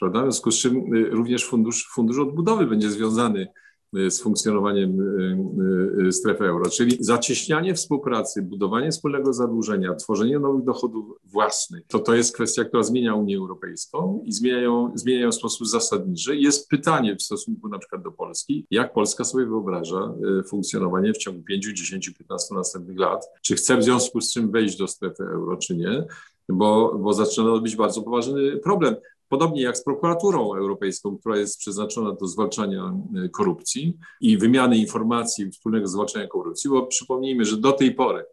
Prawda? 0.00 0.20
W 0.20 0.22
związku 0.22 0.50
z 0.50 0.58
czym 0.58 0.84
również 1.10 1.44
fundusz, 1.44 1.88
fundusz 1.94 2.18
Odbudowy 2.18 2.66
będzie 2.66 2.90
związany 2.90 3.48
z 3.92 4.20
funkcjonowaniem 4.20 5.00
y, 5.00 6.06
y, 6.06 6.12
strefy 6.12 6.44
euro, 6.44 6.70
czyli 6.70 6.96
zacieśnianie 7.00 7.74
współpracy, 7.74 8.42
budowanie 8.42 8.90
wspólnego 8.90 9.32
zadłużenia, 9.32 9.94
tworzenie 9.94 10.38
nowych 10.38 10.64
dochodów 10.64 11.18
własnych, 11.24 11.86
to 11.86 11.98
to 11.98 12.14
jest 12.14 12.34
kwestia, 12.34 12.64
która 12.64 12.82
zmienia 12.82 13.14
Unię 13.14 13.36
Europejską 13.36 14.22
i 14.24 14.32
zmieniają, 14.32 14.92
zmieniają 14.94 15.30
w 15.30 15.34
sposób 15.34 15.66
zasadniczy. 15.66 16.36
Jest 16.36 16.68
pytanie 16.68 17.16
w 17.16 17.22
stosunku 17.22 17.68
na 17.68 17.78
przykład 17.78 18.02
do 18.02 18.12
Polski, 18.12 18.66
jak 18.70 18.92
Polska 18.92 19.24
sobie 19.24 19.46
wyobraża 19.46 20.14
funkcjonowanie 20.48 21.12
w 21.12 21.18
ciągu 21.18 21.42
5, 21.42 21.64
10, 21.64 22.10
15 22.10 22.54
następnych 22.54 22.98
lat, 22.98 23.26
czy 23.42 23.54
chce 23.54 23.76
w 23.76 23.84
związku 23.84 24.20
z 24.20 24.32
czym 24.32 24.50
wejść 24.50 24.78
do 24.78 24.88
strefy 24.88 25.24
euro, 25.24 25.56
czy 25.56 25.76
nie, 25.76 26.04
bo, 26.48 26.98
bo 26.98 27.12
zaczyna 27.12 27.58
być 27.58 27.76
bardzo 27.76 28.02
poważny 28.02 28.56
problem. 28.56 28.96
Podobnie 29.28 29.62
jak 29.62 29.76
z 29.76 29.84
prokuraturą 29.84 30.54
europejską, 30.54 31.18
która 31.18 31.36
jest 31.36 31.58
przeznaczona 31.58 32.12
do 32.12 32.26
zwalczania 32.26 32.94
e, 33.24 33.28
korupcji 33.28 33.98
i 34.20 34.38
wymiany 34.38 34.76
informacji 34.76 35.50
wspólnego 35.50 35.86
zwalczania 35.86 36.26
korupcji, 36.26 36.70
bo 36.70 36.86
przypomnijmy, 36.86 37.44
że 37.44 37.56
do 37.56 37.72
tej 37.72 37.94
pory, 37.94 38.24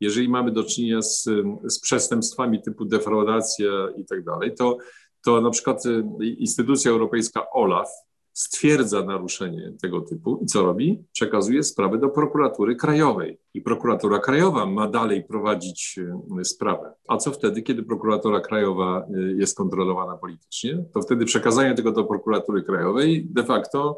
jeżeli 0.00 0.28
mamy 0.28 0.52
do 0.52 0.64
czynienia 0.64 1.02
z, 1.02 1.28
z 1.64 1.80
przestępstwami 1.80 2.62
typu 2.62 2.84
defraudacja 2.84 3.88
i 3.96 4.04
tak 4.04 4.24
dalej, 4.24 4.54
to, 4.54 4.76
to 5.24 5.40
na 5.40 5.50
przykład 5.50 5.86
e, 5.86 6.24
instytucja 6.24 6.90
europejska 6.90 7.50
OLAF 7.50 7.88
stwierdza 8.36 9.02
naruszenie 9.02 9.72
tego 9.82 10.00
typu 10.00 10.40
i 10.42 10.46
co 10.46 10.62
robi? 10.62 11.04
Przekazuje 11.12 11.62
sprawę 11.62 11.98
do 11.98 12.08
prokuratury 12.08 12.76
krajowej. 12.76 13.38
I 13.54 13.60
prokuratura 13.62 14.18
krajowa 14.18 14.66
ma 14.66 14.88
dalej 14.88 15.24
prowadzić 15.24 15.98
e, 16.40 16.44
sprawę. 16.44 16.92
A 17.08 17.16
co 17.16 17.32
wtedy, 17.32 17.62
kiedy 17.62 17.82
prokuratura 17.82 18.40
krajowa 18.40 19.06
e, 19.14 19.20
jest 19.20 19.56
kontrolowana 19.56 20.16
politycznie? 20.16 20.84
To 20.94 21.02
wtedy 21.02 21.24
przekazanie 21.24 21.74
tego 21.74 21.92
do 21.92 22.04
prokuratury 22.04 22.62
krajowej 22.62 23.26
de 23.30 23.44
facto 23.44 23.96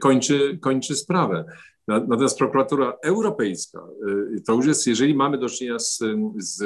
kończy, 0.00 0.58
kończy 0.62 0.96
sprawę. 0.96 1.44
Natomiast 1.88 2.38
prokuratura 2.38 2.96
europejska, 3.02 3.86
to 4.46 4.54
już 4.54 4.66
jest, 4.66 4.86
jeżeli 4.86 5.14
mamy 5.14 5.38
do 5.38 5.48
czynienia 5.48 5.78
z, 5.78 5.98
z, 6.36 6.56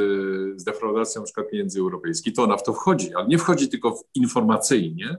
z 0.60 0.64
defraudacją 0.64 1.22
np. 1.22 1.50
pieniędzy 1.50 1.80
europejskich, 1.80 2.34
to 2.34 2.42
ona 2.42 2.56
w 2.56 2.62
to 2.62 2.72
wchodzi, 2.72 3.14
ale 3.14 3.28
nie 3.28 3.38
wchodzi 3.38 3.68
tylko 3.68 4.00
informacyjnie, 4.14 5.16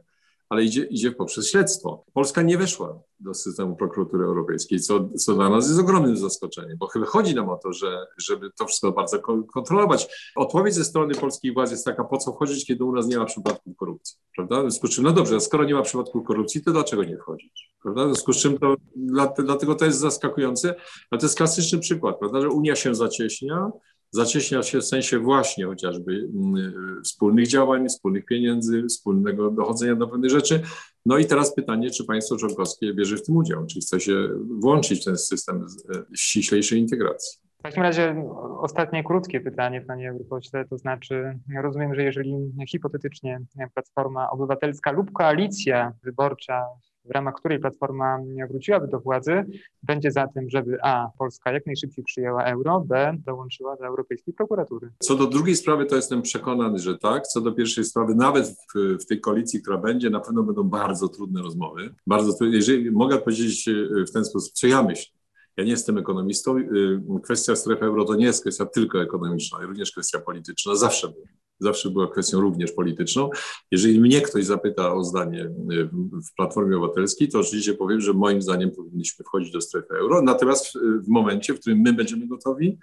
ale 0.50 0.64
idzie, 0.64 0.84
idzie 0.84 1.12
poprzez 1.12 1.50
śledztwo. 1.50 2.06
Polska 2.14 2.42
nie 2.42 2.58
weszła 2.58 3.00
do 3.20 3.34
systemu 3.34 3.76
prokuratury 3.76 4.26
europejskiej, 4.26 4.80
co, 4.80 5.10
co 5.10 5.34
dla 5.34 5.50
nas 5.50 5.68
jest 5.68 5.80
ogromnym 5.80 6.18
zaskoczeniem, 6.18 6.78
bo 6.78 6.88
chyba 6.88 7.06
chodzi 7.06 7.36
nam 7.36 7.50
o 7.50 7.58
to, 7.58 7.74
że, 7.74 8.08
żeby 8.18 8.52
to 8.58 8.66
wszystko 8.66 8.92
bardzo 8.92 9.20
kontrolować. 9.54 10.32
Odpowiedź 10.36 10.74
ze 10.76 10.86
strony 10.86 11.16
polskiej 11.16 11.54
władzy 11.54 11.74
jest 11.74 11.86
taka, 11.86 12.04
po 12.04 12.18
co 12.18 12.32
wchodzić, 12.34 12.66
kiedy 12.66 12.84
u 12.84 12.96
nas 12.96 13.08
nie 13.08 13.18
ma 13.18 13.26
przypadków 13.26 13.78
korupcji, 13.78 14.18
prawda? 14.36 14.60
W 14.60 14.62
związku 14.62 14.88
z 14.88 14.90
czym, 14.90 15.04
no 15.04 15.12
dobrze, 15.12 15.42
skoro 15.42 15.64
nie 15.64 15.74
ma 15.74 15.82
przypadków 15.82 16.28
korupcji, 16.28 16.64
to 16.64 16.72
dlaczego 16.72 17.04
nie 17.04 17.18
wchodzić? 17.18 17.74
Prawda? 17.84 18.04
W 18.04 18.08
związku 18.08 18.34
z 18.34 18.38
czym 18.38 18.58
to, 18.58 18.76
dla- 18.96 19.34
dlatego 19.38 19.76
to 19.76 19.86
jest 19.86 20.00
zaskakujące, 20.00 20.76
ale 21.12 21.20
to 21.20 21.26
jest 21.26 21.38
klasyczny 21.38 21.80
przykład, 21.80 22.20
prawda, 22.20 22.42
że 22.42 22.50
Unia 22.50 22.76
się 22.76 22.96
zacieśnia, 22.96 23.72
zacieśnia 24.12 24.64
się 24.64 24.80
w 24.80 24.86
sensie 24.86 25.20
właśnie 25.20 25.66
chociażby 25.66 26.30
mm, 26.36 27.02
wspólnych 27.04 27.48
działań, 27.48 27.90
wspólnych 27.90 28.26
pieniędzy, 28.26 28.84
wspólnego 28.90 29.52
dochodzenia 29.52 29.96
do 29.96 30.08
pewnych 30.08 30.32
rzeczy. 30.32 30.62
No 31.06 31.18
i 31.18 31.26
teraz 31.26 31.56
pytanie, 31.56 31.90
czy 31.90 32.06
państwo 32.06 32.38
członkowskie 32.38 32.94
bierze 32.94 33.18
w 33.18 33.24
tym 33.24 33.38
udział, 33.38 33.66
czy 33.66 33.80
chce 33.80 34.00
się 34.00 34.30
włączyć 34.62 35.02
w 35.02 35.06
ten 35.06 35.18
system 35.18 35.66
e, 35.96 36.04
ściślejszej 36.16 36.80
integracji. 36.80 37.40
W 37.60 37.64
takim 37.64 37.84
razie 37.84 38.26
ostatnie 38.60 39.04
krótkie 39.04 39.42
pytanie, 39.42 39.82
panie 39.82 40.10
europośle, 40.10 40.66
to 40.66 40.78
znaczy 40.78 41.40
rozumiem, 41.62 41.96
że 41.96 42.04
jeżeli 42.04 42.36
hipotetycznie 42.68 43.40
Platforma 43.74 44.30
Obywatelska 44.30 44.92
lub 44.92 45.12
koalicja 45.12 45.94
wyborcza, 46.04 46.66
w 47.06 47.12
ramach 47.12 47.34
której 47.34 47.60
Platforma 47.60 48.20
wróciłaby 48.50 48.88
do 48.88 49.00
władzy, 49.00 49.44
będzie 49.84 50.12
za 50.12 50.28
tym, 50.28 50.50
żeby 50.50 50.78
A. 50.84 51.10
Polska 51.18 51.52
jak 51.52 51.66
najszybciej 51.66 52.04
przyjęła 52.04 52.44
euro, 52.44 52.80
B. 52.80 53.18
dołączyła 53.26 53.76
do 53.76 53.86
Europejskiej 53.86 54.34
Prokuratury. 54.34 54.90
Co 55.00 55.16
do 55.16 55.28
drugiej 55.28 55.56
sprawy, 55.56 55.86
to 55.86 55.96
jestem 55.96 56.22
przekonany, 56.22 56.80
że 56.80 56.98
tak. 56.98 57.28
Co 57.28 57.42
do 57.42 57.52
pierwszej 57.52 57.84
sprawy, 57.84 58.16
nawet 58.16 58.48
w, 58.48 58.98
w 59.04 59.06
tej 59.06 59.22
koalicji, 59.22 59.62
która 59.62 59.78
będzie, 59.78 60.10
na 60.10 60.20
pewno 60.20 60.44
będą 60.44 60.64
bardzo 60.64 61.08
trudne 61.08 61.42
rozmowy. 61.42 61.94
Bardzo 62.08 62.34
trudne. 62.34 62.56
Jeżeli 62.56 62.92
mogę 62.92 63.18
powiedzieć 63.18 63.68
e, 63.68 63.74
w 64.06 64.12
ten 64.12 64.26
sposób, 64.26 64.54
co 64.54 64.68
ja 64.68 64.84
myślę. 64.84 65.20
Ja 65.58 65.64
nie 65.64 65.72
jestem 65.72 65.98
ekonomistą. 65.98 66.58
y, 66.58 67.02
Kwestia 67.24 67.56
strefy 67.56 67.86
euro 67.86 68.06
to 68.06 68.16
nie 68.16 68.26
jest 68.26 68.42
kwestia 68.42 68.66
tylko 68.66 69.02
ekonomiczna, 69.02 69.60
również 69.62 69.92
kwestia 69.92 70.20
polityczna. 70.20 70.76
Zawsze 70.76 71.08
była. 71.08 71.26
Zawsze 71.60 71.90
była 71.90 72.12
kwestią 72.12 72.42
również 72.42 72.72
polityczną. 72.72 73.30
Jeżeli 73.72 74.00
mnie 74.00 74.22
ktoś 74.22 74.46
zapyta 74.46 74.94
o 74.94 75.04
zdanie 75.04 75.42
y, 75.72 75.90
w- 76.14 76.34
Platformie 76.38 76.78
Obywatelskiej, 76.78 77.30
to 77.30 77.40
oczywiście 77.40 77.74
powiem, 77.74 78.02
że 78.02 78.14
moim 78.14 78.42
zdaniem 78.42 78.72
powinniśmy 78.72 79.26
wchodzić 79.26 79.52
do 79.52 79.62
strefy 79.62 79.94
euro. 79.96 80.22
Natomiast 80.22 80.66
w, 80.68 81.06
w 81.06 81.08
momencie, 81.08 81.54
w 81.54 81.60
którym 81.60 81.80
my 81.80 81.94
będziemy 81.94 82.28
gotowi 82.28 82.78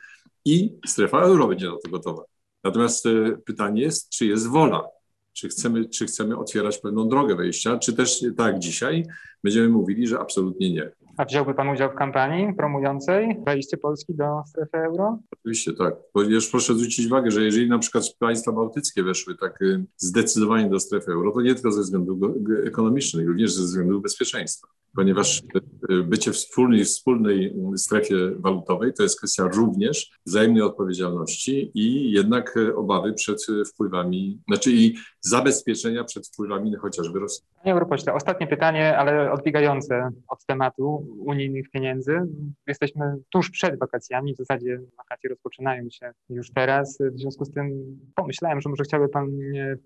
i 0.45 0.79
strefa 0.87 1.21
euro 1.23 1.49
będzie 1.49 1.67
na 1.67 1.77
to 1.85 1.91
gotowa. 1.91 2.23
Natomiast 2.65 3.07
e, 3.07 3.39
pytanie 3.45 3.83
jest, 3.83 4.11
czy 4.11 4.27
jest 4.27 4.47
wola? 4.49 4.85
Czy 5.33 5.49
chcemy, 5.49 5.89
czy 5.89 6.07
chcemy 6.07 6.37
otwierać 6.39 6.79
pewną 6.79 7.09
drogę 7.09 7.37
wejścia, 7.37 7.79
czy 7.79 7.93
też 7.93 8.25
tak 8.37 8.59
dzisiaj 8.59 9.05
będziemy 9.45 9.69
mówili, 9.69 10.07
że 10.07 10.19
absolutnie 10.21 10.71
nie. 10.73 10.93
A 11.17 11.25
wziąłby 11.25 11.55
pan 11.55 11.69
udział 11.69 11.91
w 11.91 11.95
kampanii 11.95 12.55
promującej 12.55 13.37
wejście 13.47 13.77
Polski 13.77 14.15
do 14.15 14.43
strefy 14.47 14.79
euro? 14.79 15.19
Oczywiście 15.33 15.73
tak. 15.73 15.95
Ponieważ 16.13 16.49
proszę 16.49 16.75
zwrócić 16.75 17.07
uwagę, 17.07 17.31
że 17.31 17.45
jeżeli 17.45 17.69
na 17.69 17.79
przykład 17.79 18.05
państwa 18.19 18.53
bałtyckie 18.53 19.03
weszły 19.03 19.37
tak 19.37 19.63
e, 19.63 19.85
zdecydowanie 19.97 20.71
do 20.71 20.81
strefy 20.81 21.13
euro, 21.13 21.33
to 21.33 21.41
nie 21.41 21.55
tylko 21.55 21.73
ze 21.73 21.81
względów 21.81 22.19
ekonomicznych, 22.67 23.29
również 23.29 23.53
ze 23.53 23.63
względów 23.63 24.03
bezpieczeństwa. 24.03 24.69
Ponieważ 24.97 25.43
e, 25.91 26.03
bycie 26.03 26.33
w 26.33 26.35
wspólnej, 26.35 26.85
wspólnej 26.85 27.57
strefie 27.77 28.17
walutowej 28.39 28.93
to 28.93 29.03
jest 29.03 29.19
kwestia 29.19 29.49
również 29.49 30.11
wzajemnej 30.27 30.63
odpowiedzialności 30.63 31.71
i 31.75 32.13
jednak 32.13 32.59
obawy 32.77 33.13
przed 33.13 33.47
wpływami, 33.75 34.41
znaczy 34.49 34.73
i 34.73 34.95
zabezpieczenia 35.21 36.05
przed 36.05 36.29
wpływami 36.29 36.75
chociażby 36.75 37.19
Rosji. 37.19 37.45
Panie 37.67 37.75
europośle, 37.75 38.15
ostatnie 38.15 38.47
pytanie, 38.47 38.99
ale 38.99 39.33
odbiegające 39.33 40.11
od 40.29 40.47
tematu 40.47 41.07
unijnych 41.19 41.71
pieniędzy. 41.71 42.21
Jesteśmy 42.67 43.15
tuż 43.33 43.51
przed 43.51 43.79
wakacjami, 43.79 44.35
w 44.35 44.37
zasadzie 44.37 44.81
wakacje 44.97 45.31
rozpoczynają 45.31 45.91
się 45.91 46.11
już 46.29 46.51
teraz. 46.51 46.99
W 47.13 47.19
związku 47.19 47.45
z 47.45 47.53
tym 47.53 47.71
pomyślałem, 48.15 48.61
że 48.61 48.69
może 48.69 48.85
chciałby 48.85 49.09
Pan 49.09 49.27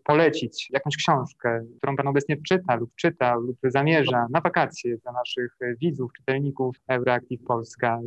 polecić 0.04 0.68
jakąś 0.70 0.96
książkę, 0.96 1.64
którą 1.78 1.96
Pan 1.96 2.06
obecnie 2.06 2.36
czyta 2.48 2.74
lub 2.76 2.90
czytał 2.96 3.40
lub 3.40 3.56
zamierza 3.64 4.26
na 4.30 4.40
wakacje 4.40 4.96
dla 4.96 5.12
naszych 5.12 5.56
widzów, 5.80 6.12
czytelników 6.12 6.76
Euroactiv 6.88 7.40
Polska. 7.46 8.00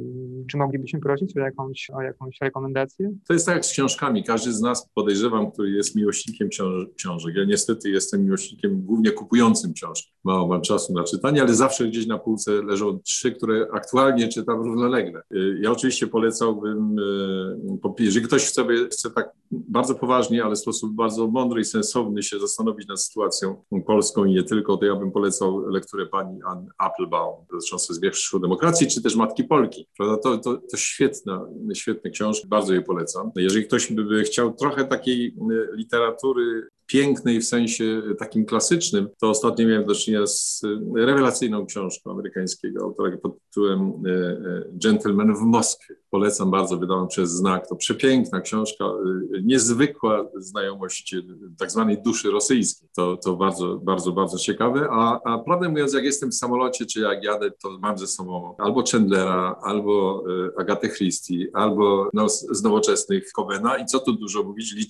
Czy 0.52 0.58
moglibyśmy 0.58 1.00
prosić 1.00 1.38
o 1.38 1.40
jakąś, 1.40 1.90
o 1.94 2.02
jakąś 2.02 2.38
rekomendację? 2.42 3.12
To 3.28 3.34
jest 3.34 3.46
tak 3.46 3.56
jak 3.56 3.66
z 3.66 3.72
książkami. 3.72 4.24
Każdy 4.24 4.54
z 4.54 4.62
nas, 4.62 4.90
podejrzewam, 4.94 5.52
który 5.52 5.72
jest 5.72 5.96
miłośnikiem 5.96 6.50
książ- 6.50 6.88
książek. 6.98 7.36
Ja 7.36 7.44
niestety 7.46 7.90
jestem 7.90 8.24
miłośnikiem 8.24 8.82
głównie 8.82 9.12
kupującym 9.12 9.63
książki. 9.72 10.14
Mało 10.24 10.48
mam 10.48 10.62
czasu 10.62 10.94
na 10.94 11.04
czytanie, 11.04 11.42
ale 11.42 11.54
zawsze 11.54 11.88
gdzieś 11.88 12.08
na 12.08 12.20
półce 12.20 12.52
leżą 12.52 13.00
trzy, 13.00 13.32
które 13.32 13.68
aktualnie 13.74 14.28
czytam 14.28 14.62
równolegle. 14.62 15.22
Y, 15.36 15.60
Ja 15.62 15.72
oczywiście 15.72 16.08
polecałbym, 16.08 17.00
y, 17.00 18.04
jeżeli 18.04 18.26
ktoś 18.26 18.46
chce, 18.46 18.66
chce 18.92 19.12
tak 19.12 19.30
bardzo 19.52 19.96
poważnie, 19.96 20.44
ale 20.44 20.56
w 20.56 20.60
sposób 20.60 20.96
bardzo 20.96 21.28
mądry 21.28 21.62
i 21.62 21.66
sensowny 21.66 22.24
się 22.24 22.40
zastanowić 22.40 22.88
nad 22.88 23.02
sytuacją 23.02 23.64
polską 23.88 24.26
i 24.26 24.34
nie 24.34 24.44
tylko, 24.44 24.78
to 24.78 24.86
ja 24.86 24.96
bym 24.96 25.12
polecał 25.12 25.70
lekturę 25.70 26.06
pani 26.06 26.40
Ann 26.44 26.68
Applebaum 26.78 27.46
dotyczącą 27.52 27.94
zwierzchu 27.94 28.40
demokracji, 28.40 28.88
czy 28.88 29.02
też 29.02 29.16
Matki 29.16 29.44
Polki. 29.44 29.88
Prawda? 29.98 30.18
To, 30.18 30.38
to, 30.38 30.58
to 30.72 30.78
świetna, 30.78 31.48
świetne 31.74 32.10
książki, 32.12 32.48
bardzo 32.48 32.74
je 32.74 32.82
polecam. 32.82 33.32
Jeżeli 33.36 33.66
ktoś 33.66 33.92
by, 33.92 34.04
by 34.04 34.24
chciał 34.24 34.54
trochę 34.54 34.86
takiej 34.86 35.28
y, 35.28 35.68
literatury 35.76 36.68
pięknej 36.86 37.40
w 37.40 37.46
sensie 37.46 38.02
takim 38.20 38.46
klasycznym, 38.46 39.10
to 39.20 39.30
ostatnio 39.30 39.68
miałem 39.68 39.86
do 39.86 39.96
czynienia 39.96 40.28
z 40.28 40.62
y, 40.64 41.06
rewelacyjną 41.06 41.66
książką 41.66 42.12
amerykańskiego 42.12 42.84
autora 42.84 43.18
pod 43.18 43.40
tytułem 43.40 43.94
y, 44.06 44.10
y, 44.10 44.80
Gentleman 44.84 45.36
w 45.36 45.42
Moskwie. 45.42 45.96
Polecam 46.10 46.52
bardzo, 46.52 46.78
wydaną 46.78 47.08
przez 47.08 47.32
Znak. 47.32 47.68
To 47.68 47.76
przepiękna 47.76 48.42
książka, 48.42 48.86
niezwykła 49.44 50.30
znajomość 50.36 51.16
tak 51.60 51.72
zwanej 51.72 52.02
duszy 52.02 52.32
rosyjskiej. 52.32 52.90
To, 52.96 53.18
to 53.18 53.36
bardzo, 53.36 53.76
bardzo, 53.84 54.12
bardzo 54.12 54.38
ciekawe. 54.38 54.88
A, 54.92 55.20
a 55.26 55.40
prawdę 55.40 55.70
mówiąc, 55.70 55.94
jak 55.94 56.04
jestem 56.04 56.32
w 56.32 56.36
samolocie, 56.36 56.86
czy 56.86 57.00
jak 57.00 57.24
jadę, 57.24 57.52
to 57.64 57.78
mam 57.80 57.98
ze 57.98 58.08
sobą 58.08 58.56
albo 58.58 58.84
Chandlera, 58.92 59.60
albo 59.64 60.24
Agatę 60.58 60.90
Christie, 60.90 61.48
albo 61.54 62.10
no, 62.14 62.30
z, 62.30 62.64
nowoczesnych 62.64 63.32
Covena 63.32 63.78
i 63.78 63.86
co 63.86 64.00
tu 64.00 64.14
dużo 64.14 64.44
mówić, 64.44 64.76
Lee 64.76 64.88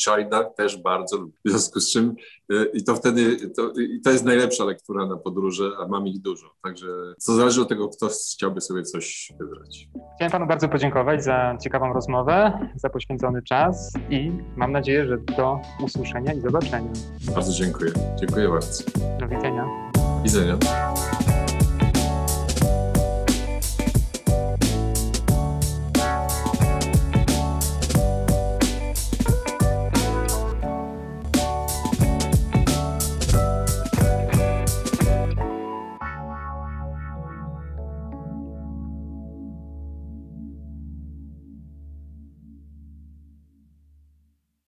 też 0.58 0.78
bardzo 0.78 1.18
lubię. 1.18 1.34
W 1.46 1.50
związku 1.50 1.80
z 1.84 1.92
czym 1.92 2.16
y, 2.52 2.72
i 2.74 2.84
to 2.84 2.96
wtedy, 2.96 3.50
to, 3.50 3.72
i 3.72 4.02
to 4.02 4.12
jest 4.12 4.26
najlepsza 4.26 4.64
lektura 4.64 5.06
na 5.06 5.18
podróże, 5.18 5.72
a 5.80 5.88
mam 5.88 6.08
ich 6.08 6.22
dużo. 6.22 6.52
Także 6.64 6.88
to 7.28 7.34
zależy 7.36 7.62
od 7.62 7.70
tego, 7.70 7.90
kto 7.90 8.10
chciałby 8.34 8.62
sobie 8.62 8.84
coś 8.84 9.34
wybrać. 9.40 9.88
Chciałem 10.16 10.32
Panu 10.32 10.48
bardzo 10.48 10.70
podziękować 10.70 11.24
za 11.24 11.58
ciekawą 11.64 11.94
rozmowę, 11.94 12.70
za 12.76 12.90
poświęcony 12.90 13.42
czas 13.42 13.94
i 14.10 14.32
mam 14.56 14.72
nadzieję, 14.72 15.08
że 15.08 15.18
do 15.38 15.60
usłyszenia 15.84 16.34
i 16.34 16.42
zobaczenia. 16.42 16.92
Bardzo 17.36 17.54
dziękuję. 17.54 17.92
Dziękuję 18.20 18.50
bardzo. 18.50 18.84
Do 19.20 19.28
widzenia. 19.28 19.66
Do 19.94 20.24
widzenia. 20.24 20.58